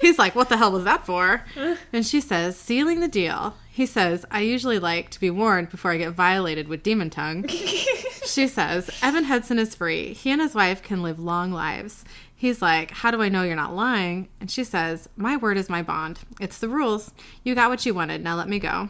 He's 0.01 0.17
like, 0.17 0.35
What 0.35 0.49
the 0.49 0.57
hell 0.57 0.71
was 0.71 0.83
that 0.85 1.05
for? 1.05 1.43
Uh. 1.55 1.75
And 1.93 2.05
she 2.05 2.19
says, 2.21 2.57
Sealing 2.57 2.99
the 2.99 3.07
deal. 3.07 3.55
He 3.73 3.85
says, 3.85 4.25
I 4.29 4.41
usually 4.41 4.79
like 4.79 5.09
to 5.11 5.19
be 5.19 5.29
warned 5.29 5.69
before 5.69 5.91
I 5.91 5.97
get 5.97 6.11
violated 6.11 6.67
with 6.67 6.83
demon 6.83 7.09
tongue. 7.09 7.45
She 8.31 8.47
says, 8.47 8.89
Evan 9.01 9.25
Hudson 9.25 9.59
is 9.59 9.75
free. 9.75 10.13
He 10.13 10.31
and 10.31 10.39
his 10.39 10.55
wife 10.55 10.81
can 10.81 11.03
live 11.03 11.19
long 11.19 11.51
lives. 11.51 12.05
He's 12.33 12.61
like, 12.61 12.91
How 12.91 13.11
do 13.11 13.21
I 13.21 13.27
know 13.27 13.43
you're 13.43 13.57
not 13.57 13.75
lying? 13.75 14.29
And 14.39 14.49
she 14.49 14.63
says, 14.63 15.09
My 15.17 15.35
word 15.35 15.57
is 15.57 15.69
my 15.69 15.83
bond. 15.83 16.19
It's 16.39 16.59
the 16.59 16.69
rules. 16.69 17.11
You 17.43 17.55
got 17.55 17.69
what 17.69 17.85
you 17.85 17.93
wanted. 17.93 18.23
Now 18.23 18.37
let 18.37 18.47
me 18.47 18.57
go. 18.57 18.87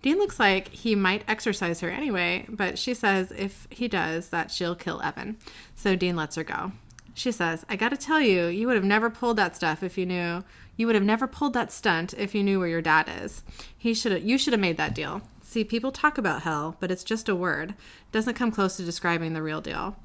Dean 0.00 0.16
looks 0.16 0.40
like 0.40 0.68
he 0.68 0.94
might 0.94 1.28
exorcise 1.28 1.80
her 1.80 1.90
anyway, 1.90 2.46
but 2.48 2.78
she 2.78 2.94
says 2.94 3.30
if 3.32 3.66
he 3.68 3.88
does, 3.88 4.30
that 4.30 4.50
she'll 4.50 4.74
kill 4.76 5.02
Evan. 5.02 5.36
So 5.74 5.94
Dean 5.94 6.16
lets 6.16 6.36
her 6.36 6.44
go. 6.44 6.72
She 7.12 7.30
says, 7.30 7.66
I 7.68 7.76
gotta 7.76 7.96
tell 7.96 8.20
you, 8.20 8.46
you 8.46 8.68
would 8.68 8.76
have 8.76 8.84
never 8.84 9.10
pulled 9.10 9.36
that 9.36 9.54
stuff 9.54 9.82
if 9.82 9.98
you 9.98 10.06
knew. 10.06 10.44
You 10.78 10.86
would 10.86 10.94
have 10.94 11.04
never 11.04 11.26
pulled 11.26 11.52
that 11.54 11.72
stunt 11.72 12.14
if 12.14 12.34
you 12.34 12.42
knew 12.42 12.60
where 12.60 12.68
your 12.68 12.80
dad 12.80 13.10
is. 13.22 13.42
He 13.76 13.92
should 13.92 14.22
you 14.22 14.38
should 14.38 14.54
have 14.54 14.60
made 14.60 14.78
that 14.78 14.94
deal. 14.94 15.20
See, 15.42 15.64
people 15.64 15.90
talk 15.90 16.18
about 16.18 16.42
hell, 16.42 16.76
but 16.78 16.90
it's 16.90 17.02
just 17.04 17.28
a 17.28 17.34
word. 17.34 17.74
Doesn't 18.12 18.34
come 18.34 18.52
close 18.52 18.76
to 18.76 18.84
describing 18.84 19.34
the 19.34 19.42
real 19.42 19.60
deal. 19.60 19.96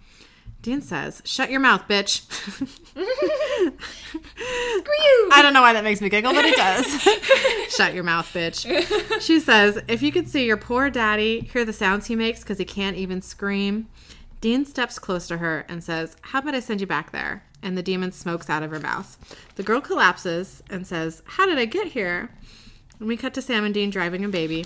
Dean 0.63 0.81
says, 0.81 1.21
Shut 1.25 1.51
your 1.51 1.59
mouth, 1.59 1.87
bitch. 1.87 2.21
Screw 2.31 3.03
you. 5.03 5.29
I 5.31 5.41
don't 5.41 5.53
know 5.53 5.61
why 5.61 5.73
that 5.73 5.83
makes 5.83 6.01
me 6.01 6.09
giggle, 6.09 6.33
but 6.33 6.45
it 6.45 6.55
does. 6.55 7.01
Shut 7.75 7.93
your 7.93 8.03
mouth, 8.03 8.31
bitch. 8.33 9.21
She 9.21 9.39
says, 9.39 9.79
If 9.87 10.01
you 10.01 10.11
could 10.11 10.27
see 10.27 10.45
your 10.45 10.57
poor 10.57 10.89
daddy, 10.89 11.41
hear 11.41 11.65
the 11.65 11.73
sounds 11.73 12.07
he 12.07 12.15
makes 12.15 12.39
because 12.39 12.57
he 12.57 12.65
can't 12.65 12.97
even 12.97 13.21
scream. 13.21 13.89
Dean 14.41 14.65
steps 14.65 14.97
close 14.97 15.27
to 15.27 15.37
her 15.37 15.65
and 15.69 15.83
says, 15.83 16.15
How 16.21 16.39
about 16.39 16.55
I 16.55 16.61
send 16.61 16.81
you 16.81 16.87
back 16.87 17.11
there? 17.11 17.43
And 17.63 17.77
the 17.77 17.81
demon 17.81 18.11
smokes 18.11 18.49
out 18.49 18.61
of 18.61 18.69
her 18.69 18.79
mouth. 18.79 19.17
The 19.55 19.63
girl 19.63 19.81
collapses 19.81 20.61
and 20.69 20.85
says, 20.85 21.23
How 21.25 21.47
did 21.47 21.57
I 21.57 21.65
get 21.65 21.87
here? 21.87 22.29
And 22.99 23.07
we 23.07 23.17
cut 23.17 23.33
to 23.33 23.41
Sam 23.41 23.63
and 23.63 23.73
Dean 23.73 23.89
driving 23.89 24.23
a 24.23 24.29
baby. 24.29 24.65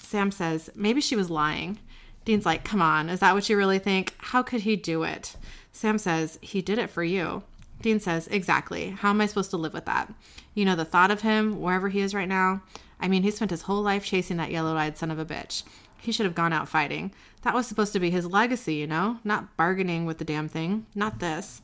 Sam 0.00 0.30
says, 0.30 0.70
Maybe 0.74 1.00
she 1.00 1.16
was 1.16 1.28
lying. 1.28 1.78
Dean's 2.24 2.46
like, 2.46 2.64
Come 2.64 2.80
on, 2.80 3.08
is 3.08 3.20
that 3.20 3.34
what 3.34 3.48
you 3.48 3.56
really 3.56 3.78
think? 3.78 4.14
How 4.18 4.42
could 4.42 4.62
he 4.62 4.76
do 4.76 5.02
it? 5.02 5.36
Sam 5.72 5.98
says, 5.98 6.38
He 6.40 6.62
did 6.62 6.78
it 6.78 6.90
for 6.90 7.02
you. 7.02 7.42
Dean 7.82 7.98
says, 7.98 8.28
Exactly. 8.28 8.90
How 8.90 9.10
am 9.10 9.20
I 9.20 9.26
supposed 9.26 9.50
to 9.50 9.56
live 9.56 9.74
with 9.74 9.86
that? 9.86 10.12
You 10.54 10.64
know, 10.64 10.76
the 10.76 10.84
thought 10.84 11.10
of 11.10 11.22
him, 11.22 11.60
wherever 11.60 11.88
he 11.88 12.00
is 12.00 12.14
right 12.14 12.28
now. 12.28 12.62
I 13.00 13.08
mean, 13.08 13.22
he 13.22 13.30
spent 13.30 13.50
his 13.50 13.62
whole 13.62 13.82
life 13.82 14.04
chasing 14.04 14.36
that 14.36 14.50
yellow 14.50 14.76
eyed 14.76 14.98
son 14.98 15.10
of 15.10 15.18
a 15.18 15.24
bitch. 15.24 15.62
He 16.00 16.12
should 16.12 16.26
have 16.26 16.34
gone 16.34 16.52
out 16.52 16.68
fighting. 16.68 17.12
That 17.42 17.54
was 17.54 17.66
supposed 17.66 17.92
to 17.94 18.00
be 18.00 18.10
his 18.10 18.26
legacy, 18.26 18.74
you 18.74 18.86
know? 18.86 19.18
Not 19.24 19.56
bargaining 19.56 20.06
with 20.06 20.18
the 20.18 20.24
damn 20.24 20.48
thing. 20.48 20.86
Not 20.94 21.18
this. 21.18 21.62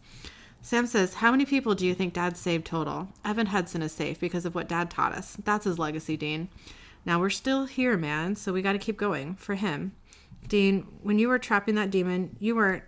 Sam 0.67 0.89
says, 0.89 1.15
How 1.15 1.31
many 1.31 1.47
people 1.47 1.77
do 1.77 1.87
you 1.87 1.95
think 1.95 2.13
Dad 2.13 2.37
saved 2.37 2.67
total? 2.67 3.07
Evan 3.25 3.47
Hudson 3.47 3.83
is 3.83 3.93
safe 3.93 4.19
because 4.19 4.45
of 4.45 4.57
what 4.57 4.67
Dad 4.67 4.91
taught 4.91 5.13
us. 5.13 5.37
That's 5.45 5.65
his 5.65 5.79
legacy, 5.79 6.17
Dean. 6.17 6.49
Now 7.05 7.21
we're 7.21 7.31
still 7.31 7.67
here, 7.67 7.97
man, 7.97 8.35
so 8.35 8.53
we 8.53 8.63
got 8.63 8.73
to 8.73 8.81
keep 8.81 8.97
going 8.97 9.37
for 9.37 9.55
him. 9.55 9.93
Dean, 10.49 10.89
when 11.05 11.21
you 11.21 11.29
were 11.29 11.39
trapping 11.39 11.77
that 11.77 11.93
demon, 11.93 12.35
you 12.41 12.57
weren't. 12.57 12.83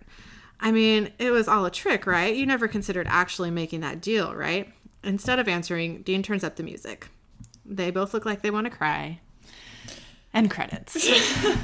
I 0.59 0.73
mean, 0.73 1.13
it 1.19 1.31
was 1.31 1.47
all 1.47 1.65
a 1.65 1.71
trick, 1.71 2.05
right? 2.05 2.35
You 2.35 2.45
never 2.45 2.67
considered 2.67 3.07
actually 3.09 3.49
making 3.49 3.79
that 3.79 4.01
deal, 4.01 4.35
right? 4.35 4.73
Instead 5.01 5.39
of 5.39 5.47
answering, 5.47 6.01
Dean 6.01 6.21
turns 6.21 6.43
up 6.43 6.57
the 6.57 6.63
music. 6.63 7.07
They 7.65 7.91
both 7.91 8.13
look 8.13 8.25
like 8.25 8.41
they 8.41 8.51
want 8.51 8.65
to 8.65 8.71
cry. 8.71 9.21
And 10.33 10.51
credits. 10.51 11.09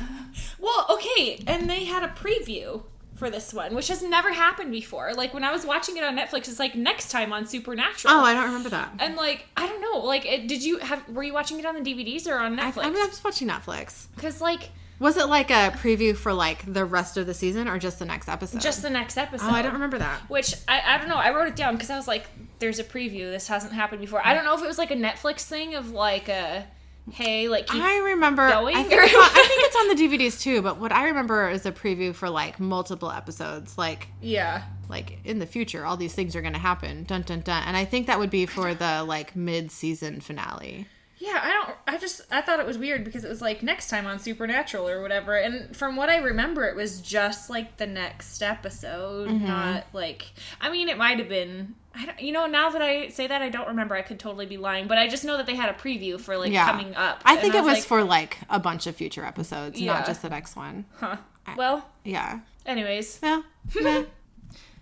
Well, 0.59 0.85
okay, 0.89 1.43
and 1.45 1.69
they 1.69 1.85
had 1.85 2.03
a 2.03 2.07
preview 2.07 2.83
for 3.15 3.29
this 3.29 3.53
one, 3.53 3.73
which 3.75 3.87
has 3.87 4.03
never 4.03 4.33
happened 4.33 4.71
before. 4.71 5.13
Like 5.13 5.33
when 5.33 5.43
I 5.43 5.51
was 5.51 5.65
watching 5.65 5.97
it 5.97 6.03
on 6.03 6.17
Netflix, 6.17 6.49
it's 6.49 6.59
like 6.59 6.75
next 6.75 7.11
time 7.11 7.31
on 7.31 7.45
Supernatural. 7.47 8.13
Oh, 8.13 8.19
I 8.19 8.33
don't 8.33 8.45
remember 8.45 8.69
that. 8.69 8.91
and 8.99 9.15
like 9.15 9.45
I 9.55 9.67
don't 9.67 9.81
know, 9.81 9.99
like 10.05 10.25
it, 10.25 10.47
did 10.47 10.63
you 10.63 10.79
have? 10.79 11.07
Were 11.09 11.23
you 11.23 11.33
watching 11.33 11.59
it 11.59 11.65
on 11.65 11.81
the 11.81 11.81
DVDs 11.81 12.27
or 12.27 12.37
on 12.37 12.59
I, 12.59 12.71
Netflix? 12.71 12.83
I 12.83 12.89
mean, 12.89 13.01
I 13.01 13.07
was 13.07 13.23
watching 13.23 13.47
Netflix. 13.47 14.07
Because 14.15 14.41
like 14.41 14.69
Was 14.99 15.17
it 15.17 15.27
like 15.27 15.49
a 15.49 15.71
preview 15.77 16.15
for 16.15 16.33
like 16.33 16.71
the 16.71 16.83
rest 16.85 17.15
of 17.17 17.25
the 17.25 17.33
season 17.33 17.67
or 17.67 17.79
just 17.79 17.99
the 17.99 18.05
next 18.05 18.27
episode? 18.27 18.61
just 18.61 18.81
the 18.81 18.89
next 18.89 19.17
episode. 19.17 19.47
Oh, 19.47 19.51
I 19.51 19.61
don't 19.61 19.73
remember 19.73 19.97
that. 19.99 20.19
Which 20.29 20.53
I, 20.67 20.81
I 20.85 20.97
don't 20.97 21.07
know. 21.09 21.15
I 21.15 21.33
wrote 21.33 21.47
it 21.47 21.55
down 21.55 21.75
because 21.75 21.89
I 21.89 21.95
was 21.97 22.07
like, 22.07 22.25
"There's 22.59 22.79
a 22.79 22.83
preview. 22.83 23.31
This 23.31 23.47
hasn't 23.47 23.73
happened 23.73 24.01
before." 24.01 24.21
I 24.25 24.33
don't 24.33 24.43
know 24.45 24.55
if 24.55 24.61
it 24.63 24.67
was 24.67 24.77
like 24.77 24.91
a 24.91 24.95
Netflix 24.95 25.41
thing 25.41 25.75
of 25.75 25.91
like 25.91 26.27
a, 26.29 26.65
hey, 27.11 27.47
like 27.47 27.67
keep, 27.67 27.81
I 27.81 27.97
remember. 27.99 28.49
going, 28.49 28.75
I 28.75 28.83
think, 28.83 29.01
it's 29.03 29.15
on, 29.15 29.21
I 29.21 29.45
think 29.47 29.61
it's 29.63 29.75
on 29.75 29.87
the 29.89 30.17
DVDs 30.17 30.41
too. 30.41 30.61
But 30.61 30.79
what 30.79 30.91
I 30.91 31.05
remember 31.05 31.49
is 31.49 31.65
a 31.65 31.71
preview 31.71 32.13
for 32.13 32.29
like 32.29 32.59
multiple 32.59 33.11
episodes. 33.11 33.77
Like 33.77 34.07
yeah, 34.21 34.63
like 34.89 35.19
in 35.25 35.39
the 35.39 35.45
future, 35.45 35.85
all 35.85 35.97
these 35.97 36.13
things 36.13 36.35
are 36.35 36.41
going 36.41 36.53
to 36.53 36.59
happen. 36.59 37.03
Dun 37.03 37.23
dun 37.23 37.41
dun. 37.41 37.63
And 37.65 37.77
I 37.77 37.85
think 37.85 38.07
that 38.07 38.19
would 38.19 38.29
be 38.29 38.45
for 38.45 38.73
the 38.73 39.03
like 39.03 39.35
mid 39.35 39.71
season 39.71 40.21
finale. 40.21 40.87
Yeah, 41.25 41.39
I 41.41 41.51
don't. 41.51 41.75
I 41.87 41.97
just 41.97 42.21
I 42.29 42.41
thought 42.41 42.59
it 42.59 42.67
was 42.67 42.77
weird 42.77 43.03
because 43.03 43.23
it 43.25 43.29
was 43.29 43.41
like 43.41 43.63
next 43.63 43.89
time 43.89 44.05
on 44.05 44.19
Supernatural 44.19 44.87
or 44.87 45.01
whatever, 45.01 45.35
and 45.35 45.75
from 45.75 45.95
what 45.95 46.07
I 46.09 46.17
remember, 46.17 46.65
it 46.65 46.75
was 46.75 47.01
just 47.01 47.49
like 47.49 47.77
the 47.77 47.87
next 47.87 48.43
episode, 48.43 49.29
Mm-hmm. 49.29 49.47
not 49.47 49.85
like. 49.91 50.25
I 50.61 50.69
mean, 50.69 50.87
it 50.87 50.97
might 50.97 51.17
have 51.19 51.29
been. 51.29 51.73
I 51.97 52.05
don't, 52.05 52.19
you 52.19 52.31
know, 52.33 52.45
now 52.45 52.69
that 52.71 52.81
I 52.81 53.07
say 53.07 53.25
that, 53.25 53.41
I 53.41 53.49
don't 53.49 53.67
remember. 53.69 53.95
I 53.95 54.01
could 54.03 54.19
totally 54.19 54.45
be 54.45 54.57
lying, 54.57 54.85
but 54.87 54.97
I 54.97 55.07
just 55.07 55.23
know 55.25 55.37
that 55.37 55.45
they 55.45 55.55
had 55.55 55.69
a 55.69 55.73
preview 55.73 56.19
for 56.19 56.37
like 56.37 56.51
Yeah. 56.51 56.69
coming 56.69 56.93
up. 56.95 57.21
I 57.25 57.37
think 57.37 57.55
it 57.55 57.63
was 57.63 57.75
like, 57.79 57.83
for 57.83 58.03
like 58.03 58.37
a 58.49 58.59
bunch 58.59 58.85
of 58.85 58.95
future 58.97 59.23
episodes, 59.25 59.79
Yeah. 59.79 59.93
not 59.93 60.05
just 60.05 60.21
the 60.21 60.29
next 60.29 60.55
one. 60.57 60.85
Huh. 60.97 61.15
Well, 61.57 61.87
Yeah. 62.03 62.39
anyways, 62.65 63.19
Yeah. 63.23 63.41
yeah. 63.81 64.03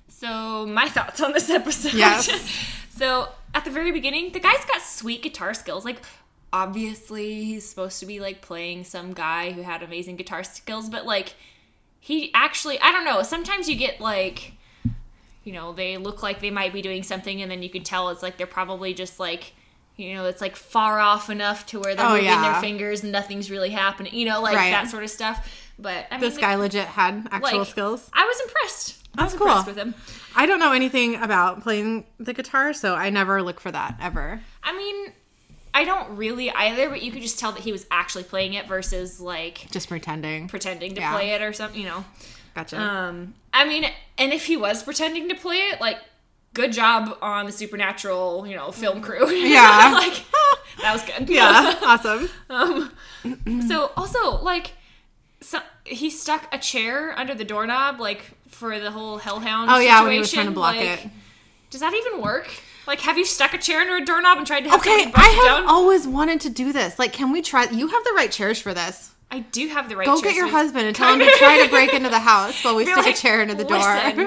So 0.08 0.66
my 0.66 0.90
thoughts 0.90 1.22
on 1.22 1.34
this 1.34 1.50
episode. 1.50 1.94
Yes. 1.94 2.30
so 2.98 3.30
at 3.54 3.66
the 3.66 3.72
very 3.72 3.92
beginning, 3.92 4.32
the 4.32 4.40
guy's 4.40 4.66
got 4.66 4.82
sweet 4.82 5.22
guitar 5.22 5.54
skills. 5.54 5.86
Like 5.86 6.02
obviously 6.54 7.44
he's 7.44 7.68
supposed 7.68 8.00
to 8.00 8.06
be 8.06 8.20
like 8.22 8.42
playing 8.42 8.86
some 8.86 9.12
guy 9.14 9.52
who 9.52 9.62
had 9.64 9.84
amazing 9.84 10.16
guitar 10.16 10.44
skills, 10.44 10.90
but 10.90 11.06
like 11.06 11.34
he 12.00 12.32
actually 12.34 12.80
I 12.80 12.92
don't 12.92 13.04
know, 13.06 13.24
sometimes 13.24 13.68
you 13.68 13.76
get 13.76 14.00
like 14.00 14.54
you 15.44 15.52
know, 15.52 15.74
they 15.74 15.98
look 15.98 16.24
like 16.24 16.40
they 16.40 16.52
might 16.52 16.72
be 16.72 16.82
doing 16.82 17.04
something 17.04 17.42
and 17.42 17.52
then 17.52 17.62
you 17.62 17.70
can 17.70 17.84
tell 17.84 18.08
it's 18.10 18.24
like 18.24 18.38
they're 18.38 18.48
probably 18.48 18.94
just 18.94 19.20
like 19.20 19.54
you 19.96 20.16
know, 20.16 20.26
it's 20.26 20.42
like 20.42 20.56
far 20.56 21.00
off 21.00 21.30
enough 21.30 21.66
to 21.68 21.80
where 21.80 21.94
they're 21.94 22.06
Oh, 22.06 22.12
moving 22.12 22.26
yeah. 22.26 22.54
their 22.54 22.62
fingers 22.62 23.04
and 23.04 23.12
nothing's 23.12 23.52
really 23.52 23.70
happening. 23.70 24.14
You 24.16 24.26
know, 24.26 24.42
like 24.42 24.56
Right. 24.56 24.72
that 24.72 24.90
sort 24.90 25.04
of 25.04 25.10
stuff. 25.12 25.48
But 25.78 26.08
I 26.10 26.16
mean, 26.16 26.22
This 26.22 26.38
guy 26.38 26.56
legit 26.56 26.86
had 26.86 27.28
actual 27.32 27.60
like, 27.60 27.68
skills. 27.68 28.10
I 28.14 28.26
was 28.26 28.40
impressed. 28.42 28.98
I 29.16 29.22
That's 29.22 29.34
was 29.34 29.40
cool. 29.40 29.48
impressed 29.50 29.68
with 29.68 29.78
him. 29.78 29.94
I 30.36 30.48
don't 30.48 30.60
know 30.60 30.72
anything 30.72 31.16
about 31.22 31.62
playing 31.62 32.06
the 32.20 32.34
guitar, 32.34 32.74
so 32.74 32.96
I 32.96 33.12
never 33.12 33.44
look 33.44 33.60
for 33.60 33.70
that 33.72 33.96
ever. 34.02 34.42
I 34.64 34.76
mean, 34.76 35.12
I 35.74 35.86
don't 35.86 36.18
really 36.18 36.52
either, 36.52 36.90
but 36.90 37.02
you 37.02 37.12
could 37.12 37.22
just 37.24 37.40
tell 37.40 37.52
that 37.54 37.62
he 37.62 37.72
was 37.72 37.86
actually 37.90 38.24
playing 38.26 38.54
it 38.54 38.68
versus 38.68 39.20
like 39.20 39.68
Just 39.72 39.90
pretending. 39.90 40.48
pretending 40.48 40.94
to 40.96 41.02
Yeah. 41.02 41.14
play 41.14 41.32
it 41.32 41.42
or 41.42 41.52
something, 41.54 41.80
you 41.80 41.88
know. 41.88 42.06
Gotcha. 42.56 42.80
Um, 42.80 43.34
I 43.52 43.66
mean, 43.68 43.86
and 44.18 44.32
if 44.32 44.46
he 44.46 44.56
was 44.58 44.84
pretending 44.84 45.28
to 45.30 45.36
play 45.36 45.56
it, 45.58 45.82
like, 45.82 45.98
good 46.54 46.72
job 46.72 47.18
on 47.22 47.48
the 47.48 47.52
supernatural, 47.52 48.46
you 48.46 48.56
know, 48.56 48.72
film 48.72 49.02
crew. 49.02 49.28
Yeah. 49.32 49.92
like, 49.94 50.24
that 50.82 50.94
was 50.94 51.02
good. 51.04 51.28
yeah. 51.30 51.76
awesome. 51.84 52.30
Um, 52.50 52.92
so 53.68 53.92
also 53.98 54.40
like, 54.44 54.74
so 55.42 55.60
he 55.86 56.12
stuck 56.12 56.54
a 56.54 56.60
chair 56.60 57.18
under 57.18 57.34
the 57.34 57.44
doorknob, 57.44 58.00
like 58.00 58.24
for 58.48 58.80
the 58.80 58.92
whole 58.92 59.18
hellhound. 59.18 59.72
Oh 59.72 59.80
yeah, 59.80 59.98
situation. 59.98 60.04
when 60.04 60.14
he 60.14 60.20
was 60.20 60.32
trying 60.32 60.46
to 60.46 60.52
block 60.52 60.76
like, 60.76 61.06
it. 61.06 61.12
Does 61.72 61.82
that 61.82 61.94
even 61.96 62.22
work? 62.22 62.48
Like, 62.86 63.00
have 63.02 63.18
you 63.18 63.26
stuck 63.26 63.54
a 63.54 63.58
chair 63.58 63.80
under 63.82 63.96
a 63.96 64.04
doorknob 64.06 64.38
and 64.38 64.46
tried 64.48 64.62
to 64.62 64.70
have 64.70 64.82
Okay, 64.82 65.06
I 65.06 65.30
it 65.30 65.36
have 65.36 65.46
down? 65.46 65.66
always 65.68 66.08
wanted 66.08 66.42
to 66.42 66.50
do 66.50 66.74
this. 66.74 67.00
Like, 67.00 67.14
can 67.14 67.32
we 67.32 67.42
try? 67.42 67.64
You 67.70 67.88
have 67.88 68.04
the 68.04 68.14
right 68.16 68.32
chairs 68.32 68.60
for 68.60 68.74
this. 68.74 69.12
I 69.32 69.40
do 69.40 69.68
have 69.70 69.90
the 69.90 69.96
right. 69.98 70.06
Chairs. 70.06 70.22
Go 70.22 70.28
get 70.28 70.36
your 70.36 70.48
husband 70.48 70.86
and 70.86 70.96
tell 70.96 71.14
him 71.14 71.20
to 71.20 71.32
try 71.38 71.64
to 71.64 71.70
break 71.70 71.94
into 71.94 72.10
the 72.10 72.20
house 72.20 72.64
while 72.64 72.76
we 72.76 72.86
Be 72.86 72.92
stick 72.92 73.06
like, 73.06 73.16
a 73.16 73.18
chair 73.18 73.42
into 73.42 73.56
the 73.56 73.64
door. 73.64 73.80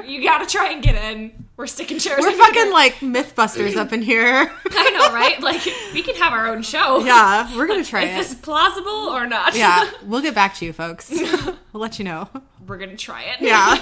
You 0.05 0.23
gotta 0.23 0.47
try 0.47 0.71
and 0.73 0.83
get 0.83 0.97
in. 0.97 1.46
We're 1.57 1.67
sticking 1.67 1.99
chairs. 1.99 2.21
We're 2.21 2.31
in 2.33 2.39
fucking 2.39 2.55
here." 2.65 2.73
like 2.73 2.95
MythBusters 2.97 3.77
up 3.77 3.93
in 3.93 4.03
here. 4.03 4.53
I 4.71 4.91
know, 4.91 5.15
right? 5.15 5.41
Like 5.41 5.65
we 5.95 6.03
can 6.03 6.15
have 6.17 6.33
our 6.33 6.49
own 6.49 6.63
show. 6.63 6.99
yeah, 7.05 7.57
we're 7.57 7.67
gonna 7.67 7.85
try 7.85 8.03
Is 8.05 8.11
it. 8.15 8.29
this 8.31 8.35
plausible 8.35 8.91
or 8.91 9.27
not? 9.27 9.57
Yeah, 9.57 9.89
we'll 10.05 10.21
get 10.23 10.35
back 10.35 10.55
to 10.57 10.65
you, 10.65 10.73
folks. 10.73 11.13
We'll 11.73 11.83
let 11.83 11.99
you 11.99 12.07
know. 12.07 12.31
we're 12.67 12.79
gonna 12.79 12.97
try 12.97 13.25
it. 13.25 13.43
Yeah. 13.43 13.79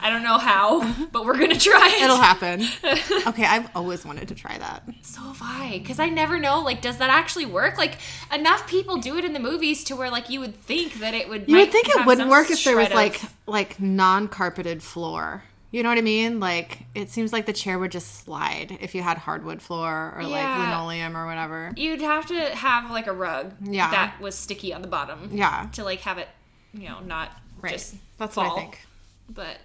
I 0.00 0.08
don't 0.08 0.22
know 0.22 0.38
how, 0.38 0.90
but 1.12 1.26
we're 1.26 1.36
gonna 1.38 1.58
try 1.58 1.90
it. 1.96 2.02
It'll 2.02 2.16
happen. 2.16 2.62
Okay, 3.26 3.44
I've 3.44 3.68
always 3.76 4.06
wanted 4.06 4.28
to 4.28 4.34
try 4.34 4.56
that. 4.56 4.84
So 5.02 5.20
have 5.20 5.38
I, 5.42 5.80
because 5.82 5.98
I 5.98 6.08
never 6.08 6.38
know. 6.38 6.60
Like, 6.60 6.80
does 6.80 6.96
that 6.96 7.10
actually 7.10 7.44
work? 7.44 7.76
Like, 7.76 7.98
enough 8.32 8.66
people 8.66 8.96
do 8.96 9.18
it 9.18 9.26
in 9.26 9.34
the 9.34 9.38
movies 9.38 9.84
to 9.84 9.96
where, 9.96 10.10
like, 10.10 10.30
you 10.30 10.40
would 10.40 10.56
think 10.62 10.94
that 11.00 11.12
it 11.12 11.28
would. 11.28 11.46
You 11.46 11.58
would 11.58 11.70
think 11.70 11.90
it 11.90 12.06
wouldn't 12.06 12.30
work 12.30 12.50
if 12.50 12.64
there 12.64 12.74
was 12.76 12.86
shred 12.86 12.96
like 12.96 13.20
like 13.46 13.78
non-carpeted 13.78 14.82
floor. 14.82 15.42
You 15.72 15.82
know 15.84 15.88
what 15.88 15.98
I 15.98 16.02
mean? 16.02 16.40
Like 16.40 16.80
it 16.94 17.10
seems 17.10 17.32
like 17.32 17.46
the 17.46 17.52
chair 17.52 17.78
would 17.78 17.92
just 17.92 18.24
slide 18.24 18.76
if 18.80 18.94
you 18.94 19.02
had 19.02 19.18
hardwood 19.18 19.62
floor 19.62 20.12
or 20.16 20.24
like 20.24 20.58
linoleum 20.58 21.16
or 21.16 21.26
whatever. 21.26 21.72
You'd 21.76 22.00
have 22.00 22.26
to 22.26 22.34
have 22.56 22.90
like 22.90 23.06
a 23.06 23.12
rug 23.12 23.52
Yeah. 23.62 23.90
that 23.90 24.20
was 24.20 24.34
sticky 24.34 24.74
on 24.74 24.82
the 24.82 24.88
bottom 24.88 25.28
Yeah, 25.32 25.68
to 25.74 25.84
like 25.84 26.00
have 26.00 26.18
it, 26.18 26.28
you 26.74 26.88
know, 26.88 26.98
not 27.00 27.30
right. 27.60 27.72
just 27.72 27.94
That's 28.18 28.34
fall. 28.34 28.44
what 28.48 28.52
I 28.58 28.60
think. 28.62 28.80
But 29.28 29.58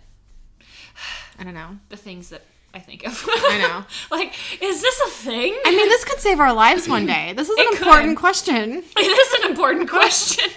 I 1.40 1.44
don't 1.44 1.56
know. 1.56 1.78
the 1.90 1.98
things 1.98 2.30
that 2.30 2.44
I 2.74 2.80
think 2.80 3.06
of, 3.08 3.24
I 3.28 3.58
know. 3.58 3.86
like, 4.16 4.34
is 4.62 4.82
this 4.82 5.00
a 5.08 5.10
thing? 5.10 5.58
I 5.66 5.72
mean, 5.72 5.88
this 5.90 6.04
could 6.06 6.20
save 6.20 6.40
our 6.40 6.54
lives 6.54 6.88
one 6.88 7.06
day. 7.06 7.34
This 7.36 7.50
is 7.50 7.58
an 7.58 7.64
It 7.64 7.70
could. 7.80 7.88
important 7.88 8.18
question. 8.18 8.84
It 8.98 9.00
is 9.00 9.44
an 9.44 9.50
important 9.50 9.90
question. 9.98 10.52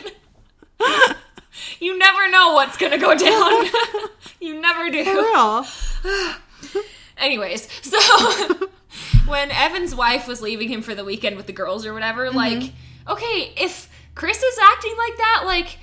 you 1.80 1.96
never 1.98 2.28
know 2.30 2.52
what's 2.52 2.76
gonna 2.76 2.98
go 2.98 3.16
down. 3.16 3.64
You 4.40 4.60
never 4.60 4.86
For 4.86 4.90
do. 4.90 5.04
real. 5.04 5.66
Anyways, 7.18 7.68
so 7.82 7.98
when 9.26 9.50
Evan's 9.50 9.94
wife 9.94 10.28
was 10.28 10.40
leaving 10.40 10.68
him 10.68 10.82
for 10.82 10.94
the 10.94 11.04
weekend 11.04 11.36
with 11.36 11.46
the 11.46 11.52
girls 11.52 11.84
or 11.84 11.92
whatever, 11.92 12.26
mm-hmm. 12.26 12.36
like, 12.36 12.72
okay, 13.08 13.52
if 13.56 13.90
Chris 14.14 14.42
is 14.42 14.58
acting 14.62 14.94
like 14.96 15.16
that, 15.16 15.42
like, 15.44 15.78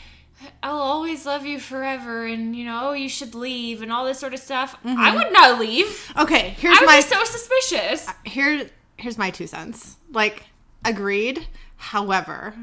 I'll 0.62 0.78
always 0.78 1.26
love 1.26 1.46
you 1.46 1.60
forever, 1.60 2.26
and 2.26 2.56
you 2.56 2.66
know, 2.66 2.94
you 2.94 3.10
should 3.10 3.36
leave, 3.36 3.82
and 3.82 3.92
all 3.92 4.06
this 4.06 4.20
sort 4.20 4.34
of 4.34 4.40
stuff, 4.40 4.78
I 4.84 4.88
mm-hmm. 4.88 5.18
would 5.18 5.34
not 5.34 5.60
leave. 5.60 6.14
Okay, 6.18 6.56
here's 6.58 6.80
my 6.86 7.00
so 7.00 7.24
suspicious. 7.24 8.08
Uh, 8.08 8.14
here 8.26 8.70
here's 8.98 9.18
my 9.18 9.30
two 9.30 9.48
cents. 9.48 9.98
Like 10.12 10.44
agreed. 10.84 11.48
However, 11.78 12.54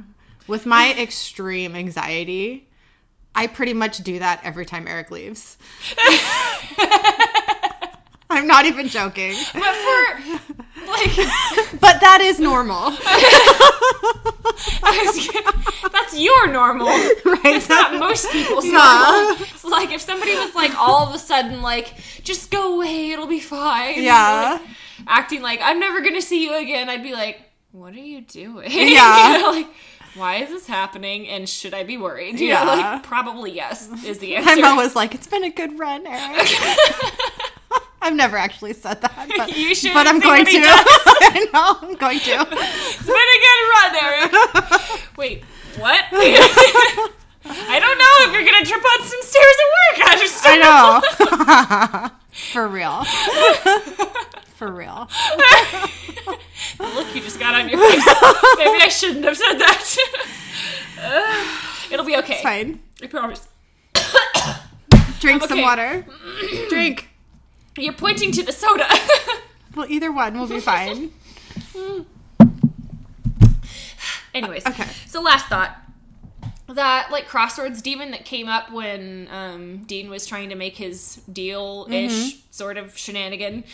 with 0.46 0.66
my 0.66 0.94
extreme 0.98 1.74
anxiety, 1.74 2.68
I 3.34 3.46
pretty 3.46 3.72
much 3.74 3.98
do 3.98 4.18
that 4.18 4.40
every 4.44 4.66
time 4.66 4.86
Eric 4.86 5.10
leaves. 5.10 5.56
I'm 8.30 8.46
not 8.46 8.64
even 8.66 8.88
joking. 8.88 9.34
But 9.52 9.62
for 9.62 10.40
like, 10.86 11.16
But 11.80 12.00
that 12.00 12.20
is 12.22 12.38
normal. 12.40 12.90
that's 15.92 16.18
your 16.18 16.46
normal. 16.48 16.86
right? 16.86 17.40
It's 17.44 17.68
not 17.68 17.98
most 17.98 18.30
people's 18.32 18.64
Yeah. 18.64 18.72
normal. 19.28 19.42
It's 19.42 19.64
like 19.64 19.92
if 19.92 20.00
somebody 20.00 20.34
was 20.34 20.54
like 20.54 20.74
all 20.78 21.08
of 21.08 21.14
a 21.14 21.18
sudden 21.18 21.62
like, 21.62 21.94
just 22.22 22.50
go 22.50 22.74
away, 22.76 23.10
it'll 23.12 23.26
be 23.26 23.40
fine. 23.40 24.02
Yeah. 24.02 24.58
Like, 24.60 24.62
acting 25.06 25.42
like 25.42 25.60
I'm 25.62 25.78
never 25.80 26.00
gonna 26.00 26.22
see 26.22 26.44
you 26.44 26.54
again. 26.56 26.88
I'd 26.88 27.02
be 27.02 27.12
like, 27.12 27.40
what 27.72 27.92
are 27.94 27.98
you 27.98 28.20
doing? 28.22 28.70
Yeah. 28.70 29.36
You 29.36 29.42
know, 29.42 29.50
like, 29.50 29.66
why 30.14 30.36
is 30.36 30.48
this 30.50 30.66
happening? 30.66 31.28
And 31.28 31.48
should 31.48 31.74
I 31.74 31.82
be 31.84 31.96
worried? 31.96 32.38
You 32.40 32.48
Yeah. 32.48 32.64
know, 32.64 32.70
like 32.74 33.02
probably 33.02 33.52
yes 33.52 33.88
is 34.04 34.18
the 34.18 34.36
answer. 34.36 34.50
I'm 34.50 34.64
always 34.64 34.94
like, 34.94 35.14
it's 35.14 35.26
been 35.26 35.44
a 35.44 35.50
good 35.50 35.78
run, 35.78 36.06
Eric. 36.06 36.48
I've 38.04 38.14
never 38.16 38.36
actually 38.36 38.72
said 38.72 39.00
that, 39.00 39.28
but, 39.36 39.56
You 39.56 39.74
should 39.76 39.94
but 39.94 40.06
I'm 40.08 40.18
going 40.18 40.44
to. 40.44 40.50
I 40.58 41.46
know, 41.52 41.76
I'm 41.88 41.94
going 41.94 42.18
to. 42.18 42.30
It's 42.50 43.06
been 43.06 43.14
a 43.14 43.38
good 43.46 43.62
run, 43.74 43.94
Eric. 44.02 44.32
Wait, 45.16 45.44
what? 45.78 46.04
I 47.44 47.78
don't 47.80 47.98
know 47.98 48.14
if 48.26 48.32
you're 48.32 48.44
gonna 48.44 48.64
trip 48.64 48.82
on 48.84 49.06
some 49.06 49.22
stairs 49.22 49.56
at 49.62 49.68
work. 49.78 50.08
I 50.08 50.16
just 50.18 50.44
I 50.44 52.10
know. 52.10 52.10
For 52.52 52.66
real. 52.68 53.04
For 54.62 54.70
real. 54.70 55.08
the 56.78 56.84
look 56.94 57.12
you 57.16 57.20
just 57.20 57.40
got 57.40 57.52
on 57.56 57.68
your 57.68 57.80
face. 57.80 58.06
Maybe 58.58 58.80
I 58.80 58.88
shouldn't 58.88 59.24
have 59.24 59.36
said 59.36 59.54
that. 59.58 59.96
It'll 61.90 62.06
be 62.06 62.16
okay. 62.18 62.34
It's 62.34 62.42
fine. 62.44 62.80
I 63.02 63.08
promise. 63.08 63.48
Drink 65.18 65.42
I'm 65.42 65.48
some 65.48 65.62
water. 65.62 66.06
Drink. 66.68 67.08
You're 67.76 67.92
pointing 67.92 68.30
to 68.32 68.44
the 68.44 68.52
soda. 68.52 68.86
Well, 69.74 69.86
either 69.88 70.12
one 70.12 70.38
will 70.38 70.46
be 70.46 70.60
fine. 70.60 71.10
Anyways, 74.34 74.66
Okay. 74.66 74.84
So 75.06 75.20
last 75.22 75.46
thought. 75.46 75.76
That 76.68 77.10
like 77.10 77.26
crossroads 77.26 77.82
demon 77.82 78.12
that 78.12 78.24
came 78.24 78.48
up 78.48 78.70
when 78.70 79.28
um, 79.30 79.78
Dean 79.84 80.08
was 80.08 80.26
trying 80.26 80.50
to 80.50 80.54
make 80.54 80.76
his 80.76 81.16
deal 81.32 81.86
ish 81.90 82.12
Mm-hmm. 82.12 82.38
sort 82.50 82.76
of 82.78 82.96
shenanigan. 82.96 83.64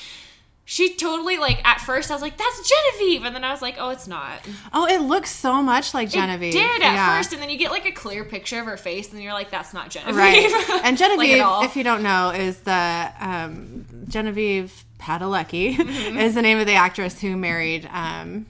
She 0.70 0.94
totally 0.96 1.38
like 1.38 1.66
at 1.66 1.80
first 1.80 2.10
I 2.10 2.14
was 2.14 2.20
like 2.20 2.36
that's 2.36 2.68
Genevieve 2.68 3.24
and 3.24 3.34
then 3.34 3.42
I 3.42 3.50
was 3.52 3.62
like 3.62 3.76
oh 3.78 3.88
it's 3.88 4.06
not. 4.06 4.40
Oh, 4.70 4.86
it 4.86 5.00
looks 5.00 5.30
so 5.30 5.62
much 5.62 5.94
like 5.94 6.10
Genevieve. 6.10 6.54
It 6.54 6.58
did 6.58 6.82
at 6.82 6.92
Yeah. 6.92 7.16
first 7.16 7.32
and 7.32 7.40
then 7.40 7.48
you 7.48 7.56
get 7.56 7.70
like 7.70 7.86
a 7.86 7.90
clear 7.90 8.22
picture 8.22 8.60
of 8.60 8.66
her 8.66 8.76
face 8.76 9.10
and 9.10 9.22
you're 9.22 9.32
like 9.32 9.50
that's 9.50 9.72
not 9.72 9.88
Genevieve. 9.88 10.16
Right. 10.16 10.80
And 10.84 10.98
Genevieve, 10.98 11.40
all. 11.42 11.64
if 11.64 11.74
you 11.74 11.84
don't 11.84 12.02
know, 12.02 12.30
is 12.30 12.58
the 12.60 13.10
um, 13.18 13.86
Genevieve 14.08 14.84
Padalecki 15.00 15.74
Mm-hmm. 15.76 16.18
is 16.18 16.34
the 16.34 16.42
name 16.42 16.58
of 16.58 16.66
the 16.66 16.74
actress 16.74 17.18
who 17.18 17.34
married 17.38 17.88
um, 17.90 18.44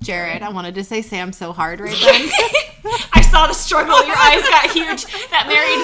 Jared. 0.00 0.42
I 0.42 0.48
wanted 0.48 0.74
to 0.74 0.82
say 0.82 1.00
Sam 1.00 1.32
so 1.32 1.52
hard 1.52 1.78
right 1.78 1.96
then. 2.04 2.28
I 3.12 3.22
saw 3.22 3.46
the 3.46 3.54
struggle. 3.54 4.04
Your 4.04 4.16
eyes 4.16 4.42
got 4.42 4.70
huge. 4.70 5.04
That 5.30 5.46
married. 5.46 5.78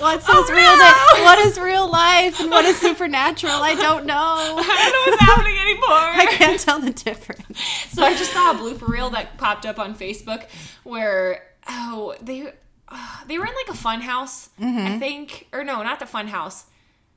What's 0.00 0.24
Oh, 0.28 0.46
real 0.50 0.76
no. 0.76 0.84
life? 0.84 1.24
What 1.24 1.38
is 1.40 1.58
real 1.58 1.90
life 1.90 2.40
and 2.40 2.50
what 2.50 2.64
is 2.64 2.78
supernatural? 2.78 3.52
I 3.54 3.74
don't 3.74 4.06
know. 4.06 4.14
I 4.16 4.56
don't 4.56 4.92
know 4.92 5.12
what's 5.12 5.22
happening 5.22 5.58
anymore. 5.58 5.86
I 5.90 6.26
can't 6.30 6.58
tell 6.60 6.78
the 6.80 6.90
difference. 6.92 7.58
So 7.90 8.02
I 8.02 8.14
just 8.14 8.32
saw 8.32 8.52
a 8.52 8.54
blooper 8.54 8.88
reel 8.88 9.10
that 9.10 9.36
popped 9.36 9.66
up 9.66 9.78
on 9.78 9.94
Facebook 9.94 10.46
where 10.84 11.44
oh 11.68 12.14
they 12.22 12.52
uh, 12.88 13.16
they 13.26 13.38
were 13.38 13.46
in 13.46 13.52
like 13.54 13.68
a 13.68 13.76
fun 13.78 14.00
house 14.00 14.48
I 14.58 14.98
think 14.98 15.48
or 15.52 15.64
no 15.64 15.82
not 15.82 15.98
the 15.98 16.06
fun 16.06 16.28
house. 16.28 16.64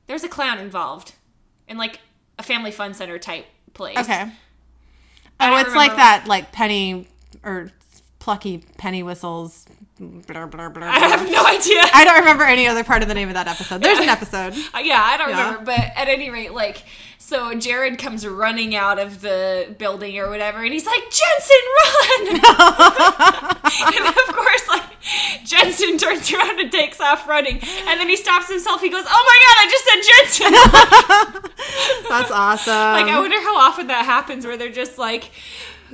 There's 0.06 0.24
a 0.24 0.28
clown 0.28 0.58
involved 0.58 1.14
in 1.68 1.78
like 1.78 2.00
a 2.38 2.42
family 2.42 2.70
fun 2.70 2.92
center 2.92 3.18
type 3.18 3.46
place. 3.72 3.96
Okay. 3.98 4.30
Oh, 5.40 5.56
it's 5.58 5.74
like 5.74 5.96
that, 5.96 6.26
like 6.28 6.52
penny 6.52 7.08
or 7.42 7.70
plucky 8.24 8.64
penny 8.78 9.02
whistles. 9.02 9.66
Blur, 10.00 10.46
blur, 10.46 10.70
blur, 10.70 10.86
I 10.86 10.98
have 10.98 11.30
no 11.30 11.44
idea. 11.46 11.82
I 11.92 12.04
don't 12.06 12.20
remember 12.20 12.42
any 12.44 12.66
other 12.66 12.82
part 12.82 13.02
of 13.02 13.08
the 13.08 13.14
name 13.14 13.28
of 13.28 13.34
that 13.34 13.46
episode. 13.46 13.82
There's 13.82 13.98
an 13.98 14.08
episode. 14.08 14.54
Yeah, 14.82 15.00
I 15.02 15.16
don't 15.18 15.28
Yeah. 15.28 15.44
remember, 15.50 15.64
but 15.66 15.78
at 15.94 16.08
any 16.08 16.30
rate, 16.30 16.52
like, 16.54 16.82
so 17.18 17.54
Jared 17.54 17.98
comes 17.98 18.26
running 18.26 18.74
out 18.74 18.98
of 18.98 19.20
the 19.20 19.74
building 19.78 20.18
or 20.18 20.30
whatever, 20.30 20.64
and 20.64 20.72
he's 20.72 20.86
like, 20.86 21.02
Jensen, 21.02 21.64
run! 21.78 22.26
and 23.94 24.06
of 24.08 24.34
course, 24.34 24.68
like, 24.68 24.84
Jensen 25.44 25.98
turns 25.98 26.32
around 26.32 26.58
and 26.60 26.72
takes 26.72 27.00
off 27.02 27.28
running, 27.28 27.56
and 27.86 28.00
then 28.00 28.08
he 28.08 28.16
stops 28.16 28.48
himself. 28.50 28.80
He 28.80 28.88
goes, 28.88 29.04
Oh 29.06 29.24
my 29.30 29.38
god, 29.44 29.56
I 29.60 29.66
just 29.70 29.84
said 29.84 30.00
Jensen! 30.10 32.08
That's 32.08 32.30
awesome. 32.30 32.72
like, 32.72 33.06
I 33.06 33.20
wonder 33.20 33.40
how 33.40 33.56
often 33.58 33.86
that 33.88 34.04
happens 34.06 34.46
where 34.46 34.56
they're 34.56 34.70
just 34.72 34.96
like, 34.98 35.30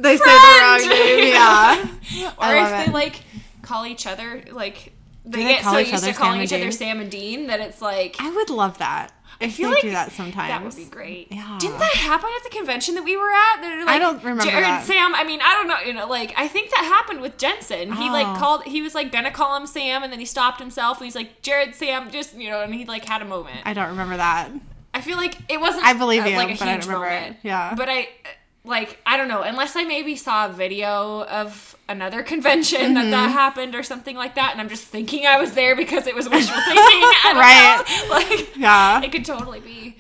they 0.02 0.16
say 0.16 0.24
friend! 0.24 0.82
the 0.82 0.88
wrong 0.88 0.88
name. 0.88 1.32
Yeah. 1.32 2.32
or 2.38 2.56
if 2.56 2.84
they 2.84 2.90
it. 2.90 2.94
like 2.94 3.22
call 3.62 3.86
each 3.86 4.06
other, 4.06 4.42
like, 4.52 4.92
they, 5.24 5.42
they 5.42 5.48
get 5.48 5.64
so 5.64 5.78
used 5.78 6.04
to 6.04 6.12
calling 6.12 6.40
each 6.40 6.52
other 6.52 6.70
Sam 6.70 7.00
and 7.00 7.10
Dean 7.10 7.46
that 7.48 7.60
it's 7.60 7.80
like, 7.80 8.16
I 8.18 8.30
would 8.30 8.50
love 8.50 8.78
that. 8.78 9.12
If 9.40 9.54
feel 9.54 9.70
they 9.70 9.76
like 9.76 9.82
do 9.82 9.90
that 9.92 10.12
sometimes. 10.12 10.48
That 10.48 10.62
would 10.62 10.76
be 10.76 10.84
great. 10.84 11.28
Yeah. 11.32 11.56
Didn't 11.58 11.78
that 11.78 11.94
happen 11.94 12.28
at 12.36 12.44
the 12.44 12.54
convention 12.54 12.94
that 12.96 13.04
we 13.04 13.16
were 13.16 13.30
at? 13.30 13.62
They're 13.62 13.88
I 13.88 13.98
don't 13.98 14.18
remember 14.18 14.42
Jared 14.42 14.64
that. 14.64 14.84
Sam. 14.84 15.14
I 15.14 15.24
mean, 15.24 15.40
I 15.42 15.54
don't 15.54 15.66
know. 15.66 15.80
You 15.80 15.94
know, 15.94 16.06
like 16.06 16.34
I 16.36 16.46
think 16.46 16.68
that 16.70 16.84
happened 16.84 17.22
with 17.22 17.38
Jensen. 17.38 17.90
He 17.92 18.10
like 18.10 18.26
Oh. 18.26 18.38
called. 18.38 18.64
He 18.64 18.82
was 18.82 18.94
like 18.94 19.10
gonna 19.10 19.30
call 19.30 19.56
him 19.56 19.66
Sam, 19.66 20.02
and 20.02 20.12
then 20.12 20.18
he 20.18 20.26
stopped 20.26 20.60
himself. 20.60 20.98
And 20.98 21.06
he's 21.06 21.14
like 21.14 21.40
Jared 21.40 21.74
Sam, 21.74 22.10
just 22.10 22.36
you 22.36 22.50
know, 22.50 22.60
and 22.60 22.74
he 22.74 22.84
like 22.84 23.06
had 23.06 23.22
a 23.22 23.24
moment. 23.24 23.60
I, 23.64 23.70
I 23.70 23.72
don't 23.72 23.88
remember 23.88 24.18
that. 24.18 24.50
I 24.92 25.00
feel 25.00 25.16
like 25.16 25.38
it 25.48 25.58
wasn't. 25.58 25.86
I 25.86 25.94
believe 25.94 26.22
uh, 26.24 26.28
you, 26.28 26.36
like 26.36 26.54
a 26.54 26.58
but 26.58 26.68
I 26.68 26.72
don't 26.76 26.86
remember 26.86 27.06
moment. 27.06 27.36
it. 27.36 27.46
Yeah. 27.46 27.74
but 27.74 27.88
I. 27.88 28.08
Like 28.62 28.98
I 29.06 29.16
don't 29.16 29.28
know, 29.28 29.42
unless 29.42 29.74
I 29.74 29.84
maybe 29.84 30.16
saw 30.16 30.46
a 30.46 30.52
video 30.52 31.24
of 31.24 31.74
another 31.88 32.22
convention 32.32 32.94
that 32.94 33.00
Mm-hmm. 33.02 33.10
that 33.12 33.30
happened 33.30 33.74
or 33.74 33.82
something 33.82 34.16
like 34.16 34.34
that, 34.34 34.52
and 34.52 34.60
I'm 34.60 34.68
just 34.68 34.84
thinking 34.84 35.26
I 35.26 35.40
was 35.40 35.52
there 35.52 35.74
because 35.74 36.06
it 36.06 36.14
was 36.14 36.28
wishful 36.30 36.60
thinking. 36.62 37.00
Right. 37.24 37.82
know. 38.08 38.08
Like 38.14 38.56
Yeah. 38.56 39.02
it 39.02 39.12
could 39.12 39.24
totally 39.24 39.60
be. 39.60 39.96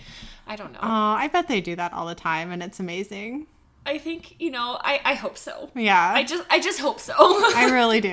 I 0.46 0.56
don't 0.56 0.72
know. 0.72 0.80
Oh, 0.82 0.86
I 0.88 1.28
bet 1.28 1.48
they 1.48 1.60
do 1.60 1.76
that 1.76 1.92
all 1.92 2.06
the 2.06 2.14
time, 2.14 2.50
and 2.50 2.62
it's 2.62 2.80
amazing. 2.80 3.46
I 3.86 3.96
think 3.96 4.34
you 4.38 4.50
know. 4.50 4.76
I 4.82 5.00
I 5.04 5.14
hope 5.14 5.38
so. 5.38 5.70
Yeah. 5.74 6.12
I 6.14 6.22
just 6.22 6.44
I 6.50 6.60
just 6.60 6.80
hope 6.80 7.00
so. 7.00 7.14
I 7.16 7.70
really 7.72 8.02
do. 8.02 8.12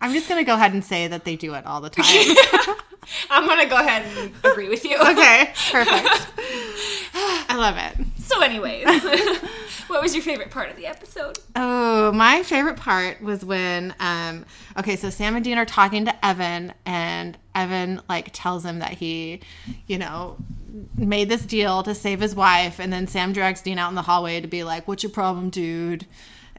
I'm 0.00 0.12
just 0.14 0.26
gonna 0.28 0.44
go 0.44 0.54
ahead 0.54 0.72
and 0.72 0.82
say 0.82 1.06
that 1.08 1.24
they 1.26 1.36
do 1.36 1.52
it 1.54 1.66
all 1.66 1.82
the 1.82 1.90
time. 1.90 2.06
I'm 3.30 3.46
gonna 3.46 3.66
go 3.68 3.76
ahead 3.76 4.06
and 4.16 4.32
agree 4.42 4.70
with 4.70 4.84
you. 4.86 4.96
okay, 4.96 5.52
perfect. 5.70 6.28
I 7.14 7.56
love 7.56 7.76
it. 7.76 8.06
So, 8.24 8.40
anyways, 8.40 8.86
what 9.86 10.02
was 10.02 10.14
your 10.14 10.22
favorite 10.22 10.50
part 10.50 10.70
of 10.70 10.76
the 10.76 10.86
episode? 10.86 11.38
Oh, 11.54 12.10
my 12.12 12.42
favorite 12.42 12.76
part 12.76 13.20
was 13.22 13.44
when 13.44 13.94
um 14.00 14.46
okay, 14.78 14.96
so 14.96 15.10
Sam 15.10 15.36
and 15.36 15.44
Dean 15.44 15.58
are 15.58 15.66
talking 15.66 16.06
to 16.06 16.26
Evan 16.26 16.72
and 16.86 17.36
Evan 17.54 18.00
like 18.08 18.30
tells 18.32 18.64
him 18.64 18.78
that 18.78 18.92
he, 18.92 19.40
you 19.86 19.98
know, 19.98 20.38
made 20.96 21.28
this 21.28 21.44
deal 21.44 21.82
to 21.82 21.94
save 21.94 22.20
his 22.20 22.34
wife 22.34 22.78
and 22.80 22.92
then 22.92 23.06
Sam 23.06 23.32
drags 23.32 23.60
Dean 23.60 23.78
out 23.78 23.90
in 23.90 23.94
the 23.94 24.02
hallway 24.02 24.40
to 24.40 24.48
be 24.48 24.64
like, 24.64 24.88
"What's 24.88 25.02
your 25.02 25.12
problem, 25.12 25.50
dude?" 25.50 26.06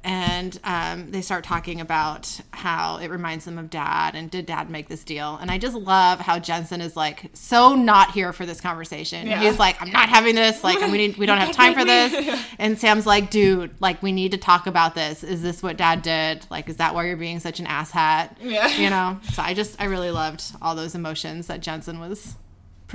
And 0.05 0.59
um, 0.63 1.09
they 1.09 1.21
start 1.21 1.43
talking 1.43 1.81
about 1.81 2.39
how 2.51 2.97
it 2.97 3.09
reminds 3.09 3.45
them 3.45 3.57
of 3.57 3.71
dad 3.71 4.13
and 4.13 4.29
did 4.29 4.45
dad 4.45 4.69
make 4.69 4.87
this 4.87 5.03
deal? 5.03 5.35
And 5.41 5.49
I 5.49 5.57
just 5.57 5.75
love 5.75 6.19
how 6.19 6.37
Jensen 6.37 6.79
is 6.79 6.95
like 6.95 7.31
so 7.33 7.73
not 7.73 8.11
here 8.11 8.31
for 8.31 8.45
this 8.45 8.61
conversation. 8.61 9.25
Yeah. 9.25 9.41
He's 9.41 9.57
like, 9.57 9.81
I'm 9.81 9.89
not 9.89 10.07
having 10.07 10.35
this. 10.35 10.63
Like, 10.63 10.79
we 10.79 10.97
need, 10.99 11.17
we 11.17 11.25
don't 11.25 11.39
have 11.39 11.55
time 11.55 11.73
for 11.73 11.83
this. 11.83 12.13
And 12.59 12.79
Sam's 12.79 13.05
like, 13.05 13.31
dude, 13.31 13.73
like, 13.81 14.01
we 14.01 14.11
need 14.11 14.31
to 14.31 14.37
talk 14.37 14.67
about 14.67 14.95
this. 14.95 15.23
Is 15.23 15.41
this 15.41 15.61
what 15.61 15.77
dad 15.77 16.03
did? 16.03 16.45
Like, 16.49 16.69
is 16.69 16.77
that 16.77 16.93
why 16.93 17.05
you're 17.05 17.17
being 17.17 17.39
such 17.39 17.59
an 17.59 17.65
asshat? 17.65 18.35
Yeah. 18.39 18.67
You 18.77 18.89
know? 18.89 19.19
So 19.33 19.41
I 19.41 19.53
just, 19.53 19.81
I 19.81 19.85
really 19.85 20.11
loved 20.11 20.43
all 20.61 20.75
those 20.75 20.95
emotions 20.95 21.47
that 21.47 21.61
Jensen 21.61 21.99
was 21.99 22.35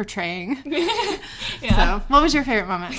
portraying. 0.01 0.57
Yeah. 1.63 1.99
So, 1.99 2.05
what 2.09 2.23
was 2.23 2.33
your 2.33 2.43
favorite 2.43 2.69
moment? 2.69 2.95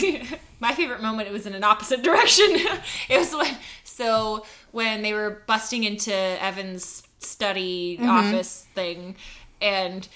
My 0.59 0.71
favorite 0.73 1.01
moment 1.01 1.27
it 1.27 1.31
was 1.31 1.47
in 1.47 1.55
an 1.55 1.63
opposite 1.63 2.03
direction. 2.09 2.45
it 3.09 3.17
was 3.17 3.33
when 3.33 3.57
so 3.83 4.45
when 4.71 5.01
they 5.01 5.13
were 5.13 5.41
busting 5.47 5.83
into 5.83 6.13
Evan's 6.13 7.01
study 7.17 7.97
Mm-hmm. 7.97 8.07
office 8.09 8.67
thing, 8.75 9.15
and 9.59 10.07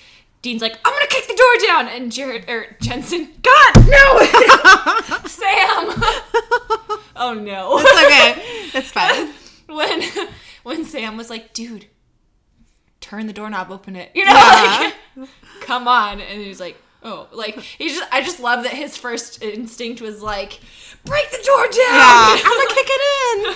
Dean's 0.43 0.61
like, 0.61 0.77
"I'm 0.86 0.93
gonna 0.93 1.07
kick 1.07 1.27
the 1.27 1.33
door 1.36 1.67
down," 1.67 1.88
and 1.88 2.11
Jared 2.11 2.47
or 2.47 2.75
Jensen, 2.81 3.29
God 3.41 3.73
no, 3.88 4.19
Sam. 5.25 6.03
oh 7.15 7.33
no. 7.33 7.79
It's 7.79 8.05
okay. 8.05 8.77
It's 8.77 8.91
fine. 8.91 9.33
when 9.67 10.03
when 10.63 10.86
Sam 10.86 11.17
was 11.17 11.31
like, 11.31 11.53
"Dude, 11.53 11.88
turn 13.10 13.28
the 13.28 13.34
doorknob, 13.34 13.72
open 13.72 13.95
it," 13.95 14.12
you 14.16 14.26
know, 14.26 14.32
Yeah. 14.32 14.91
like, 15.18 15.30
come 15.62 15.88
on, 15.88 16.20
and 16.22 16.41
he 16.41 16.49
was 16.49 16.60
like, 16.60 16.82
"Oh, 17.03 17.28
like 17.32 17.60
he 17.60 17.89
just." 17.89 18.03
I 18.12 18.22
just 18.22 18.39
love 18.39 18.64
that 18.64 18.74
his 18.74 18.97
first 18.97 19.41
instinct 19.43 20.01
was 20.01 20.22
like, 20.22 20.60
"Break 21.06 21.30
the 21.32 21.41
door 21.45 21.64
down." 21.64 21.74
Yeah. 21.74 22.41
I'm 22.45 22.68
to 22.68 22.74
kick 22.76 22.88
it 22.89 23.01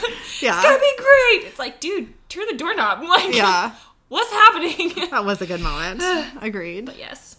in. 0.10 0.16
Yeah, 0.42 0.56
It's 0.56 0.64
gonna 0.64 0.80
be 0.80 0.94
great. 0.98 1.48
It's 1.50 1.60
like, 1.60 1.80
dude, 1.82 2.14
turn 2.30 2.46
the 2.48 2.56
doorknob. 2.56 3.00
I'm 3.02 3.08
Like, 3.10 3.36
Yeah. 3.36 3.72
what's 4.08 4.32
happening? 4.32 5.10
That 5.12 5.26
was 5.26 5.42
a 5.42 5.46
good 5.46 5.60
moment. 5.60 6.02
Agreed. 6.42 6.90
yes. 6.98 7.36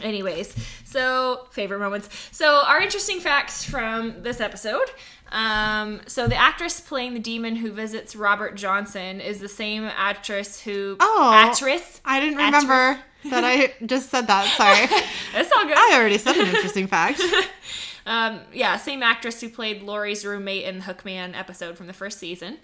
Anyways, 0.00 0.54
so 0.84 1.46
favorite 1.50 1.78
moments. 1.80 2.08
So 2.30 2.62
our 2.66 2.80
interesting 2.82 3.18
facts 3.20 3.64
from 3.64 4.22
this 4.22 4.40
episode. 4.40 4.90
Um, 5.36 6.00
so 6.06 6.26
the 6.28 6.34
actress 6.36 6.80
playing 6.80 7.12
the 7.12 7.20
demon 7.20 7.56
who 7.56 7.70
visits 7.70 8.16
Robert 8.16 8.54
Johnson 8.54 9.20
is 9.20 9.38
the 9.38 9.48
same 9.50 9.84
actress 9.84 10.60
who 10.62 10.96
Oh. 10.98 11.30
actress. 11.34 12.00
I 12.06 12.20
didn't 12.20 12.40
Actress. 12.40 12.62
remember 12.62 13.00
that 13.30 13.44
I 13.44 13.74
just 13.84 14.08
said 14.10 14.26
that. 14.28 14.46
Sorry. 14.56 14.84
it's 15.40 15.52
all 15.54 15.66
good. 15.66 15.76
I 15.76 15.90
already 15.98 16.16
said 16.16 16.36
an 16.36 16.46
interesting 16.46 16.86
fact. 16.86 17.20
Um, 18.06 18.40
yeah, 18.52 18.76
same 18.76 19.02
actress 19.02 19.40
who 19.40 19.48
played 19.48 19.82
Laurie's 19.82 20.24
roommate 20.24 20.64
in 20.64 20.78
the 20.78 20.84
Hookman 20.84 21.36
episode 21.36 21.76
from 21.76 21.88
the 21.88 21.92
first 21.92 22.18
season. 22.20 22.58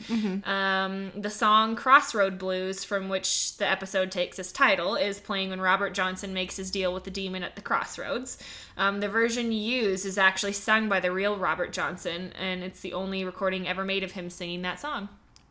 Um, 0.44 1.10
the 1.16 1.30
song 1.30 1.74
Crossroad 1.74 2.38
Blues, 2.38 2.84
from 2.84 3.08
which 3.08 3.56
the 3.56 3.68
episode 3.68 4.12
takes 4.12 4.38
its 4.38 4.52
title, 4.52 4.94
is 4.94 5.18
playing 5.18 5.50
when 5.50 5.60
Robert 5.60 5.94
Johnson 5.94 6.32
makes 6.32 6.56
his 6.56 6.70
deal 6.70 6.94
with 6.94 7.02
the 7.02 7.10
demon 7.10 7.42
at 7.42 7.56
the 7.56 7.62
crossroads. 7.62 8.38
Um, 8.76 9.00
the 9.00 9.08
version 9.08 9.50
used 9.50 10.06
is 10.06 10.16
actually 10.16 10.52
sung 10.52 10.88
by 10.88 11.00
the 11.00 11.10
real 11.10 11.36
Robert 11.36 11.72
Johnson, 11.72 12.32
and 12.38 12.62
it's 12.62 12.80
the 12.80 12.92
only 12.92 13.24
recording 13.24 13.66
ever 13.66 13.84
made 13.84 14.04
of 14.04 14.12
him 14.12 14.30
singing 14.30 14.62
that 14.62 14.78
song. 14.78 15.08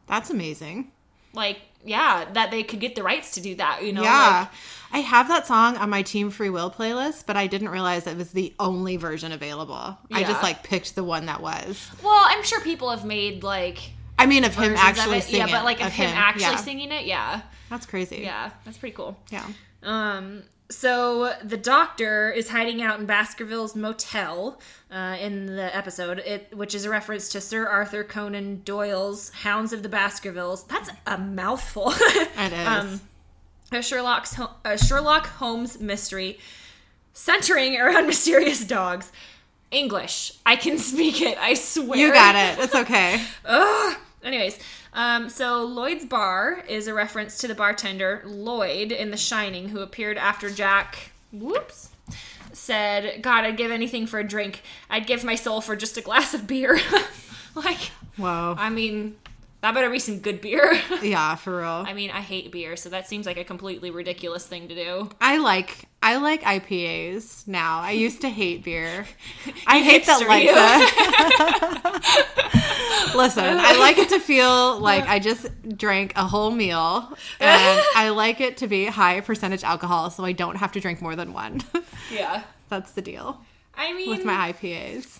That's 0.07 0.29
amazing. 0.29 0.91
Like, 1.33 1.59
yeah, 1.85 2.25
that 2.33 2.51
they 2.51 2.63
could 2.63 2.79
get 2.79 2.95
the 2.95 3.03
rights 3.03 3.31
to 3.35 3.41
do 3.41 3.55
that, 3.55 3.83
you 3.83 3.93
know? 3.93 4.03
Yeah. 4.03 4.41
Like, 4.41 4.49
I 4.93 4.99
have 4.99 5.27
that 5.29 5.47
song 5.47 5.77
on 5.77 5.89
my 5.89 6.01
Team 6.01 6.29
Free 6.29 6.49
Will 6.49 6.69
playlist, 6.69 7.25
but 7.25 7.37
I 7.37 7.47
didn't 7.47 7.69
realize 7.69 8.07
it 8.07 8.17
was 8.17 8.31
the 8.31 8.53
only 8.59 8.97
version 8.97 9.31
available. 9.31 9.97
I 10.11 10.23
just 10.23 10.43
like 10.43 10.63
picked 10.63 10.95
the 10.95 11.03
one 11.03 11.27
that 11.27 11.41
was. 11.41 11.89
well, 12.03 12.23
I'm 12.25 12.43
sure 12.43 12.59
people 12.61 12.89
have 12.89 13.05
made, 13.05 13.43
like, 13.43 13.79
I 14.19 14.25
mean, 14.25 14.43
of 14.43 14.53
him 14.53 14.73
of 14.73 14.79
actually 14.79 15.19
it. 15.19 15.23
singing. 15.23 15.47
Yeah, 15.47 15.57
but, 15.57 15.65
like, 15.65 15.83
of 15.83 15.91
him, 15.91 16.09
actually 16.13 16.43
yeah. 16.43 16.55
singing 16.57 16.91
it, 16.91 17.05
yeah. 17.05 17.41
That's 17.69 17.85
crazy. 17.85 18.17
Yeah, 18.17 18.51
that's 18.65 18.77
pretty 18.77 18.95
cool. 18.95 19.17
Yeah. 19.31 19.45
Um, 19.81 20.43
so 20.71 21.33
the 21.43 21.57
doctor 21.57 22.31
is 22.31 22.49
hiding 22.49 22.81
out 22.81 22.99
in 22.99 23.05
Baskerville's 23.05 23.75
motel 23.75 24.59
uh, 24.91 25.17
in 25.19 25.45
the 25.55 25.75
episode, 25.75 26.19
it, 26.19 26.55
which 26.55 26.73
is 26.73 26.85
a 26.85 26.89
reference 26.89 27.29
to 27.29 27.41
Sir 27.41 27.67
Arthur 27.67 28.03
Conan 28.03 28.61
Doyle's 28.65 29.29
Hounds 29.29 29.73
of 29.73 29.83
the 29.83 29.89
Baskervilles. 29.89 30.63
That's 30.63 30.89
a 31.05 31.17
mouthful. 31.17 31.93
It 32.37 32.53
is. 32.53 32.67
Um, 32.67 33.01
a 33.71 33.81
Sherlock's 33.81 34.37
a 34.65 34.77
Sherlock 34.77 35.27
Holmes 35.27 35.79
mystery 35.79 36.39
centering 37.13 37.79
around 37.79 38.07
mysterious 38.07 38.63
dogs. 38.65 39.11
English. 39.69 40.33
I 40.45 40.55
can 40.57 40.77
speak 40.77 41.21
it. 41.21 41.37
I 41.37 41.53
swear. 41.53 41.97
you 41.97 42.11
got 42.11 42.35
it. 42.35 42.59
It's 42.63 42.75
okay. 42.75 43.23
Ugh. 43.45 43.97
Anyways, 44.23 44.59
um, 44.93 45.29
so 45.29 45.63
Lloyd's 45.63 46.05
Bar 46.05 46.63
is 46.67 46.87
a 46.87 46.93
reference 46.93 47.37
to 47.39 47.47
the 47.47 47.55
bartender 47.55 48.21
Lloyd 48.25 48.91
in 48.91 49.11
The 49.11 49.17
Shining, 49.17 49.69
who 49.69 49.79
appeared 49.79 50.17
after 50.17 50.49
Jack. 50.49 51.11
Whoops. 51.31 51.89
Said, 52.53 53.21
God, 53.21 53.45
I'd 53.45 53.57
give 53.57 53.71
anything 53.71 54.05
for 54.05 54.19
a 54.19 54.23
drink. 54.27 54.63
I'd 54.89 55.07
give 55.07 55.23
my 55.23 55.35
soul 55.35 55.61
for 55.61 55.75
just 55.75 55.97
a 55.97 56.01
glass 56.01 56.33
of 56.33 56.47
beer. 56.47 56.79
like, 57.55 57.91
Whoa. 58.17 58.55
I 58.57 58.69
mean, 58.69 59.15
That 59.61 59.75
better 59.75 59.89
be 59.91 59.99
some 59.99 60.19
good 60.19 60.41
beer. 60.41 60.79
Yeah, 61.01 61.35
for 61.35 61.59
real. 61.59 61.83
I 61.87 61.93
mean, 61.93 62.11
I 62.11 62.21
hate 62.21 62.51
beer, 62.51 62.75
so 62.75 62.89
that 62.89 63.07
seems 63.07 63.25
like 63.25 63.37
a 63.37 63.43
completely 63.43 63.89
ridiculous 63.89 64.45
thing 64.45 64.67
to 64.67 64.75
do. 64.75 65.09
I 65.19 65.37
like 65.37 65.85
I 66.03 66.17
like 66.17 66.43
IPAs 66.43 67.47
now. 67.47 67.79
I 67.79 67.91
used 67.91 68.21
to 68.21 68.29
hate 68.29 68.63
beer. 68.63 69.05
I 69.67 69.79
hate 69.79 70.05
that 70.05 70.21
Lexa. 70.21 70.81
Listen, 73.15 73.57
I 73.57 73.77
like 73.77 73.97
it 73.97 74.09
to 74.09 74.19
feel 74.19 74.77
like 74.79 75.07
I 75.07 75.17
just 75.19 75.47
drank 75.77 76.13
a 76.15 76.25
whole 76.25 76.51
meal, 76.51 77.09
and 77.39 77.81
I 77.95 78.09
like 78.09 78.41
it 78.41 78.57
to 78.57 78.67
be 78.67 78.85
high 78.85 79.21
percentage 79.21 79.63
alcohol, 79.63 80.11
so 80.11 80.23
I 80.23 80.33
don't 80.33 80.57
have 80.57 80.71
to 80.73 80.79
drink 80.79 81.01
more 81.01 81.15
than 81.15 81.33
one. 81.33 81.61
Yeah. 82.11 82.43
That's 82.69 82.91
the 82.93 83.01
deal 83.01 83.41
I 83.75 83.91
mean, 83.93 84.09
with 84.09 84.23
my 84.23 84.53
IPAs. 84.53 85.19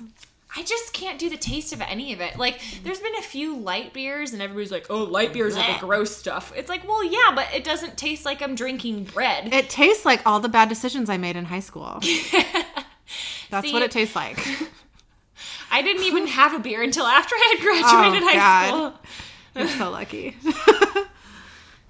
I 0.56 0.64
just 0.64 0.91
can't 0.93 1.18
do 1.18 1.30
the 1.30 1.38
taste 1.38 1.72
of 1.72 1.80
any 1.82 2.12
of 2.12 2.20
it. 2.20 2.38
Like, 2.38 2.60
there's 2.84 2.99
been 2.99 3.16
a 3.16 3.22
few 3.22 3.56
light 3.58 3.93
beers, 3.93 4.34
and 4.34 4.41
everybody's 4.41 4.72
like, 4.72 4.86
"Oh, 4.89 5.04
light 5.04 5.32
beers 5.32 5.56
are 5.56 5.74
the 5.74 5.80
gross 5.80 6.14
stuff." 6.16 6.52
It's 6.56 6.68
like, 6.68 6.86
well, 6.88 7.04
yeah, 7.06 7.34
but 7.34 7.47
it 7.54 7.64
doesn't 7.64 7.97
taste 7.97 8.26
like 8.26 8.41
I'm 8.41 8.56
drinking 8.56 9.06
bread. 9.06 9.54
It 9.54 9.70
tastes 9.70 10.04
like 10.06 10.22
all 10.26 10.39
the 10.41 10.49
bad 10.49 10.68
decisions 10.68 11.10
I 11.10 11.16
made 11.18 11.36
in 11.38 11.45
high 11.45 11.62
school. 11.62 11.99
That's 13.49 13.68
See, 13.68 13.74
what 13.74 13.82
it 13.82 13.91
tastes 13.91 14.16
like. 14.16 14.39
I 15.72 15.82
didn't 15.82 16.04
even 16.04 16.28
have 16.28 16.54
a 16.54 16.60
beer 16.60 16.82
until 16.84 17.06
after 17.06 17.34
I 17.36 17.56
had 17.56 17.64
graduated 17.66 18.24
Oh, 18.24 18.28
high 18.28 18.36
God. 18.36 18.68
school. 18.68 18.99
You're 19.56 19.68
so 19.70 19.89
lucky. 19.89 20.36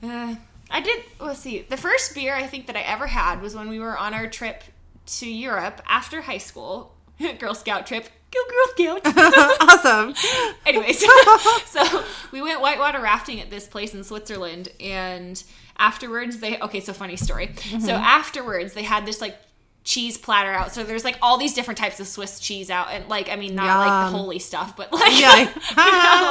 Uh, 0.04 0.36
I 0.70 0.82
did. 0.82 1.04
Let's 1.20 1.40
see. 1.40 1.62
The 1.68 1.78
first 1.78 2.16
beer 2.16 2.34
I 2.36 2.48
think 2.48 2.68
that 2.68 2.76
I 2.76 2.82
ever 2.82 3.08
had 3.08 3.42
was 3.42 3.56
when 3.56 3.70
we 3.70 3.80
were 3.80 3.98
on 3.98 4.14
our 4.14 4.28
trip 4.28 4.64
to 5.06 5.30
Europe 5.30 5.82
after 5.88 6.22
high 6.22 6.38
school, 6.40 6.96
Girl 7.40 7.54
Scout 7.54 7.86
trip. 7.88 8.08
Go 8.34 8.40
Girl 8.50 9.00
Scouts! 9.02 9.58
awesome. 9.62 10.14
Anyways, 10.66 11.04
so 11.66 12.04
we 12.32 12.42
went 12.42 12.62
whitewater 12.62 13.02
rafting 13.02 13.40
at 13.42 13.50
this 13.50 13.68
place 13.68 13.94
in 13.94 14.04
Switzerland, 14.04 14.70
and 14.80 15.44
afterwards 15.78 16.40
they 16.40 16.58
okay. 16.60 16.80
So 16.80 16.94
funny 16.94 17.18
story. 17.18 17.54
So 17.80 17.92
afterwards 17.92 18.74
they 18.74 18.84
had 18.84 19.06
this 19.06 19.20
like 19.22 19.38
cheese 19.84 20.16
platter 20.18 20.52
out. 20.52 20.72
So 20.72 20.84
there's 20.84 21.04
like 21.04 21.18
all 21.24 21.38
these 21.38 21.54
different 21.56 21.78
types 21.80 22.00
of 22.00 22.08
Swiss 22.08 22.40
cheese 22.40 22.70
out, 22.70 22.88
and 22.92 23.10
like 23.10 23.30
I 23.30 23.36
mean 23.36 23.56
not 23.56 23.80
like 23.86 24.12
the 24.12 24.18
holy 24.18 24.40
stuff, 24.40 24.78
but 24.78 24.94
like 24.94 25.20
Yeah. 25.20 25.40
you 25.40 25.46
know, 25.46 25.52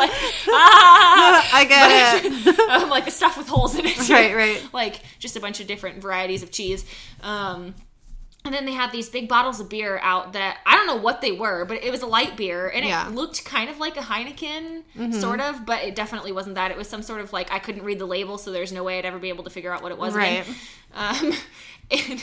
like 0.00 0.10
ah, 0.48 1.50
I 1.52 1.64
get 1.64 2.24
it. 2.24 2.58
um, 2.70 2.88
like 2.88 3.04
the 3.04 3.10
stuff 3.10 3.36
with 3.36 3.48
holes 3.48 3.78
in 3.78 3.84
it. 3.86 4.08
Right, 4.08 4.34
right. 4.34 4.62
Like 4.72 5.02
just 5.18 5.36
a 5.36 5.40
bunch 5.40 5.60
of 5.60 5.66
different 5.66 6.00
varieties 6.00 6.42
of 6.42 6.50
cheese. 6.50 6.84
Um, 7.22 7.74
and 8.44 8.54
then 8.54 8.64
they 8.64 8.72
had 8.72 8.90
these 8.90 9.08
big 9.08 9.28
bottles 9.28 9.60
of 9.60 9.68
beer 9.68 9.98
out 10.02 10.32
that 10.32 10.58
I 10.64 10.74
don't 10.76 10.86
know 10.86 10.96
what 10.96 11.20
they 11.20 11.32
were, 11.32 11.64
but 11.66 11.82
it 11.84 11.90
was 11.90 12.00
a 12.02 12.06
light 12.06 12.36
beer 12.36 12.68
and 12.68 12.84
Yeah. 12.86 13.02
Mm-hmm. 13.04 13.12
it 13.12 13.16
looked 13.16 13.44
kind 13.44 13.68
of 13.68 13.78
like 13.78 13.96
a 13.96 14.00
Heineken, 14.00 15.12
sort 15.20 15.40
of, 15.40 15.66
but 15.66 15.82
it 15.84 15.94
definitely 15.94 16.32
wasn't 16.32 16.54
that. 16.54 16.70
It 16.70 16.76
was 16.76 16.88
some 16.88 17.02
sort 17.02 17.20
of 17.20 17.32
like 17.32 17.52
I 17.52 17.58
couldn't 17.58 17.82
read 17.84 17.98
the 17.98 18.06
label, 18.06 18.38
so 18.38 18.50
there's 18.50 18.72
no 18.72 18.82
way 18.82 18.98
I'd 18.98 19.04
ever 19.04 19.18
be 19.18 19.28
able 19.28 19.44
to 19.44 19.50
figure 19.50 19.72
out 19.72 19.82
what 19.82 19.92
it 19.92 19.98
was. 19.98 20.14
Right. 20.14 20.44
Um, 20.94 21.32
and 21.90 22.22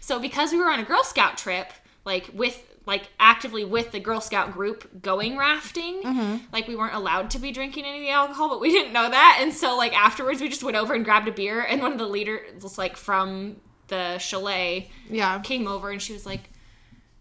so 0.00 0.18
because 0.18 0.52
we 0.52 0.58
were 0.58 0.70
on 0.70 0.78
a 0.78 0.84
Girl 0.84 1.02
Scout 1.04 1.38
trip, 1.38 1.72
like 2.04 2.28
with 2.34 2.62
like 2.84 3.08
actively 3.18 3.64
with 3.64 3.90
the 3.90 3.98
Girl 3.98 4.20
Scout 4.20 4.52
group 4.52 5.02
going 5.02 5.36
rafting, 5.36 6.02
Mm-hmm. 6.02 6.36
like 6.52 6.68
we 6.68 6.76
weren't 6.76 6.94
allowed 6.94 7.30
to 7.30 7.38
be 7.40 7.50
drinking 7.50 7.84
any 7.84 7.98
of 7.98 8.02
the 8.02 8.10
alcohol, 8.10 8.48
but 8.48 8.60
we 8.60 8.70
didn't 8.70 8.92
know 8.92 9.10
that, 9.10 9.38
and 9.40 9.52
so 9.52 9.76
like 9.76 9.92
afterwards 9.96 10.40
we 10.40 10.48
just 10.48 10.62
went 10.62 10.76
over 10.76 10.94
and 10.94 11.04
grabbed 11.04 11.26
a 11.28 11.32
beer, 11.32 11.62
and 11.62 11.80
one 11.82 11.92
of 11.92 11.98
the 11.98 12.06
leaders 12.06 12.62
was 12.62 12.78
like 12.78 12.96
from 12.96 13.56
the 13.88 14.18
chalet 14.18 14.90
Yeah. 15.10 15.38
came 15.40 15.66
over 15.68 15.90
and 15.90 16.00
she 16.02 16.12
was 16.12 16.26
like, 16.26 16.50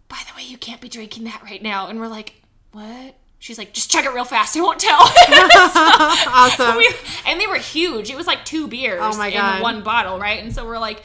"By 0.07 0.17
the 0.27 0.35
way, 0.35 0.43
you 0.47 0.57
can't 0.57 0.81
be 0.81 0.89
drinking 0.89 1.25
that 1.25 1.41
right 1.43 1.61
now," 1.61 1.87
and 1.87 1.99
we're 1.99 2.07
like, 2.07 2.33
"What?" 2.71 3.15
She's 3.39 3.57
like, 3.57 3.73
"Just 3.73 3.91
chug 3.91 4.05
it 4.05 4.13
real 4.13 4.25
fast. 4.25 4.57
I 4.57 4.61
won't 4.61 4.79
tell." 4.79 4.99
Awesome. 6.27 6.77
We- 6.77 6.89
and 7.27 7.39
they 7.39 7.47
were 7.47 7.57
huge. 7.57 8.09
It 8.09 8.17
was 8.17 8.27
like 8.27 8.45
two 8.45 8.67
beers 8.67 9.01
Oh 9.03 9.17
my 9.17 9.27
in 9.27 9.33
God. 9.33 9.61
one 9.61 9.83
bottle, 9.83 10.19
right? 10.19 10.41
And 10.41 10.53
so 10.53 10.65
we're 10.65 10.79
like, 10.79 11.01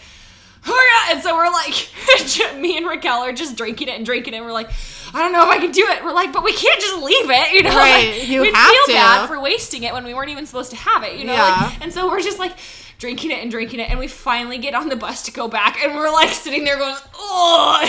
oh 0.67 0.91
yeah. 1.09 1.15
And 1.15 1.23
so 1.23 1.35
we're 1.35 1.51
like, 1.51 2.55
me 2.61 2.77
and 2.77 2.87
Raquel 2.87 3.21
are 3.23 3.33
just 3.33 3.57
drinking 3.57 3.89
it 3.89 3.97
and 3.97 4.05
drinking 4.07 4.35
it. 4.35 4.39
And 4.39 4.47
we're 4.47 4.53
like, 4.53 4.71
I 5.15 5.19
don't 5.21 5.33
know 5.33 5.43
if 5.43 5.49
I 5.49 5.59
can 5.59 5.71
do 5.73 5.87
it. 5.89 6.05
We're 6.05 6.13
like, 6.13 6.33
but 6.33 6.45
we 6.45 6.53
can't 6.53 6.81
just 6.81 7.03
leave 7.03 7.31
it, 7.31 7.53
you 7.53 7.63
know? 7.63 7.71
Right. 7.77 8.11
Like, 8.21 8.29
You 8.29 8.43
we'd 8.43 8.55
have 8.55 8.71
feel 8.71 8.87
to. 8.87 8.93
bad 8.93 9.27
for 9.27 9.41
wasting 9.41 9.83
it 9.83 9.93
when 9.93 10.05
we 10.05 10.15
weren't 10.15 10.31
even 10.31 10.47
supposed 10.47 10.71
to 10.71 10.77
have 10.77 11.03
it, 11.05 11.19
you 11.19 11.25
know? 11.25 11.33
Yeah. 11.33 11.61
Like, 11.65 11.81
and 11.83 11.93
so 11.93 12.09
we're 12.09 12.21
just 12.23 12.39
like 12.39 12.53
drinking 13.01 13.31
it 13.33 13.39
and 13.43 13.51
drinking 13.51 13.81
it. 13.81 13.91
And 13.91 13.99
we 13.99 14.07
finally 14.07 14.59
get 14.59 14.75
on 14.75 14.89
the 14.89 14.95
bus 14.97 15.23
to 15.23 15.33
go 15.33 15.49
back. 15.49 15.83
And 15.83 15.95
we're 15.97 16.13
like 16.13 16.29
sitting 16.29 16.63
there 16.65 16.77
going, 16.79 16.95
oh. 17.17 17.81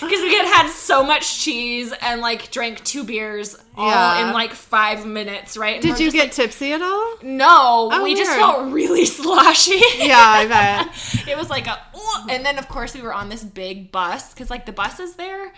we 0.22 0.34
had 0.34 0.46
had 0.46 0.68
so 0.70 1.04
much 1.04 1.38
cheese 1.40 1.92
and 2.00 2.20
like 2.20 2.50
drank 2.50 2.82
two 2.84 3.04
beers 3.04 3.56
all 3.76 3.88
Yeah. 3.90 4.26
in 4.28 4.32
like 4.34 4.52
five 4.54 5.06
minutes, 5.06 5.56
right? 5.56 5.74
And 5.76 5.82
Did 5.82 6.00
you 6.00 6.10
get 6.10 6.32
tipsy 6.32 6.72
at 6.72 6.82
all? 6.82 7.18
no, 7.22 7.90
Oh, 7.92 8.02
we 8.02 8.14
just 8.14 8.32
felt 8.32 8.72
really 8.72 9.04
sloshy. 9.20 9.80
Yeah, 9.98 10.16
I 10.18 10.46
bet. 10.46 10.88
it 11.28 11.36
was 11.36 11.50
like 11.50 11.66
a, 11.66 11.78
"Ugh," 11.94 12.28
and 12.30 12.44
then 12.44 12.58
of 12.58 12.68
course 12.68 12.94
we 12.94 13.02
were 13.02 13.14
on 13.14 13.28
this 13.28 13.44
big 13.44 13.92
bus 13.92 14.32
because 14.32 14.50
like 14.50 14.66
the 14.66 14.72
buses 14.72 15.14
there 15.16 15.52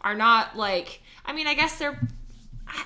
are 0.00 0.14
not 0.14 0.56
like, 0.56 1.02
I 1.26 1.32
mean, 1.32 1.46
I 1.46 1.54
guess 1.54 1.76
they're. 1.78 2.00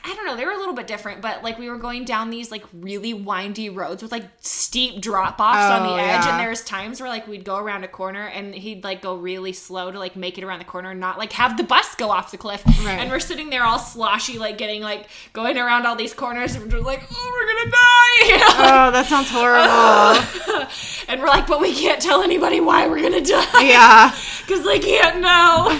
I 0.04 0.14
don't 0.14 0.24
know. 0.26 0.36
They 0.36 0.44
were 0.44 0.52
a 0.52 0.56
little 0.58 0.74
bit 0.74 0.86
different, 0.86 1.20
but 1.20 1.42
like 1.42 1.58
we 1.58 1.68
were 1.68 1.76
going 1.78 2.04
down 2.04 2.30
these 2.30 2.50
like 2.50 2.64
really 2.72 3.12
windy 3.12 3.68
roads 3.68 4.02
with 4.02 4.12
like 4.12 4.24
steep 4.40 5.00
drop 5.00 5.38
offs 5.40 5.58
on 5.58 5.82
Oh, 5.86 5.94
the 5.96 6.02
edge, 6.02 6.24
yeah. 6.24 6.30
and 6.32 6.40
there's 6.40 6.62
times 6.64 7.00
where 7.00 7.08
like 7.08 7.26
we'd 7.26 7.44
go 7.44 7.56
around 7.58 7.84
a 7.84 7.88
corner 7.88 8.26
and 8.26 8.54
he'd 8.54 8.82
like 8.84 9.02
go 9.02 9.14
really 9.16 9.52
slow 9.52 9.90
to 9.90 9.98
like 9.98 10.16
make 10.16 10.38
it 10.38 10.44
around 10.44 10.58
the 10.60 10.64
corner 10.64 10.90
and 10.92 11.00
not 11.00 11.18
like 11.18 11.32
have 11.32 11.56
the 11.56 11.64
bus 11.64 11.94
go 11.96 12.10
off 12.10 12.30
the 12.30 12.38
cliff. 12.38 12.64
Right. 12.66 12.98
And 12.98 13.10
we're 13.10 13.20
sitting 13.20 13.50
there 13.50 13.64
all 13.64 13.78
sloshy, 13.78 14.38
like 14.38 14.56
getting 14.58 14.80
like 14.82 15.06
going 15.32 15.58
around 15.58 15.86
all 15.86 15.96
these 15.96 16.14
corners, 16.14 16.54
and 16.54 16.64
we're 16.64 16.70
just 16.70 16.84
like, 16.86 17.02
oh, 17.12 17.32
we're 17.32 17.54
gonna 17.54 17.70
die. 17.70 18.28
You 18.28 18.38
know? 18.38 18.86
Oh, 18.86 18.90
that 18.90 19.06
sounds 19.06 19.28
horrible. 19.30 20.68
and 21.08 21.20
we're 21.20 21.28
like, 21.28 21.46
but 21.46 21.60
we 21.60 21.74
can't 21.74 22.00
tell 22.00 22.22
anybody 22.22 22.60
why 22.60 22.86
we're 22.86 23.02
gonna 23.02 23.20
die. 23.20 23.62
Yeah. 23.62 24.14
Because 24.44 24.62
they 24.62 24.78
can't 24.78 25.22
know. 25.22 25.70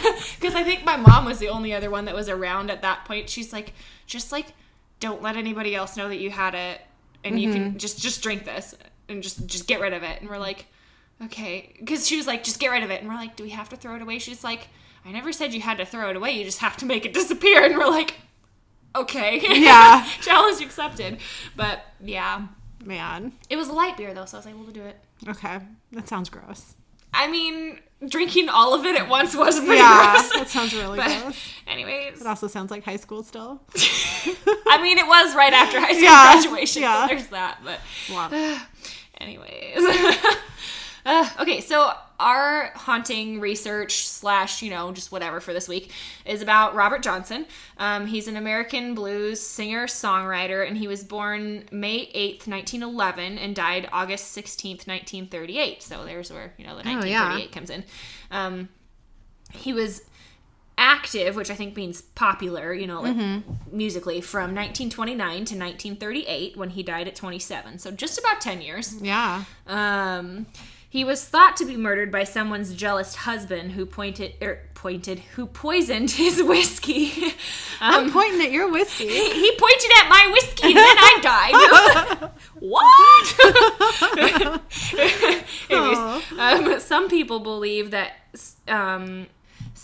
Because 0.40 0.54
I 0.54 0.62
think 0.64 0.86
my 0.86 0.96
mom 0.96 1.26
was 1.26 1.38
the 1.38 1.48
only 1.50 1.74
other 1.74 1.90
one 1.90 2.06
that 2.06 2.14
was 2.14 2.30
around 2.30 2.70
at 2.70 2.80
that 2.80 3.04
point. 3.04 3.28
She's 3.28 3.52
like, 3.52 3.74
just 4.06 4.32
like, 4.32 4.46
don't 5.00 5.22
let 5.22 5.36
anybody 5.36 5.74
else 5.74 5.96
know 5.96 6.08
that 6.08 6.18
you 6.18 6.30
had 6.30 6.54
it, 6.54 6.80
and 7.24 7.40
you 7.40 7.48
Mm-hmm. 7.50 7.62
can 7.70 7.78
just 7.78 8.00
just 8.00 8.22
drink 8.22 8.44
this 8.44 8.74
and 9.08 9.22
just 9.22 9.46
just 9.46 9.66
get 9.66 9.80
rid 9.80 9.92
of 9.92 10.02
it. 10.02 10.20
And 10.20 10.28
we're 10.30 10.38
like, 10.38 10.66
okay, 11.22 11.74
because 11.78 12.06
she 12.06 12.16
was 12.16 12.26
like, 12.26 12.42
just 12.44 12.58
get 12.60 12.68
rid 12.70 12.82
of 12.82 12.90
it, 12.90 13.00
and 13.00 13.08
we're 13.08 13.16
like, 13.16 13.36
do 13.36 13.44
we 13.44 13.50
have 13.50 13.68
to 13.70 13.76
throw 13.76 13.94
it 13.96 14.02
away? 14.02 14.18
She's 14.18 14.42
like, 14.44 14.68
I 15.04 15.12
never 15.12 15.32
said 15.32 15.52
you 15.54 15.60
had 15.60 15.78
to 15.78 15.84
throw 15.86 16.10
it 16.10 16.16
away. 16.16 16.32
You 16.32 16.44
just 16.44 16.58
have 16.60 16.76
to 16.78 16.86
make 16.86 17.04
it 17.04 17.12
disappear. 17.12 17.64
And 17.64 17.76
we're 17.76 17.88
like, 17.88 18.14
okay, 18.96 19.40
Yeah. 19.42 20.04
challenge 20.22 20.62
accepted. 20.62 21.18
But 21.56 21.80
yeah, 22.00 22.46
Man. 22.84 23.32
it 23.50 23.56
was 23.56 23.68
a 23.68 23.72
light 23.72 23.96
beer 23.96 24.14
though, 24.14 24.24
so 24.24 24.38
I 24.38 24.40
was 24.40 24.46
able 24.46 24.64
to 24.64 24.72
do 24.72 24.82
it. 24.82 24.98
Okay. 25.28 25.58
That 25.92 26.08
sounds 26.08 26.28
gross. 26.30 26.74
I 27.14 27.28
mean, 27.28 27.78
drinking 28.08 28.48
all 28.48 28.74
of 28.74 28.84
it 28.84 28.96
at 28.96 29.08
once 29.08 29.34
was 29.34 29.58
pretty 29.58 29.76
Yeah. 29.76 30.12
gross. 30.14 30.30
That 30.32 30.48
sounds 30.48 30.74
really 30.74 30.96
But, 31.02 31.06
gross. 31.22 31.36
anyways, 31.66 32.20
It 32.20 32.26
also 32.26 32.48
sounds 32.48 32.70
like 32.70 32.84
high 32.84 32.96
school 32.96 33.22
still. 33.22 33.60
I 34.66 34.80
mean, 34.82 34.98
it 34.98 35.06
was 35.06 35.34
right 35.34 35.52
after 35.52 35.80
high 35.80 35.92
school 35.92 36.02
Yeah, 36.02 36.32
graduation, 36.40 36.82
yeah. 36.82 37.02
so 37.06 37.14
there's 37.14 37.28
that. 37.28 37.58
But, 37.64 37.80
Wow. 38.10 38.28
anyways, 39.20 39.78
uh, 41.06 41.28
okay. 41.40 41.60
So 41.60 41.92
our 42.20 42.70
haunting 42.74 43.40
research 43.40 44.06
slash, 44.06 44.62
you 44.62 44.70
know, 44.70 44.92
just 44.92 45.10
whatever 45.10 45.40
for 45.40 45.52
this 45.52 45.68
week 45.68 45.90
is 46.24 46.42
about 46.42 46.74
Robert 46.74 47.02
Johnson. 47.02 47.46
Um, 47.78 48.06
he's 48.06 48.28
an 48.28 48.36
American 48.36 48.94
blues 48.94 49.40
singer 49.40 49.86
songwriter, 49.86 50.66
and 50.66 50.76
he 50.78 50.86
was 50.86 51.02
born 51.04 51.64
May 51.72 52.08
eighth, 52.14 52.46
nineteen 52.46 52.82
eleven, 52.82 53.36
and 53.38 53.54
died 53.56 53.88
August 53.92 54.32
sixteenth, 54.32 54.86
nineteen 54.86 55.26
thirty 55.26 55.58
eight. 55.58 55.82
So 55.82 56.04
there's 56.04 56.30
where 56.32 56.52
you 56.56 56.66
know 56.66 56.74
the 56.76 56.82
Oh, 56.82 56.92
nineteen 56.94 57.10
yeah. 57.10 57.46
comes 57.52 57.70
in. 57.70 57.84
Um, 58.30 58.68
he 59.52 59.72
was 59.72 60.02
active, 60.76 61.36
which 61.36 61.50
I 61.50 61.54
think 61.54 61.76
means 61.76 62.02
popular, 62.02 62.74
you 62.74 62.88
know, 62.88 63.00
like 63.02 63.16
musically, 63.70 64.20
from 64.20 64.54
1929 64.54 65.16
to 65.18 65.54
1938 65.56 66.56
when 66.56 66.70
he 66.70 66.82
died 66.82 67.06
at 67.06 67.14
27. 67.14 67.78
So 67.78 67.92
just 67.92 68.18
about 68.18 68.40
10 68.40 68.60
years. 68.60 69.00
Yeah. 69.00 69.44
Um, 69.68 70.46
he 70.94 71.02
was 71.02 71.24
thought 71.24 71.56
to 71.56 71.64
be 71.64 71.76
murdered 71.76 72.12
by 72.12 72.22
someone's 72.22 72.72
jealous 72.72 73.16
husband 73.16 73.72
who 73.72 73.84
pointed 73.84 74.32
er, 74.40 74.60
pointed 74.74 75.18
who 75.34 75.44
poisoned 75.46 76.08
his 76.12 76.40
whiskey. 76.40 77.34
I'm 77.80 78.04
Um, 78.04 78.12
pointing 78.12 78.40
at 78.42 78.52
your 78.52 78.70
whiskey. 78.70 79.08
he 79.08 79.56
pointed 79.58 79.90
at 80.00 80.08
my 80.08 80.30
whiskey 80.32 80.68
and 80.68 80.76
then 80.76 80.96
I 80.96 81.18
died. 82.20 82.30
what? 82.60 83.34
Anyways, 85.70 85.98
um, 86.38 86.78
some 86.80 87.08
people 87.08 87.40
believe 87.40 87.90
that 87.90 88.12
um, 88.68 89.26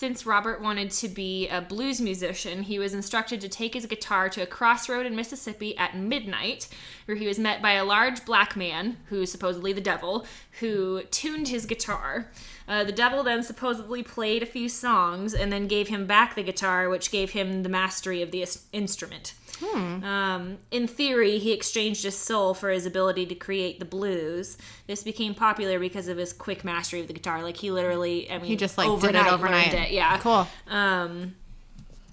since 0.00 0.24
Robert 0.24 0.62
wanted 0.62 0.90
to 0.90 1.08
be 1.08 1.46
a 1.48 1.60
blues 1.60 2.00
musician, 2.00 2.62
he 2.62 2.78
was 2.78 2.94
instructed 2.94 3.38
to 3.38 3.50
take 3.50 3.74
his 3.74 3.84
guitar 3.84 4.30
to 4.30 4.40
a 4.40 4.46
crossroad 4.46 5.04
in 5.04 5.14
Mississippi 5.14 5.76
at 5.76 5.94
midnight, 5.94 6.68
where 7.04 7.18
he 7.18 7.26
was 7.26 7.38
met 7.38 7.60
by 7.60 7.72
a 7.72 7.84
large 7.84 8.24
black 8.24 8.56
man, 8.56 8.96
who 9.10 9.26
supposedly 9.26 9.74
the 9.74 9.80
devil, 9.82 10.24
who 10.60 11.02
tuned 11.10 11.48
his 11.48 11.66
guitar. 11.66 12.30
Uh, 12.66 12.82
the 12.82 12.92
devil 12.92 13.22
then 13.22 13.42
supposedly 13.42 14.02
played 14.02 14.42
a 14.42 14.46
few 14.46 14.70
songs 14.70 15.34
and 15.34 15.52
then 15.52 15.68
gave 15.68 15.88
him 15.88 16.06
back 16.06 16.34
the 16.34 16.42
guitar, 16.42 16.88
which 16.88 17.10
gave 17.10 17.32
him 17.32 17.62
the 17.62 17.68
mastery 17.68 18.22
of 18.22 18.30
the 18.30 18.40
is- 18.40 18.64
instrument. 19.62 20.04
Um, 20.04 20.58
in 20.70 20.86
theory, 20.86 21.38
he 21.38 21.52
exchanged 21.52 22.04
his 22.04 22.16
soul 22.16 22.54
for 22.54 22.70
his 22.70 22.86
ability 22.86 23.26
to 23.26 23.34
create 23.34 23.78
the 23.78 23.84
blues. 23.84 24.56
This 24.86 25.02
became 25.02 25.34
popular 25.34 25.78
because 25.78 26.08
of 26.08 26.16
his 26.16 26.32
quick 26.32 26.64
mastery 26.64 27.00
of 27.00 27.06
the 27.06 27.12
guitar. 27.12 27.42
Like 27.42 27.56
he 27.56 27.70
literally, 27.70 28.30
I 28.30 28.38
mean, 28.38 28.46
He 28.46 28.56
just 28.56 28.78
like 28.78 28.88
did 29.00 29.14
it 29.14 29.26
overnight. 29.26 29.74
it. 29.74 29.90
Yeah, 29.92 30.18
Cool. 30.18 30.46
um, 30.68 31.34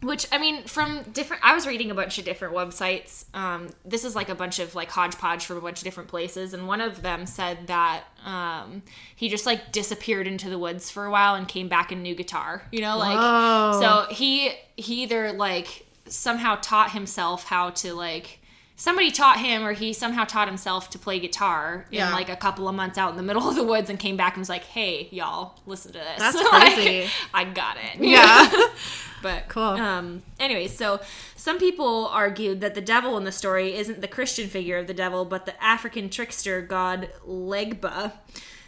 which 0.04 0.28
I 0.32 0.38
mean, 0.38 0.64
from 0.66 1.02
different, 1.12 1.44
I 1.44 1.56
was 1.56 1.66
reading 1.66 1.90
a 1.90 1.96
bunch 1.96 2.20
of 2.20 2.26
different 2.26 2.54
websites. 2.54 3.26
Um, 3.34 3.70
this 3.84 4.04
is 4.06 4.16
like 4.16 4.30
a 4.30 4.36
bunch 4.36 4.60
of 4.60 4.76
like 4.76 4.92
hodgepodge 4.92 5.44
from 5.48 5.58
a 5.58 5.62
bunch 5.62 5.80
of 5.80 5.86
different 5.86 6.08
places, 6.08 6.54
and 6.54 6.68
one 6.68 6.82
of 6.82 7.02
them 7.02 7.26
said 7.26 7.66
that 7.66 8.04
um, 8.24 8.84
he 9.16 9.28
just 9.28 9.48
like 9.48 9.72
disappeared 9.72 10.28
into 10.28 10.52
the 10.52 10.60
woods 10.60 10.92
for 10.92 11.06
a 11.06 11.10
while 11.12 11.34
and 11.34 11.48
came 11.48 11.68
back 11.68 11.92
in 11.92 12.04
new 12.04 12.14
guitar. 12.14 12.62
You 12.72 12.82
know, 12.82 13.00
like 13.00 13.18
Whoa. 13.18 13.80
so 13.82 14.14
he 14.14 14.52
he 14.76 15.02
either 15.02 15.32
like 15.34 15.87
somehow 16.10 16.56
taught 16.62 16.92
himself 16.92 17.46
how 17.46 17.70
to 17.72 17.94
like 17.94 18.40
somebody 18.80 19.10
taught 19.10 19.40
him 19.40 19.64
or 19.66 19.74
he 19.74 19.92
somehow 19.92 20.24
taught 20.24 20.48
himself 20.48 20.90
to 20.92 21.00
play 21.00 21.20
guitar 21.20 21.86
Yeah. 21.90 22.08
in 22.08 22.14
like 22.14 22.30
a 22.30 22.36
couple 22.36 22.68
of 22.70 22.76
months 22.76 22.98
out 22.98 23.10
in 23.10 23.18
the 23.18 23.24
middle 23.24 23.50
of 23.50 23.56
the 23.56 23.64
woods 23.64 23.90
and 23.90 23.98
came 23.98 24.16
back 24.18 24.34
and 24.36 24.42
was 24.42 24.50
like 24.50 24.64
hey 24.66 25.08
y'all 25.12 25.60
listen 25.66 25.94
to 25.94 25.98
this 26.00 26.20
That's 26.20 26.36
Like, 26.52 26.74
crazy. 26.76 27.10
i 27.34 27.44
got 27.44 27.78
it 27.78 28.00
Yeah. 28.04 28.50
but 29.24 29.48
Cool. 29.48 29.64
um 29.64 30.22
anyway 30.40 30.68
so 30.68 31.00
some 31.36 31.58
people 31.58 32.06
argued 32.08 32.62
that 32.62 32.76
the 32.76 32.82
devil 32.82 33.18
in 33.18 33.24
the 33.24 33.32
story 33.32 33.76
isn't 33.76 34.02
the 34.02 34.08
christian 34.08 34.48
figure 34.48 34.78
of 34.78 34.86
the 34.86 34.94
devil 34.94 35.26
but 35.26 35.46
the 35.48 35.64
african 35.64 36.08
trickster 36.10 36.62
god 36.62 37.10
legba 37.28 38.12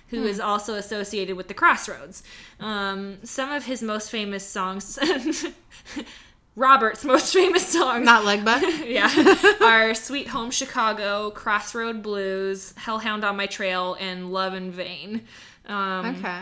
who 0.07 0.23
is 0.23 0.39
also 0.39 0.73
associated 0.73 1.37
with 1.37 1.47
the 1.49 1.53
crossroads 1.53 2.23
um, 2.59 3.19
some 3.23 3.51
of 3.51 3.65
his 3.65 3.83
most 3.83 4.09
famous 4.09 4.43
songs 4.43 4.97
robert's 6.55 7.05
most 7.05 7.33
famous 7.39 7.67
songs 7.67 8.05
Not 8.05 8.25
leg 8.25 8.43
butt. 8.43 8.61
yeah, 8.87 9.09
are 9.61 9.93
Sweet 9.93 10.27
Home 10.29 10.51
Chicago, 10.51 11.31
Crossroad 11.31 12.01
Blues, 12.03 12.73
Hellhound 12.77 13.23
on 13.23 13.37
My 13.37 13.45
Trail, 13.45 13.95
and 13.99 14.31
Love 14.31 14.53
in 14.53 14.71
Vain. 14.71 15.25
Um, 15.65 16.05
Okay. 16.17 16.41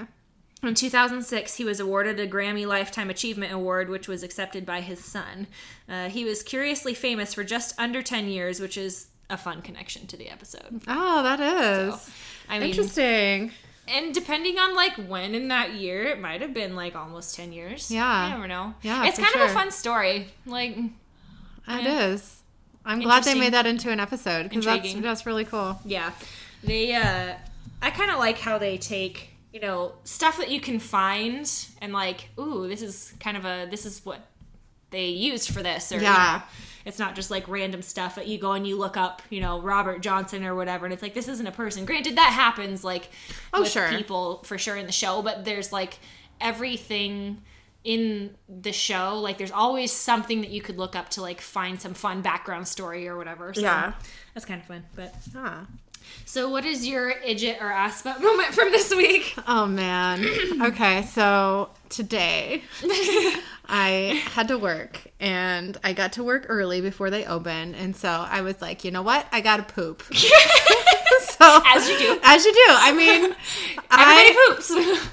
In 0.63 0.73
2006, 0.73 1.55
he 1.55 1.63
was 1.63 1.79
awarded 1.79 2.19
a 2.19 2.27
Grammy 2.27 2.65
Lifetime 2.65 3.11
Achievement 3.11 3.53
Award, 3.53 3.89
which 3.89 4.07
was 4.07 4.23
accepted 4.23 4.65
by 4.65 4.81
his 4.81 5.03
son. 5.03 5.45
Uh, 5.87 6.09
he 6.09 6.25
was 6.25 6.41
curiously 6.41 6.95
famous 6.95 7.31
for 7.35 7.43
just 7.43 7.79
under 7.79 8.01
10 8.01 8.27
years, 8.27 8.59
which 8.59 8.75
is 8.75 9.07
a 9.29 9.37
fun 9.37 9.61
connection 9.61 10.07
to 10.07 10.17
the 10.17 10.29
episode. 10.29 10.81
Oh, 10.87 11.21
that 11.21 11.39
is 11.39 12.09
I 12.49 12.57
mean, 12.57 12.69
interesting. 12.69 13.51
And 13.87 14.13
depending 14.13 14.57
on 14.59 14.75
like 14.75 14.93
when 14.95 15.33
in 15.35 15.47
that 15.49 15.73
year, 15.73 16.03
it 16.05 16.19
might 16.19 16.41
have 16.41 16.53
been 16.53 16.75
like 16.75 16.95
almost 16.95 17.35
10 17.35 17.51
years. 17.53 17.89
Yeah. 17.91 18.25
You 18.27 18.33
never 18.35 18.47
know. 18.47 18.73
Yeah, 18.81 19.05
It's 19.05 19.17
kind 19.19 19.33
of 19.35 19.41
a 19.49 19.53
fun 19.53 19.71
story. 19.71 20.27
Like, 20.45 20.75
It 21.67 21.85
is. 21.85 22.41
I'm 22.85 23.01
glad 23.01 23.23
they 23.23 23.35
made 23.37 23.53
that 23.53 23.65
into 23.65 23.89
an 23.91 23.99
episode 23.99 24.43
because 24.49 24.63
that's 24.65 24.93
that's 24.95 25.25
really 25.25 25.43
cool. 25.45 25.79
Yeah. 25.85 26.11
They 26.63 26.93
uh 26.93 27.33
I 27.81 27.89
kind 27.91 28.09
of 28.11 28.17
like 28.19 28.39
how 28.39 28.57
they 28.57 28.77
take, 28.77 29.31
you 29.53 29.59
know, 29.59 29.93
stuff 30.03 30.37
that 30.37 30.49
you 30.49 30.59
can 30.61 30.79
find 30.79 31.49
and 31.81 31.91
like, 31.93 32.29
ooh, 32.39 32.67
this 32.67 32.81
is 32.81 33.13
kind 33.19 33.35
of 33.37 33.45
a 33.45 33.67
this 33.69 33.85
is 33.85 34.05
what 34.05 34.21
they 34.89 35.07
used 35.07 35.49
for 35.51 35.61
this 35.61 35.91
or 35.91 35.95
you 35.97 36.03
Yeah. 36.03 36.41
know, 36.41 36.43
it's 36.87 36.97
not 36.97 37.13
just 37.15 37.29
like 37.29 37.47
random 37.47 37.81
stuff 37.83 38.15
that 38.15 38.25
you 38.27 38.37
go 38.39 38.53
and 38.53 38.65
you 38.65 38.77
look 38.77 38.97
up, 38.97 39.21
you 39.29 39.41
know, 39.41 39.61
Robert 39.61 40.01
Johnson 40.01 40.43
or 40.45 40.55
whatever 40.55 40.85
and 40.85 40.93
it's 40.93 41.03
like 41.03 41.13
this 41.13 41.27
isn't 41.27 41.45
a 41.45 41.51
person. 41.51 41.85
Granted 41.85 42.15
that 42.17 42.31
happens 42.33 42.83
like 42.83 43.09
Oh, 43.53 43.61
with 43.61 43.69
sure. 43.71 43.89
people 43.89 44.41
for 44.43 44.57
sure 44.57 44.75
in 44.77 44.85
the 44.87 44.91
show, 44.91 45.21
but 45.21 45.45
there's 45.45 45.71
like 45.71 45.99
everything 46.41 47.41
in 47.83 48.31
the 48.49 48.73
show 48.73 49.17
like 49.19 49.37
there's 49.37 49.51
always 49.51 49.91
something 49.93 50.41
that 50.41 50.49
you 50.49 50.59
could 50.61 50.77
look 50.77 50.93
up 50.95 51.07
to 51.07 51.21
like 51.21 51.39
find 51.39 51.79
some 51.79 51.93
fun 51.93 52.21
background 52.21 52.67
story 52.67 53.07
or 53.07 53.15
whatever 53.15 53.53
so 53.53 53.61
Yeah. 53.61 53.93
that's 54.33 54.45
kind 54.45 54.59
of 54.59 54.67
fun 54.67 54.83
but 54.95 55.13
Ah. 55.35 55.65
So, 56.25 56.49
what 56.49 56.65
is 56.65 56.85
your 56.87 57.13
idjit 57.13 57.61
or 57.61 57.69
butt 58.03 58.21
moment 58.21 58.53
from 58.53 58.71
this 58.71 58.93
week? 58.93 59.33
Oh 59.47 59.65
man. 59.65 60.25
Okay, 60.67 61.03
so 61.03 61.69
today 61.89 62.63
I 63.67 64.21
had 64.33 64.47
to 64.49 64.57
work 64.57 64.99
and 65.19 65.77
I 65.83 65.93
got 65.93 66.13
to 66.13 66.23
work 66.23 66.45
early 66.49 66.81
before 66.81 67.09
they 67.09 67.25
open, 67.25 67.75
and 67.75 67.95
so 67.95 68.09
I 68.09 68.41
was 68.41 68.61
like, 68.61 68.83
you 68.83 68.91
know 68.91 69.01
what? 69.03 69.25
I 69.31 69.41
gotta 69.41 69.63
poop. 69.63 70.03
so 70.13 71.61
As 71.65 71.87
you 71.87 71.97
do. 71.97 72.19
As 72.23 72.43
you 72.45 72.53
do. 72.53 72.65
I 72.67 72.91
mean, 72.93 73.23
Everybody 73.23 73.87
I 73.91 74.45
poops. 74.49 74.71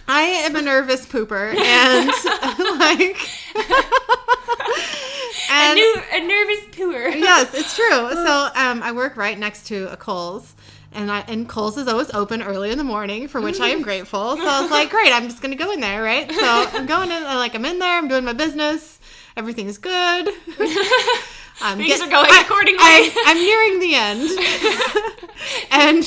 I 0.09 0.23
am 0.23 0.57
a 0.57 0.63
nervous 0.63 1.07
pooper, 1.07 1.55
and 1.55 2.09
like, 2.81 3.19
a, 5.51 5.75
new, 5.75 6.03
a 6.13 6.21
nervous 6.27 6.65
pooer. 6.77 7.15
yes, 7.19 7.55
it's 7.55 7.77
true. 7.77 8.11
So 8.13 8.49
um, 8.55 8.83
I 8.83 8.93
work 8.93 9.17
right 9.17 9.39
next 9.39 9.67
to 9.69 9.91
a 9.93 9.97
Kohl's. 9.97 10.55
And, 10.95 11.11
I, 11.11 11.21
and 11.27 11.49
Kohl's 11.49 11.77
is 11.77 11.89
always 11.89 12.11
open 12.15 12.43
early 12.43 12.71
in 12.71 12.79
the 12.79 12.85
morning, 12.85 13.27
for 13.29 13.41
which 13.41 13.59
I 13.61 13.69
am 13.69 13.81
mm. 13.81 13.85
grateful. 13.85 14.37
So 14.37 14.47
I 14.47 14.63
was 14.63 14.71
like, 14.71 14.91
great, 14.91 15.13
I'm 15.13 15.25
just 15.25 15.43
gonna 15.43 15.57
go 15.57 15.73
in 15.73 15.81
there, 15.81 16.03
right? 16.03 16.31
So 16.31 16.41
I'm 16.73 16.87
going 16.87 17.11
in, 17.11 17.23
like 17.25 17.55
I'm 17.55 17.65
in 17.65 17.79
there, 17.81 17.99
I'm 17.99 18.09
doing 18.09 18.25
my 18.25 18.33
business, 18.33 19.01
everything's 19.37 19.79
good. 19.79 20.29
I'm 21.61 21.79
Things 21.79 21.99
get- 21.99 22.09
are 22.09 22.11
going 22.11 22.27
I- 22.31 22.43
accordingly. 22.45 22.81
I, 22.81 23.13
I'm 23.27 23.39
nearing 23.39 23.81
the 23.81 23.95
end, 23.95 25.25
and 25.71 26.05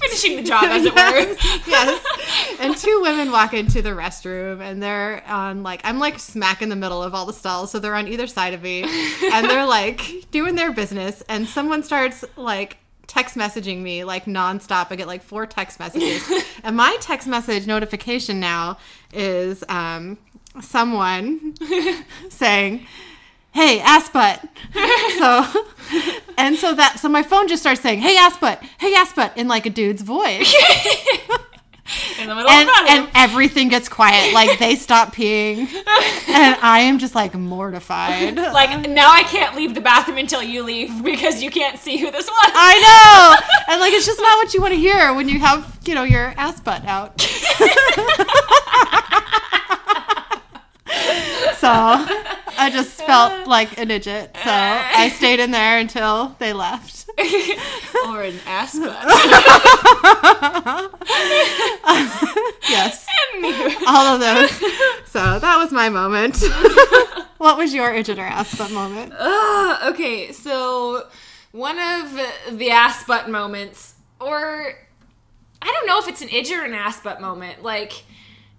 Finishing 0.00 0.36
the 0.36 0.42
job, 0.42 0.64
as 0.64 0.84
it 0.84 0.94
were. 0.94 1.36
yes. 1.66 2.04
And 2.60 2.76
two 2.76 3.00
women 3.02 3.32
walk 3.32 3.54
into 3.54 3.82
the 3.82 3.90
restroom 3.90 4.60
and 4.60 4.82
they're 4.82 5.22
on 5.26 5.62
like 5.62 5.80
I'm 5.84 5.98
like 5.98 6.18
smack 6.18 6.62
in 6.62 6.68
the 6.68 6.76
middle 6.76 7.02
of 7.02 7.14
all 7.14 7.26
the 7.26 7.32
stalls, 7.32 7.70
so 7.70 7.78
they're 7.78 7.94
on 7.96 8.06
either 8.08 8.26
side 8.26 8.54
of 8.54 8.62
me. 8.62 8.82
And 9.32 9.48
they're 9.50 9.66
like 9.66 10.26
doing 10.30 10.54
their 10.54 10.72
business 10.72 11.22
and 11.28 11.48
someone 11.48 11.82
starts 11.82 12.24
like 12.36 12.76
text 13.06 13.36
messaging 13.36 13.80
me 13.80 14.04
like 14.04 14.24
nonstop. 14.24 14.88
I 14.90 14.96
get 14.96 15.06
like 15.06 15.22
four 15.22 15.46
text 15.46 15.78
messages. 15.78 16.22
And 16.64 16.78
my 16.78 16.96
text 17.00 17.28
message 17.28 17.66
notification 17.66 18.40
now 18.40 18.78
is 19.12 19.62
um 19.68 20.16
someone 20.62 21.54
saying 22.30 22.86
hey 23.52 23.80
ass 23.80 24.08
butt 24.08 24.40
so 25.18 25.64
and 26.38 26.56
so 26.56 26.74
that 26.74 26.96
so 26.98 27.08
my 27.08 27.22
phone 27.22 27.48
just 27.48 27.62
starts 27.62 27.80
saying 27.80 27.98
hey 27.98 28.16
ass 28.16 28.36
butt 28.38 28.62
hey 28.78 28.94
ass 28.94 29.12
butt 29.12 29.36
in 29.36 29.46
like 29.48 29.66
a 29.66 29.70
dude's 29.70 30.02
voice 30.02 30.54
In 32.20 32.28
the 32.28 32.34
middle 32.34 32.50
and, 32.50 32.68
of 32.68 32.74
the 32.74 32.90
and 32.90 33.08
everything 33.14 33.68
gets 33.68 33.88
quiet. 33.88 34.32
Like 34.34 34.58
they 34.58 34.76
stop 34.76 35.14
peeing. 35.14 35.68
And 36.28 36.56
i 36.62 36.80
am 36.80 36.98
just 36.98 37.14
like 37.14 37.34
mortified. 37.34 38.36
Like, 38.36 38.88
now 38.88 39.10
I 39.10 39.22
can't 39.22 39.56
leave 39.56 39.74
the 39.74 39.80
bathroom 39.80 40.18
until 40.18 40.42
you 40.42 40.62
leave 40.62 41.02
because 41.02 41.42
you 41.42 41.50
can't 41.50 41.78
see 41.78 41.96
who 41.98 42.10
this 42.10 42.26
was. 42.26 42.52
i 42.54 42.80
know. 42.80 43.46
And 43.72 43.80
like 43.80 43.92
it's 43.92 44.06
just 44.06 44.20
not 44.20 44.36
what 44.36 44.54
you 44.54 44.60
want 44.60 44.74
to 44.74 44.78
hear 44.78 45.14
when 45.14 45.28
you 45.28 45.38
have 45.40 45.78
you 45.84 45.94
know 45.94 46.04
your 46.04 46.34
ass 46.36 46.60
butt 46.60 46.84
out. 46.84 47.20
So 51.64 52.06
i 52.58 52.70
just 52.70 53.00
felt 53.02 53.46
like 53.56 53.78
an 53.78 53.90
idiot 53.90 54.30
so 54.34 54.50
i 54.50 55.08
stayed 55.16 55.40
in 55.40 55.50
there 55.50 55.78
until 55.78 56.34
they 56.38 56.52
left 56.52 57.06
or 58.08 58.22
an 58.22 58.34
ass 58.46 58.76
butt. 58.76 59.04
yes 62.68 63.06
all 63.86 64.06
of 64.14 64.20
those 64.20 64.50
so 65.06 65.38
that 65.38 65.56
was 65.58 65.70
my 65.72 65.88
moment 65.88 66.36
what 67.38 67.56
was 67.56 67.72
your 67.74 67.92
idiot 67.92 68.18
or 68.18 68.22
ass 68.22 68.54
butt 68.56 68.70
moment 68.72 69.12
Ugh, 69.16 69.92
okay, 69.92 70.32
so 70.32 71.06
one 71.52 71.78
of 71.78 72.58
the 72.58 72.70
ass 72.70 73.04
butt 73.04 73.30
moments, 73.30 73.94
or 74.20 74.74
I 75.62 75.72
don't 75.72 75.86
know 75.86 75.98
if 76.00 76.08
it's 76.08 76.20
an 76.20 76.28
idge 76.28 76.50
or 76.50 76.64
an 76.64 76.74
ass 76.74 77.00
butt 77.00 77.20
moment. 77.20 77.62
Like, 77.62 78.02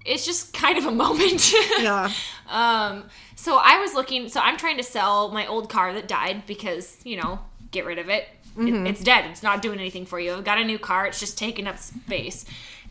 it's 0.06 0.26
just 0.26 0.54
kind 0.54 0.78
of 0.78 0.86
a 0.86 0.92
moment. 1.06 1.52
yeah 1.80 2.12
Um, 2.48 3.06
so 3.36 3.58
I 3.58 3.80
was 3.80 3.96
looking. 3.96 4.30
So 4.30 4.40
I'm 4.40 4.56
trying 4.58 4.78
to 4.78 4.84
sell 4.84 5.32
my 5.32 5.48
old 5.48 5.68
car 5.70 5.94
that 5.94 6.08
died 6.08 6.46
because 6.46 6.98
you 7.04 7.18
know, 7.20 7.40
get 7.72 7.86
rid 7.86 7.98
of 8.00 8.08
it. 8.10 8.28
It- 8.58 8.88
it's 8.88 9.02
dead. 9.04 9.26
It's 9.32 9.44
not 9.44 9.62
doing 9.62 9.80
anything 9.80 10.06
for 10.06 10.20
you. 10.20 10.34
I've 10.36 10.44
got 10.46 10.58
a 10.60 10.64
new 10.64 10.78
car. 10.80 11.08
It's 11.08 11.20
just 11.20 11.38
taking 11.38 11.68
up 11.68 11.78
space, 11.80 12.46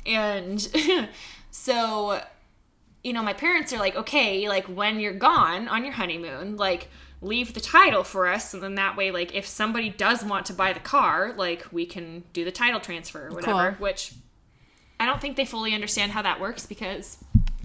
and 0.04 0.60
so 1.50 2.20
you 3.02 3.12
know, 3.12 3.22
my 3.22 3.32
parents 3.34 3.70
are 3.72 3.78
like, 3.78 3.94
okay, 3.96 4.48
like 4.48 4.64
when 4.66 4.98
you're 4.98 5.12
gone 5.12 5.68
on 5.68 5.84
your 5.84 5.92
honeymoon, 5.92 6.56
like 6.56 6.88
leave 7.20 7.52
the 7.54 7.60
title 7.60 8.02
for 8.02 8.26
us, 8.26 8.54
and 8.54 8.62
then 8.62 8.74
that 8.76 8.96
way, 8.96 9.10
like 9.10 9.34
if 9.34 9.46
somebody 9.46 9.88
does 9.90 10.24
want 10.24 10.46
to 10.46 10.52
buy 10.52 10.72
the 10.72 10.80
car, 10.80 11.32
like 11.36 11.66
we 11.70 11.86
can 11.86 12.24
do 12.32 12.44
the 12.44 12.52
title 12.52 12.80
transfer 12.80 13.28
or 13.28 13.30
whatever. 13.30 13.72
Cool. 13.72 13.82
Which 13.84 14.12
I 15.04 15.06
don't 15.06 15.20
think 15.20 15.36
they 15.36 15.44
fully 15.44 15.74
understand 15.74 16.12
how 16.12 16.22
that 16.22 16.40
works 16.40 16.66
because 16.66 17.18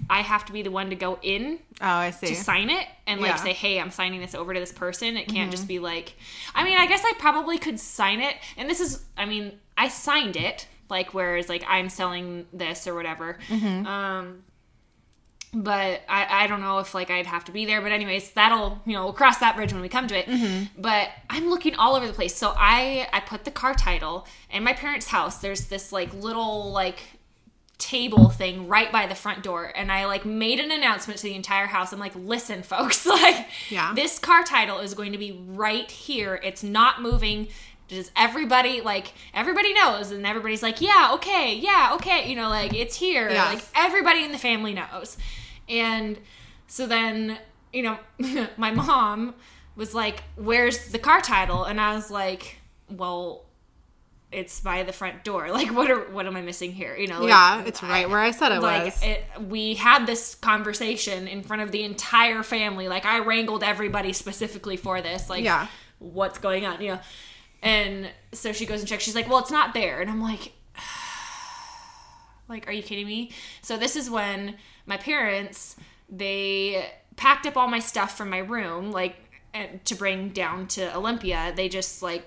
I 0.08 0.20
have 0.20 0.44
to 0.46 0.52
be 0.52 0.62
the 0.62 0.70
one 0.70 0.90
to 0.90 0.96
go 0.96 1.18
in 1.22 1.60
oh 1.80 1.86
i 1.86 2.10
see 2.10 2.26
to 2.26 2.34
sign 2.34 2.68
it 2.68 2.86
and 3.06 3.20
like 3.20 3.30
Yeah. 3.30 3.36
say, 3.36 3.52
hey, 3.52 3.80
I'm 3.80 3.90
signing 3.90 4.20
this 4.20 4.34
over 4.34 4.52
to 4.52 4.60
this 4.60 4.72
person. 4.72 5.16
It 5.16 5.28
can't 5.28 5.50
just 5.50 5.64
mm-hmm. 5.64 5.68
be 5.68 5.78
like, 5.78 6.14
I 6.54 6.64
mean, 6.64 6.76
I 6.76 6.86
guess 6.86 7.02
I 7.04 7.12
probably 7.18 7.58
could 7.58 7.80
sign 7.80 8.20
it. 8.20 8.36
And 8.56 8.68
this 8.68 8.80
is, 8.80 9.04
I 9.16 9.24
mean, 9.24 9.58
I 9.76 9.88
signed 9.88 10.36
it, 10.36 10.66
like, 10.88 11.14
whereas 11.14 11.48
like 11.48 11.64
I'm 11.66 11.88
selling 11.88 12.46
this 12.52 12.86
or 12.86 12.94
whatever. 12.94 13.38
Mm-hmm. 13.48 13.86
Um, 13.86 14.42
but 15.52 16.02
I, 16.08 16.44
I 16.44 16.46
don't 16.46 16.60
know 16.60 16.78
if 16.78 16.94
like 16.94 17.10
I'd 17.10 17.26
have 17.26 17.44
to 17.46 17.52
be 17.52 17.64
there. 17.64 17.80
But 17.80 17.92
anyways, 17.92 18.30
that'll 18.32 18.80
you 18.86 18.92
know 18.92 19.04
we'll 19.04 19.12
cross 19.12 19.38
that 19.38 19.56
bridge 19.56 19.72
when 19.72 19.82
we 19.82 19.88
come 19.88 20.06
to 20.06 20.16
it. 20.16 20.26
Mm-hmm. 20.26 20.80
But 20.80 21.08
I'm 21.28 21.48
looking 21.50 21.74
all 21.74 21.96
over 21.96 22.06
the 22.06 22.12
place. 22.12 22.36
So 22.36 22.54
I 22.56 23.08
I 23.12 23.20
put 23.20 23.44
the 23.44 23.50
car 23.50 23.74
title 23.74 24.26
in 24.50 24.62
my 24.62 24.72
parents' 24.72 25.08
house. 25.08 25.38
There's 25.38 25.66
this 25.66 25.92
like 25.92 26.14
little 26.14 26.70
like 26.70 27.00
table 27.80 28.28
thing 28.28 28.68
right 28.68 28.92
by 28.92 29.06
the 29.06 29.14
front 29.14 29.42
door 29.42 29.72
and 29.74 29.90
I 29.90 30.04
like 30.06 30.24
made 30.24 30.60
an 30.60 30.70
announcement 30.70 31.18
to 31.20 31.24
the 31.26 31.34
entire 31.34 31.66
house. 31.66 31.92
I'm 31.92 31.98
like, 31.98 32.14
"Listen, 32.14 32.62
folks, 32.62 33.04
like 33.20 33.46
Yeah. 33.70 33.92
this 33.94 34.18
car 34.18 34.44
title 34.44 34.78
is 34.78 34.94
going 34.94 35.12
to 35.12 35.18
be 35.18 35.32
right 35.48 35.90
here. 35.90 36.38
It's 36.44 36.62
not 36.62 37.02
moving. 37.02 37.48
Does 37.88 38.10
everybody 38.14 38.80
like 38.82 39.12
everybody 39.34 39.72
knows 39.74 40.12
and 40.12 40.24
everybody's 40.26 40.62
like, 40.62 40.80
"Yeah, 40.80 41.10
okay. 41.14 41.54
Yeah, 41.56 41.90
okay." 41.94 42.28
You 42.30 42.36
know, 42.36 42.48
like 42.48 42.72
it's 42.74 42.94
here. 42.96 43.28
Yeah. 43.28 43.46
Like 43.46 43.62
everybody 43.74 44.22
in 44.24 44.30
the 44.32 44.38
family 44.38 44.72
knows. 44.74 45.16
And 45.68 46.18
so 46.68 46.86
then, 46.86 47.38
you 47.72 47.82
know, 47.82 47.98
my 48.56 48.70
mom 48.70 49.34
was 49.74 49.94
like, 49.94 50.22
"Where's 50.36 50.92
the 50.92 50.98
car 51.00 51.20
title?" 51.20 51.64
And 51.64 51.80
I 51.80 51.94
was 51.94 52.10
like, 52.10 52.58
"Well, 52.88 53.44
it's 54.32 54.60
by 54.60 54.82
the 54.84 54.92
front 54.92 55.24
door. 55.24 55.48
Like, 55.52 55.74
what 55.74 55.90
are 55.90 56.00
what 56.12 56.26
am 56.26 56.36
I 56.36 56.40
missing 56.42 56.72
here? 56.72 56.96
You 56.96 57.08
know? 57.08 57.20
like, 57.20 57.28
yeah, 57.30 57.64
it's 57.64 57.82
right 57.82 58.08
where 58.08 58.20
I 58.20 58.30
said 58.30 58.52
it 58.52 58.60
like 58.60 58.84
was. 58.86 59.02
it, 59.02 59.24
we 59.48 59.74
had 59.74 60.06
this 60.06 60.34
conversation 60.36 61.26
in 61.28 61.42
front 61.42 61.62
of 61.62 61.72
the 61.72 61.82
entire 61.82 62.42
family. 62.42 62.88
Like, 62.88 63.04
I 63.04 63.18
wrangled 63.18 63.62
everybody 63.64 64.12
specifically 64.12 64.76
for 64.76 65.02
this. 65.02 65.28
Like, 65.28 65.44
Yeah. 65.44 65.66
what's 65.98 66.38
going 66.38 66.64
on? 66.66 66.80
You 66.80 66.92
know? 66.92 67.00
And 67.62 68.08
so 68.32 68.52
she 68.52 68.64
goes 68.66 68.80
and 68.80 68.88
checks. 68.88 69.02
She's 69.04 69.14
like, 69.14 69.28
"Well, 69.28 69.38
it's 69.40 69.50
not 69.50 69.74
there." 69.74 70.00
And 70.00 70.08
I'm 70.10 70.22
like, 70.22 70.52
like, 72.48 72.66
are 72.68 72.72
you 72.72 72.82
kidding 72.82 73.06
me? 73.06 73.30
So 73.62 73.76
this 73.76 73.96
is 73.96 74.08
when 74.10 74.56
my 74.86 74.96
parents 74.96 75.76
they 76.08 76.90
packed 77.16 77.46
up 77.46 77.56
all 77.56 77.68
my 77.68 77.78
stuff 77.78 78.16
from 78.16 78.30
my 78.30 78.38
room, 78.38 78.90
like 78.92 79.16
to 79.84 79.94
bring 79.94 80.30
down 80.30 80.66
to 80.68 80.96
Olympia. 80.96 81.52
They 81.54 81.68
just 81.68 82.02
like 82.02 82.24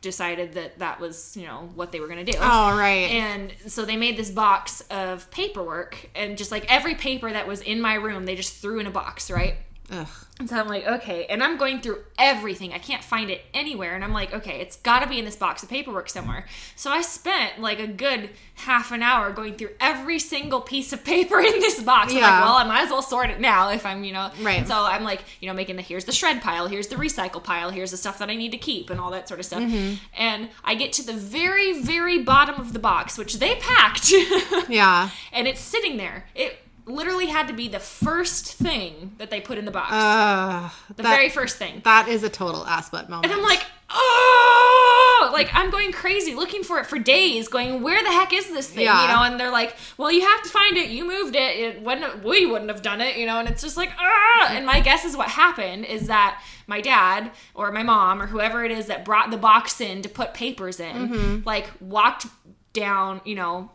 decided 0.00 0.54
that 0.54 0.78
that 0.78 0.98
was 1.00 1.36
you 1.36 1.46
know 1.46 1.70
what 1.74 1.92
they 1.92 2.00
were 2.00 2.08
gonna 2.08 2.24
do. 2.24 2.32
oh, 2.38 2.76
right. 2.76 3.10
And 3.10 3.52
so 3.66 3.84
they 3.84 3.96
made 3.96 4.16
this 4.16 4.30
box 4.30 4.82
of 4.90 5.30
paperwork, 5.30 6.10
and 6.14 6.38
just 6.38 6.50
like 6.50 6.70
every 6.72 6.94
paper 6.94 7.30
that 7.30 7.46
was 7.46 7.60
in 7.60 7.80
my 7.80 7.94
room, 7.94 8.24
they 8.24 8.36
just 8.36 8.54
threw 8.56 8.78
in 8.78 8.86
a 8.86 8.90
box, 8.90 9.30
right? 9.30 9.56
Ugh. 9.90 10.08
And 10.38 10.48
so 10.48 10.56
I'm 10.56 10.68
like, 10.68 10.86
okay. 10.86 11.26
And 11.26 11.42
I'm 11.42 11.58
going 11.58 11.80
through 11.82 11.98
everything. 12.18 12.72
I 12.72 12.78
can't 12.78 13.04
find 13.04 13.28
it 13.28 13.42
anywhere. 13.52 13.94
And 13.94 14.02
I'm 14.02 14.12
like, 14.14 14.32
okay, 14.32 14.60
it's 14.60 14.76
got 14.76 15.00
to 15.00 15.08
be 15.08 15.18
in 15.18 15.24
this 15.26 15.36
box 15.36 15.62
of 15.62 15.68
paperwork 15.68 16.08
somewhere. 16.08 16.46
So 16.76 16.90
I 16.90 17.02
spent 17.02 17.60
like 17.60 17.78
a 17.78 17.86
good 17.86 18.30
half 18.54 18.90
an 18.92 19.02
hour 19.02 19.32
going 19.32 19.56
through 19.56 19.70
every 19.80 20.18
single 20.18 20.60
piece 20.62 20.92
of 20.94 21.04
paper 21.14 21.38
in 21.40 21.60
this 21.60 21.82
box. 21.82 22.12
I'm 22.12 22.18
Yeah. 22.18 22.30
like, 22.30 22.44
well, 22.44 22.54
I 22.54 22.64
might 22.64 22.82
as 22.84 22.90
well 22.90 23.02
sort 23.02 23.28
it 23.30 23.40
now 23.40 23.70
if 23.70 23.84
I'm, 23.84 24.02
you 24.04 24.12
know. 24.14 24.30
Right. 24.40 24.66
So 24.66 24.74
I'm 24.74 25.04
like, 25.04 25.22
you 25.40 25.48
know, 25.48 25.54
making 25.54 25.76
the 25.76 25.82
here's 25.82 26.04
the 26.06 26.12
shred 26.12 26.40
pile, 26.40 26.68
here's 26.68 26.86
the 26.88 26.96
recycle 26.96 27.42
pile, 27.42 27.70
here's 27.70 27.90
the 27.90 27.96
stuff 27.98 28.18
that 28.18 28.30
I 28.30 28.34
need 28.36 28.52
to 28.52 28.58
keep, 28.58 28.88
and 28.88 28.98
all 29.00 29.10
that 29.10 29.28
sort 29.28 29.40
of 29.40 29.46
stuff. 29.46 29.60
Mm-hmm. 29.62 29.94
And 30.16 30.48
I 30.64 30.74
get 30.74 30.92
to 30.94 31.02
the 31.04 31.12
very, 31.12 31.82
very 31.82 32.22
bottom 32.22 32.58
of 32.60 32.72
the 32.72 32.78
box, 32.78 33.18
which 33.18 33.38
they 33.40 33.56
packed. 33.56 34.10
yeah. 34.70 35.10
and 35.32 35.46
it's 35.46 35.60
sitting 35.60 35.96
there. 35.98 36.26
It 36.34 36.58
literally 36.90 37.26
had 37.26 37.46
to 37.48 37.54
be 37.54 37.68
the 37.68 37.78
first 37.80 38.54
thing 38.54 39.12
that 39.18 39.30
they 39.30 39.40
put 39.40 39.58
in 39.58 39.64
the 39.64 39.70
box. 39.70 39.92
Uh, 39.92 40.70
the 40.94 41.02
that, 41.02 41.14
very 41.14 41.28
first 41.28 41.56
thing. 41.56 41.80
that 41.84 42.08
is 42.08 42.22
a 42.22 42.28
total 42.28 42.66
ass 42.66 42.90
butt 42.90 43.08
moment. 43.08 43.26
And 43.26 43.34
I'm 43.34 43.42
like, 43.42 43.64
oh, 43.90 45.30
like 45.32 45.48
I'm 45.54 45.70
going 45.70 45.92
crazy 45.92 46.34
looking 46.34 46.62
for 46.62 46.78
it 46.78 46.86
for 46.86 46.98
days, 46.98 47.48
going, 47.48 47.82
where 47.82 48.02
the 48.02 48.10
heck 48.10 48.32
is 48.32 48.48
this 48.48 48.68
thing? 48.70 48.84
Yeah. 48.84 49.02
You 49.02 49.08
know, 49.08 49.22
and 49.22 49.38
they're 49.40 49.50
like, 49.50 49.76
well, 49.98 50.10
you 50.10 50.20
have 50.22 50.42
to 50.42 50.48
find 50.48 50.76
it. 50.76 50.90
You 50.90 51.06
moved 51.06 51.36
it. 51.36 51.58
It 51.58 51.82
wouldn't. 51.82 52.24
We 52.24 52.46
wouldn't 52.46 52.70
have 52.70 52.82
done 52.82 53.00
it. 53.00 53.16
You 53.16 53.26
know, 53.26 53.38
and 53.38 53.48
it's 53.48 53.62
just 53.62 53.76
like, 53.76 53.90
ah. 53.98 54.48
And 54.50 54.66
my 54.66 54.80
guess 54.80 55.04
is 55.04 55.16
what 55.16 55.28
happened 55.28 55.84
is 55.84 56.06
that 56.08 56.42
my 56.66 56.80
dad 56.80 57.30
or 57.54 57.70
my 57.72 57.82
mom 57.82 58.22
or 58.22 58.26
whoever 58.26 58.64
it 58.64 58.70
is 58.70 58.86
that 58.86 59.04
brought 59.04 59.30
the 59.30 59.36
box 59.36 59.80
in 59.80 60.02
to 60.02 60.08
put 60.08 60.34
papers 60.34 60.80
in, 60.80 60.90
Mm-hmm. 61.08 61.46
like 61.46 61.70
walked 61.80 62.26
down, 62.72 63.20
you 63.24 63.34
know. 63.34 63.70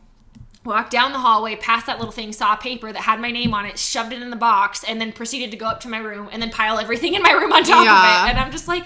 Walked 0.66 0.90
down 0.92 1.14
the 1.14 1.20
hallway, 1.20 1.56
past 1.56 1.86
that 1.86 2.00
little 2.00 2.12
thing, 2.12 2.34
saw 2.34 2.54
a 2.56 2.58
paper 2.58 2.92
that 2.92 3.04
had 3.04 3.20
my 3.22 3.30
name 3.32 3.54
on 3.54 3.66
it, 3.68 3.78
shoved 3.78 4.12
it 4.12 4.22
in 4.22 4.32
the 4.32 4.36
box, 4.36 4.84
and 4.84 5.00
then 5.00 5.12
proceeded 5.14 5.52
to 5.52 5.58
go 5.58 5.68
up 5.68 5.80
to 5.82 5.88
my 5.88 6.00
room 6.00 6.28
and 6.32 6.42
then 6.42 6.50
pile 6.50 6.80
everything 6.80 7.14
in 7.14 7.22
my 7.22 7.32
room 7.32 7.54
on 7.54 7.64
top 7.64 7.86
Yeah. 7.86 8.24
of 8.24 8.26
it. 8.28 8.30
And 8.32 8.40
I'm 8.40 8.52
just 8.52 8.68
like, 8.68 8.84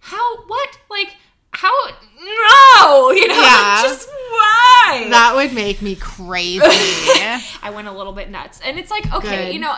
how 0.00 0.44
what 0.46 0.78
like 0.90 1.14
how 1.52 1.70
no 1.88 3.10
you 3.12 3.26
know 3.28 3.34
Yeah. 3.34 3.82
just 3.82 4.08
why 4.08 5.06
that 5.10 5.32
would 5.34 5.52
make 5.52 5.82
me 5.82 5.94
crazy. 5.96 6.60
i 7.62 7.70
went 7.74 7.86
a 7.88 7.92
little 7.92 8.12
bit 8.14 8.30
nuts 8.30 8.60
and 8.64 8.78
it's 8.78 8.90
like 8.90 9.12
okay 9.12 9.46
Good. 9.46 9.54
you 9.54 9.60
know 9.60 9.74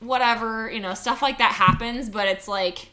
whatever 0.00 0.70
you 0.70 0.80
know 0.80 0.94
stuff 0.94 1.22
like 1.22 1.38
that 1.38 1.52
happens 1.52 2.08
but 2.08 2.26
it's 2.28 2.48
like 2.48 2.89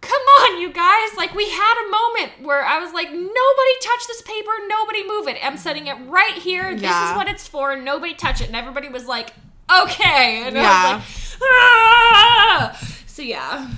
come 0.00 0.22
on 0.40 0.60
you 0.60 0.72
guys. 0.72 1.10
Like 1.16 1.34
we 1.34 1.48
had 1.50 1.86
a 1.86 1.90
moment 1.90 2.32
where 2.46 2.64
i 2.64 2.78
was 2.78 2.92
like 2.92 3.08
nobody 3.10 3.74
touch 3.82 4.06
this 4.06 4.22
paper 4.22 4.50
nobody 4.68 5.06
move 5.06 5.28
it. 5.28 5.36
I'm 5.42 5.56
setting 5.56 5.86
it 5.86 5.96
right 6.06 6.34
here. 6.34 6.72
This 6.74 6.82
Yeah. 6.82 7.10
is 7.12 7.16
what 7.16 7.28
it's 7.28 7.46
for. 7.48 7.76
Nobody 7.76 8.14
touch 8.14 8.40
it. 8.40 8.46
And 8.48 8.56
everybody 8.56 8.88
was 8.88 9.06
like 9.06 9.32
okay. 9.82 10.42
And 10.46 10.56
Yeah. 10.56 10.62
i 10.62 10.94
was 10.96 11.02
like 11.40 11.40
ah! 11.42 12.78
so 13.06 13.22
yeah. 13.22 13.70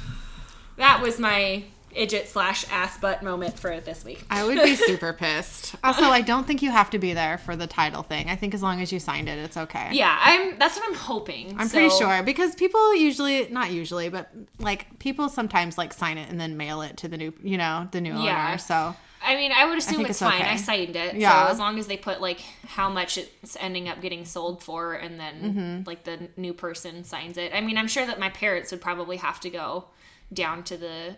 That 0.77 1.03
was 1.03 1.19
my 1.19 1.65
idjit 1.97 2.27
slash 2.27 2.65
ass 2.71 2.97
butt 2.99 3.23
moment 3.23 3.59
for 3.59 3.81
this 3.81 4.05
week. 4.05 4.23
I 4.31 4.45
would 4.45 4.57
be 4.63 4.77
super 4.87 5.13
pissed. 5.13 5.75
Also, 5.83 6.05
I 6.05 6.21
don't 6.21 6.47
think 6.47 6.63
you 6.63 6.71
have 6.71 6.91
to 6.91 6.99
be 6.99 7.13
there 7.15 7.39
for 7.39 7.57
the 7.57 7.67
title 7.67 8.03
thing. 8.03 8.29
I 8.31 8.37
think 8.37 8.55
as 8.55 8.63
long 8.63 8.81
as 8.81 8.93
you 8.93 9.01
signed 9.01 9.29
it, 9.29 9.39
it's 9.39 9.57
okay. 9.57 9.89
Yeah, 9.93 10.17
I'm. 10.23 10.59
That's 10.59 10.77
what 10.77 10.89
I'm 10.89 10.95
hoping. 10.97 11.57
I'm 11.59 11.69
So- 11.69 11.79
pretty 11.79 11.95
sure 11.97 12.23
because 12.23 12.55
people 12.55 12.95
usually, 12.97 13.49
not 13.49 13.71
usually, 13.71 14.09
but 14.09 14.31
like 14.59 14.99
people 14.99 15.29
sometimes 15.29 15.77
like 15.79 15.93
sign 15.93 16.19
it 16.19 16.29
and 16.31 16.41
then 16.41 16.57
mail 16.57 16.83
it 16.83 16.97
to 16.99 17.09
the 17.09 17.17
new, 17.17 17.33
you 17.43 17.59
know, 17.59 17.89
the 17.91 18.01
new 18.01 18.17
Yeah. 18.23 18.49
owner. 18.49 18.59
So 18.59 18.95
I 19.23 19.37
mean, 19.37 19.53
I 19.53 19.67
would 19.67 19.77
assume 19.77 19.97
think 19.97 20.09
it's, 20.11 20.23
it's 20.23 20.31
fine. 20.31 20.41
okay. 20.41 20.51
I 20.51 20.57
signed 20.57 20.97
it. 20.97 21.15
Yeah. 21.17 21.47
So 21.47 21.53
as 21.53 21.59
long 21.59 21.79
as 21.79 21.87
they 21.87 21.97
put 21.99 22.21
like 22.23 22.41
how 22.67 22.89
much 22.89 23.19
it's 23.19 23.57
ending 23.61 23.89
up 23.89 24.01
getting 24.01 24.25
sold 24.25 24.63
for, 24.63 24.95
and 24.95 25.21
then 25.21 25.35
Mm-hmm. 25.43 25.83
like 25.87 26.05
the 26.05 26.29
new 26.37 26.55
person 26.55 27.05
signs 27.05 27.37
it. 27.37 27.53
I 27.55 27.61
mean, 27.61 27.77
I'm 27.77 27.89
sure 27.89 28.07
that 28.07 28.19
my 28.19 28.31
parents 28.31 28.71
would 28.71 28.81
probably 28.81 29.19
have 29.19 29.39
to 29.41 29.51
go 29.51 29.87
down 30.33 30.63
to 30.63 30.77
the 30.77 31.17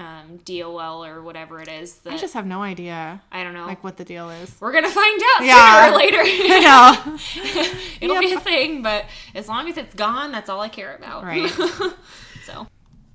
um, 0.00 0.38
DOL 0.44 1.04
or 1.04 1.22
whatever 1.22 1.60
it 1.60 1.68
is. 1.68 1.96
That, 2.00 2.14
I 2.14 2.16
just 2.16 2.34
have 2.34 2.46
no 2.46 2.62
idea 2.62 3.22
I 3.30 3.42
don't 3.44 3.54
know. 3.54 3.66
like 3.66 3.84
what 3.84 3.96
the 3.96 4.04
deal 4.04 4.30
is. 4.30 4.54
We're 4.60 4.72
gonna 4.72 4.90
find 4.90 5.20
out 5.36 5.44
Yeah. 5.44 5.84
sooner 5.84 5.94
or 5.94 5.98
later. 5.98 6.18
I 6.24 7.04
know. 7.06 7.18
It'll 8.00 8.16
Yep. 8.20 8.22
be 8.24 8.32
a 8.32 8.40
thing, 8.40 8.82
but 8.82 9.04
as 9.34 9.48
long 9.48 9.68
as 9.68 9.76
it's 9.76 9.94
gone, 9.94 10.32
that's 10.32 10.48
all 10.48 10.60
I 10.60 10.68
care 10.68 10.94
about. 10.96 11.24
Right. 11.24 11.48
so, 12.46 12.66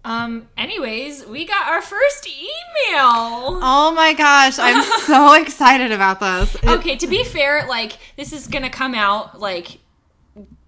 um, 0.03 0.47
anyways, 0.57 1.25
we 1.25 1.45
got 1.45 1.67
our 1.67 1.81
first 1.81 2.27
email. 2.27 3.59
Oh 3.61 3.91
my 3.95 4.13
gosh, 4.13 4.59
I'm 4.59 4.83
so 5.01 5.33
excited 5.33 5.91
about 5.91 6.19
this. 6.19 6.55
It- 6.55 6.65
Okay, 6.65 6.95
to 6.97 7.07
be 7.07 7.23
fair, 7.23 7.65
like 7.67 7.93
this 8.15 8.31
is 8.33 8.47
gonna 8.47 8.69
come 8.69 8.93
out 8.95 9.39
like 9.39 9.79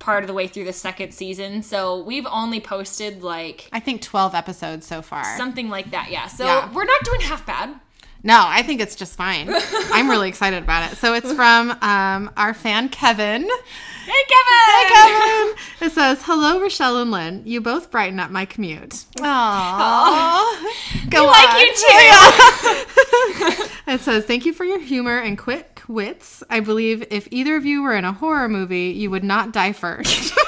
part 0.08 0.24
of 0.24 0.28
the 0.28 0.34
way 0.34 0.48
through 0.48 0.64
the 0.64 0.72
second 0.72 1.12
season, 1.14 1.62
so 1.62 2.02
we've 2.02 2.26
only 2.32 2.62
posted 2.62 3.22
like 3.24 3.68
I 3.74 3.82
think 3.82 4.02
12 4.02 4.34
episodes 4.36 4.88
so 4.88 5.02
far. 5.02 5.26
something 5.36 5.68
like 5.68 5.92
that. 5.92 6.08
Yeah, 6.10 6.28
so 6.28 6.46
Yeah. 6.46 6.72
we're 6.72 6.86
not 6.86 7.04
doing 7.04 7.20
half 7.20 7.46
bad. 7.46 7.76
No, 8.24 8.42
I 8.48 8.64
think 8.64 8.80
it's 8.80 8.96
just 8.96 9.16
fine. 9.18 9.50
I'm 9.92 10.10
really 10.10 10.30
excited 10.30 10.64
about 10.64 10.90
it. 10.92 10.96
So 10.98 11.14
it's 11.14 11.32
from 11.34 11.72
um, 11.82 12.32
our 12.38 12.54
fan 12.54 12.88
Kevin. 12.88 13.44
Hey, 13.44 14.24
Kevin. 14.34 14.70
Hey 14.72 14.86
Kevin! 14.94 15.56
It 15.88 15.92
says, 15.92 16.22
Hello, 16.24 16.62
Rochelle 16.62 16.98
and 17.02 17.12
Lynn. 17.12 17.44
You 17.46 17.60
both 17.60 17.92
brighten 17.92 18.20
up 18.22 18.32
my 18.32 18.46
commute. 18.46 19.04
Aww. 19.18 20.40
Go 21.10 21.22
We 21.24 21.28
like 21.28 21.62
you 21.62 21.74
too. 21.76 23.74
It 23.94 24.02
says, 24.02 24.24
Thank 24.26 24.46
you 24.46 24.54
for 24.54 24.64
your 24.66 24.80
humor 24.80 25.18
and 25.20 25.38
quick 25.38 25.77
wits. 25.88 26.44
I 26.50 26.60
believe 26.60 27.06
if 27.10 27.28
either 27.32 27.56
of 27.56 27.66
you 27.66 27.82
were 27.84 27.96
in 27.96 28.06
a 28.06 28.14
horror 28.14 28.50
movie, 28.50 28.90
you 28.90 29.10
would 29.12 29.24
not 29.24 29.52
die 29.52 29.74
first. 29.74 30.34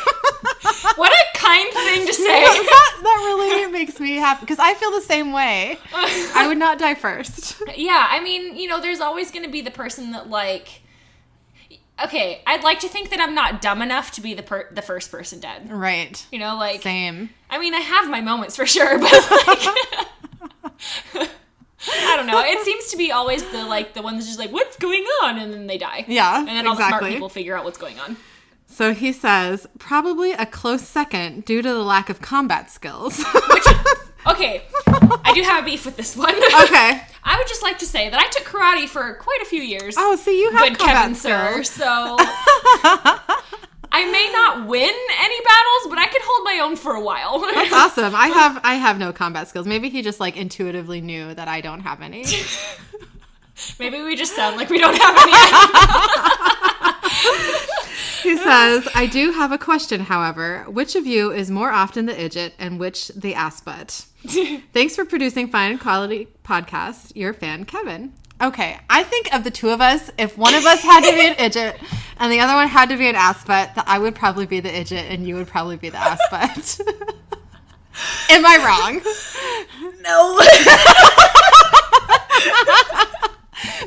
what 0.95 1.11
a 1.11 1.37
kind 1.37 1.73
thing 1.73 2.05
to 2.05 2.13
say. 2.13 2.23
that, 2.43 2.99
that 3.01 3.23
really 3.25 3.71
makes 3.71 3.99
me 3.99 4.15
happy 4.15 4.41
because 4.41 4.59
I 4.59 4.73
feel 4.73 4.91
the 4.91 5.01
same 5.01 5.31
way. 5.31 5.77
I 5.93 6.45
would 6.47 6.57
not 6.57 6.79
die 6.79 6.95
first. 6.95 7.61
yeah, 7.75 8.07
I 8.09 8.19
mean, 8.21 8.55
you 8.57 8.67
know, 8.67 8.79
there's 8.81 8.99
always 8.99 9.31
going 9.31 9.45
to 9.45 9.51
be 9.51 9.61
the 9.61 9.71
person 9.71 10.11
that 10.11 10.29
like. 10.29 10.81
Okay, 12.01 12.41
I'd 12.47 12.63
like 12.63 12.79
to 12.79 12.87
think 12.87 13.09
that 13.09 13.19
I'm 13.19 13.35
not 13.35 13.61
dumb 13.61 13.81
enough 13.81 14.11
to 14.11 14.21
be 14.21 14.33
the 14.33 14.43
per- 14.43 14.69
the 14.71 14.81
first 14.81 15.11
person 15.11 15.41
dead. 15.41 15.69
Right. 15.69 16.25
You 16.31 16.39
know, 16.39 16.55
like 16.55 16.81
Same. 16.81 17.29
I 17.49 17.59
mean, 17.59 17.73
I 17.73 17.81
have 17.81 18.09
my 18.09 18.21
moments 18.21 18.55
for 18.55 18.65
sure, 18.65 18.97
but 18.99 19.11
like, 21.13 21.29
I 21.87 22.15
don't 22.17 22.27
know. 22.27 22.39
It 22.39 22.63
seems 22.65 22.87
to 22.87 22.97
be 22.97 23.11
always 23.11 23.43
the 23.51 23.65
like 23.65 23.93
the 23.93 24.01
ones 24.01 24.25
just 24.25 24.39
like, 24.39 24.51
what's 24.51 24.77
going 24.77 25.03
on, 25.23 25.37
and 25.37 25.53
then 25.53 25.67
they 25.67 25.77
die. 25.77 26.05
Yeah, 26.07 26.39
and 26.39 26.47
then 26.47 26.67
all 26.67 26.75
the 26.75 26.81
exactly. 26.81 26.99
smart 26.99 27.13
people 27.13 27.29
figure 27.29 27.57
out 27.57 27.63
what's 27.63 27.77
going 27.77 27.99
on. 27.99 28.17
So 28.67 28.93
he 28.93 29.11
says, 29.11 29.67
probably 29.79 30.33
a 30.33 30.45
close 30.45 30.83
second 30.83 31.45
due 31.45 31.61
to 31.61 31.69
the 31.69 31.83
lack 31.83 32.09
of 32.09 32.21
combat 32.21 32.69
skills. 32.69 33.17
Which 33.49 33.65
Okay, 34.27 34.63
I 34.85 35.31
do 35.33 35.41
have 35.43 35.63
a 35.63 35.65
beef 35.65 35.85
with 35.85 35.95
this 35.95 36.15
one. 36.15 36.35
okay. 36.35 37.01
I 37.23 37.37
would 37.37 37.47
just 37.47 37.63
like 37.63 37.79
to 37.79 37.85
say 37.85 38.09
that 38.09 38.19
I 38.19 38.27
took 38.29 38.43
karate 38.43 38.87
for 38.87 39.15
quite 39.15 39.39
a 39.41 39.45
few 39.45 39.61
years. 39.61 39.95
Oh, 39.97 40.15
see, 40.15 40.39
you 40.41 40.51
have 40.51 40.77
combat 40.77 40.79
Kevin, 40.79 41.15
sir. 41.15 41.63
So 41.63 42.17
I 43.91 44.05
may 44.11 44.29
not 44.31 44.67
win 44.67 44.93
any 45.19 45.41
battles, 45.41 45.87
but 45.89 45.97
I 45.97 46.07
can 46.07 46.21
hold 46.23 46.45
my 46.45 46.59
own 46.63 46.75
for 46.75 46.93
a 46.93 47.01
while. 47.01 47.39
That's 47.53 47.73
awesome. 47.73 48.13
I 48.15 48.27
have 48.27 48.59
I 48.63 48.75
have 48.75 48.97
no 48.99 49.11
combat 49.11 49.47
skills. 49.47 49.65
Maybe 49.65 49.89
he 49.89 50.01
just 50.01 50.19
like 50.19 50.37
intuitively 50.37 51.01
knew 51.01 51.33
that 51.33 51.47
I 51.47 51.61
don't 51.61 51.81
have 51.81 52.01
any. 52.01 52.25
Maybe 53.79 54.01
we 54.01 54.15
just 54.15 54.35
sound 54.35 54.55
like 54.57 54.69
we 54.69 54.77
don't 54.77 54.95
have 54.97 55.17
any. 55.17 55.33
He 58.21 58.37
says, 58.37 58.87
I 58.93 59.07
do 59.07 59.31
have 59.31 59.51
a 59.51 59.57
question, 59.57 60.01
however. 60.01 60.65
Which 60.67 60.95
of 60.95 61.07
you 61.07 61.31
is 61.31 61.49
more 61.49 61.71
often 61.71 62.05
the 62.05 62.13
idjit 62.13 62.51
and 62.59 62.77
which 62.79 63.07
the 63.09 63.33
ass 63.33 63.61
butt? 63.61 64.05
Thanks 64.73 64.95
for 64.95 65.05
producing 65.05 65.47
fine 65.49 65.77
quality 65.77 66.27
podcasts. 66.43 67.11
Your 67.15 67.33
fan, 67.33 67.63
Kevin. 67.63 68.13
Okay, 68.41 68.79
I 68.89 69.03
think 69.03 69.33
of 69.33 69.43
the 69.43 69.51
two 69.51 69.69
of 69.69 69.81
us, 69.81 70.09
if 70.17 70.37
one 70.37 70.53
of 70.53 70.65
us 70.65 70.81
had 70.81 71.01
to 71.01 71.11
be 71.11 71.27
an 71.27 71.35
idiot 71.39 71.77
and 72.17 72.31
the 72.31 72.39
other 72.39 72.53
one 72.53 72.67
had 72.67 72.89
to 72.89 72.97
be 72.97 73.07
an 73.07 73.15
ass 73.15 73.43
butt, 73.43 73.75
that 73.75 73.85
I 73.87 73.99
would 73.99 74.15
probably 74.15 74.45
be 74.45 74.61
the 74.61 74.73
idiot 74.73 75.07
and 75.09 75.27
you 75.27 75.35
would 75.35 75.47
probably 75.47 75.75
be 75.75 75.89
the 75.89 75.97
ass 75.97 76.19
butt. 76.31 76.79
Am 78.29 78.45
I 78.45 78.57
wrong? 78.65 79.01
no. 80.01 80.39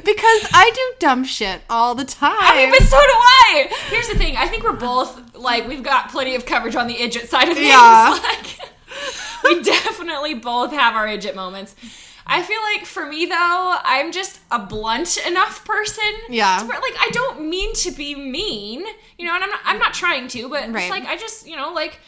Because 0.04 0.46
I 0.52 0.70
do 0.74 0.94
dumb 0.98 1.24
shit 1.24 1.62
all 1.70 1.94
the 1.94 2.04
time. 2.04 2.34
I 2.38 2.56
mean, 2.56 2.70
but 2.70 2.82
so 2.82 2.98
do 2.98 2.98
I. 2.98 3.68
Here's 3.88 4.08
the 4.08 4.16
thing. 4.16 4.36
I 4.36 4.46
think 4.48 4.64
we're 4.64 4.72
both 4.72 5.34
like 5.36 5.66
we've 5.66 5.82
got 5.82 6.10
plenty 6.10 6.34
of 6.34 6.44
coverage 6.44 6.76
on 6.76 6.88
the 6.88 7.00
idiot 7.00 7.30
side 7.30 7.48
of 7.48 7.54
things. 7.54 7.68
Yeah. 7.68 8.18
Like, 8.22 8.58
we 9.44 9.62
definitely 9.62 10.34
both 10.34 10.72
have 10.72 10.94
our 10.94 11.08
idiot 11.08 11.34
moments. 11.34 11.74
I 12.34 12.42
feel 12.42 12.60
like 12.74 12.86
for 12.86 13.04
me 13.06 13.26
though, 13.26 13.76
I'm 13.84 14.10
just 14.12 14.40
a 14.50 14.58
blunt 14.58 15.18
enough 15.26 15.64
person. 15.64 16.12
Yeah. 16.28 16.60
Where, 16.66 16.80
like 16.80 16.94
I 16.98 17.10
don't 17.12 17.48
mean 17.48 17.74
to 17.76 17.90
be 17.90 18.14
mean, 18.14 18.84
you 19.18 19.26
know, 19.26 19.34
and 19.34 19.44
I'm 19.44 19.50
not. 19.50 19.60
I'm 19.64 19.78
not 19.78 19.92
trying 19.94 20.28
to, 20.28 20.48
but 20.48 20.70
Right. 20.72 20.82
it's 20.84 20.90
like 20.90 21.04
I 21.06 21.16
just, 21.16 21.46
you 21.46 21.56
know, 21.56 21.72
like 21.72 21.98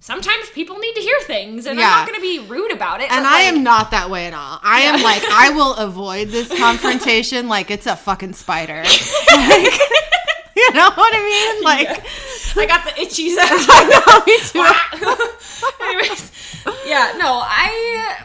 sometimes 0.00 0.48
people 0.50 0.78
need 0.78 0.94
to 0.94 1.00
hear 1.00 1.18
things, 1.22 1.66
and 1.66 1.78
Yeah. 1.78 1.86
I'm 1.86 1.90
not 2.00 2.08
going 2.08 2.20
to 2.20 2.22
be 2.22 2.38
rude 2.48 2.72
about 2.72 3.00
it. 3.00 3.10
And 3.10 3.22
but, 3.24 3.28
I 3.28 3.44
like, 3.44 3.54
am 3.54 3.62
not 3.62 3.90
that 3.90 4.08
way 4.10 4.26
at 4.26 4.34
all. 4.34 4.60
I 4.62 4.80
am 4.82 5.02
like, 5.02 5.22
I 5.24 5.50
will 5.56 5.74
avoid 5.74 6.28
this 6.28 6.48
confrontation 6.58 7.48
like 7.48 7.70
it's 7.70 7.86
a 7.86 7.96
fucking 7.96 8.32
spider. 8.34 8.82
Like, 9.36 9.78
you 10.56 10.72
know 10.72 10.90
what 10.90 11.12
I 11.14 11.20
mean? 11.54 11.64
Like, 11.64 11.88
I 12.56 12.64
got 12.66 12.84
the 12.84 12.92
itchies. 12.92 13.34
I 13.38 13.84
know, 13.92 14.24
me 14.24 14.38
too. 14.40 15.84
Anyways, 15.84 16.32
yeah, 16.86 17.12
no, 17.18 17.40
I, 17.44 18.24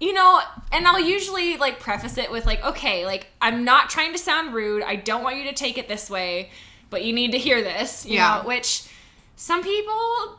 you 0.00 0.12
know, 0.14 0.40
and 0.72 0.86
I'll 0.88 0.98
usually 1.00 1.56
like 1.58 1.78
preface 1.78 2.16
it 2.18 2.30
with 2.30 2.46
like, 2.46 2.64
okay, 2.64 3.04
like 3.04 3.26
I'm 3.40 3.64
not 3.64 3.90
trying 3.90 4.12
to 4.12 4.18
sound 4.18 4.54
rude. 4.54 4.82
I 4.82 4.96
don't 4.96 5.22
want 5.22 5.36
you 5.36 5.44
to 5.44 5.52
take 5.52 5.76
it 5.78 5.88
this 5.88 6.08
way, 6.10 6.50
but 6.88 7.04
you 7.04 7.12
need 7.12 7.32
to 7.32 7.38
hear 7.38 7.62
this. 7.62 8.06
You 8.06 8.14
Yeah. 8.14 8.40
know, 8.42 8.48
which 8.48 8.84
some 9.36 9.62
people 9.62 10.38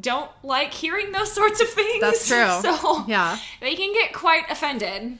don't 0.00 0.30
like 0.44 0.72
hearing 0.72 1.10
those 1.12 1.32
sorts 1.32 1.60
of 1.60 1.68
things. 1.68 2.00
That's 2.00 2.26
true. 2.28 2.46
So 2.62 3.04
Yeah. 3.08 3.36
they 3.60 3.74
can 3.74 3.92
get 3.92 4.12
quite 4.12 4.48
offended 4.50 5.18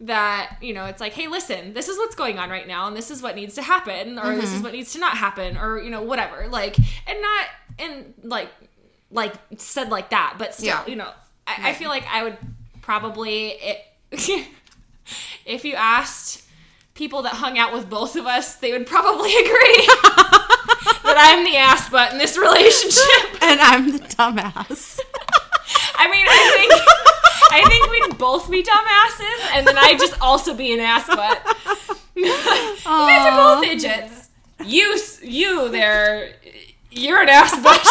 that 0.00 0.58
you 0.60 0.72
know 0.72 0.84
it's 0.84 1.00
like 1.00 1.12
hey 1.12 1.26
listen 1.26 1.74
this 1.74 1.88
is 1.88 1.98
what's 1.98 2.14
going 2.14 2.38
on 2.38 2.48
right 2.50 2.68
now 2.68 2.86
and 2.86 2.96
this 2.96 3.10
is 3.10 3.20
what 3.20 3.34
needs 3.34 3.54
to 3.56 3.62
happen 3.62 4.16
or 4.16 4.36
this 4.36 4.46
Mm-hmm. 4.46 4.56
is 4.56 4.62
what 4.62 4.72
needs 4.72 4.92
to 4.92 5.00
not 5.00 5.16
happen 5.16 5.56
or 5.56 5.82
you 5.82 5.90
know 5.90 6.02
whatever 6.02 6.46
like 6.46 6.76
and 6.78 7.20
not 7.20 7.46
in 7.78 8.14
like 8.22 8.48
like 9.10 9.34
said 9.56 9.90
like 9.90 10.10
that 10.10 10.36
but 10.38 10.54
still 10.54 10.66
Yeah. 10.68 10.86
you 10.86 10.94
know 10.94 11.10
I, 11.48 11.70
I 11.70 11.72
feel 11.74 11.88
like 11.88 12.04
i 12.12 12.22
would 12.22 12.36
probably 12.88 13.48
it, 13.60 13.84
if 15.44 15.62
you 15.62 15.74
asked 15.74 16.42
people 16.94 17.20
that 17.20 17.34
hung 17.34 17.58
out 17.58 17.70
with 17.70 17.90
both 17.90 18.16
of 18.16 18.24
us 18.24 18.54
they 18.54 18.72
would 18.72 18.86
probably 18.86 19.28
agree 19.44 19.86
that 21.04 21.16
i'm 21.18 21.44
the 21.44 21.54
ass 21.54 21.90
butt 21.90 22.12
in 22.12 22.18
this 22.18 22.38
relationship 22.38 23.28
And 23.42 23.60
I'm 23.60 23.92
the 23.92 23.98
dumbass. 23.98 25.00
I 25.94 26.10
mean, 26.10 26.26
I 26.28 26.56
think 26.56 26.72
I 27.50 27.64
think 27.68 27.90
we'd 27.90 28.18
both 28.18 28.50
be 28.50 28.62
dumbasses, 28.62 29.56
and 29.56 29.66
then 29.66 29.76
I'd 29.78 29.98
just 29.98 30.20
also 30.20 30.54
be 30.54 30.74
an 30.74 30.80
ass 30.80 31.06
butt. 31.06 31.40
you 32.14 32.26
guys 32.26 32.86
are 32.86 33.56
both 33.56 33.64
idiots. 33.64 34.28
You, 34.64 34.98
you 35.22 35.70
there, 35.70 36.34
you're 36.90 37.22
an 37.22 37.28
ass 37.28 37.58
butt. 37.62 37.86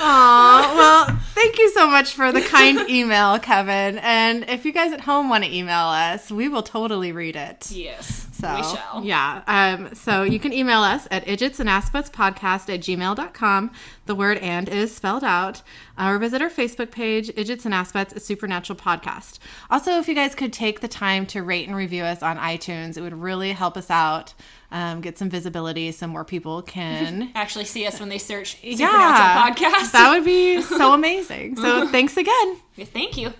Aw, 0.00 0.74
well, 0.76 1.18
thank 1.34 1.58
you 1.58 1.70
so 1.72 1.86
much 1.88 2.12
for 2.14 2.30
the 2.32 2.40
kind 2.40 2.88
email, 2.88 3.38
Kevin. 3.38 3.98
And 3.98 4.44
if 4.48 4.64
you 4.64 4.72
guys 4.72 4.92
at 4.92 5.00
home 5.00 5.28
want 5.28 5.44
to 5.44 5.54
email 5.54 5.86
us, 5.86 6.30
we 6.30 6.48
will 6.48 6.62
totally 6.62 7.12
read 7.12 7.34
it. 7.36 7.70
yes, 7.70 8.28
So, 8.32 8.54
we 8.54 8.62
shall. 8.62 9.02
yeah. 9.04 9.42
Um, 9.46 9.94
so 9.94 10.22
you 10.22 10.38
can 10.38 10.52
email 10.52 10.80
us 10.80 11.08
at 11.10 11.26
idjitsandassbuttspodcast 11.26 12.72
at 12.72 12.80
gmail.com. 12.80 13.70
The 14.06 14.14
word 14.14 14.38
and 14.38 14.68
is 14.68 14.94
spelled 14.94 15.24
out. 15.24 15.62
Or 15.98 16.16
visit 16.18 16.40
our 16.40 16.48
Facebook 16.50 16.92
page, 16.92 17.28
Idjits 17.30 17.64
and 17.64 17.74
Assbutts, 17.74 18.14
a 18.14 18.20
supernatural 18.20 18.78
podcast. 18.78 19.38
Also, 19.68 19.98
if 19.98 20.06
you 20.06 20.14
guys 20.14 20.34
could 20.36 20.52
take 20.52 20.78
the 20.80 20.86
time 20.88 21.26
to 21.26 21.42
rate 21.42 21.66
and 21.66 21.76
review 21.76 22.04
us 22.04 22.22
on 22.22 22.38
iTunes, 22.38 22.96
it 22.96 23.00
would 23.00 23.20
really 23.20 23.50
help 23.50 23.76
us 23.76 23.90
out, 23.90 24.32
um, 24.70 25.00
get 25.00 25.18
some 25.18 25.30
visibility 25.30 25.90
so 25.92 26.06
more 26.06 26.24
people 26.24 26.62
can. 26.62 27.30
Actually, 27.34 27.64
see 27.64 27.86
us 27.86 28.00
when 28.00 28.08
they 28.08 28.18
search 28.18 28.58
yeah. 28.62 29.50
Podcast. 29.50 29.92
That 29.92 30.10
would 30.10 30.24
be 30.24 30.62
so 30.78 30.92
amazing. 30.92 31.56
So 31.56 31.88
thanks 31.88 32.16
again. 32.16 32.56
Thank 32.76 33.16
you. 33.16 33.32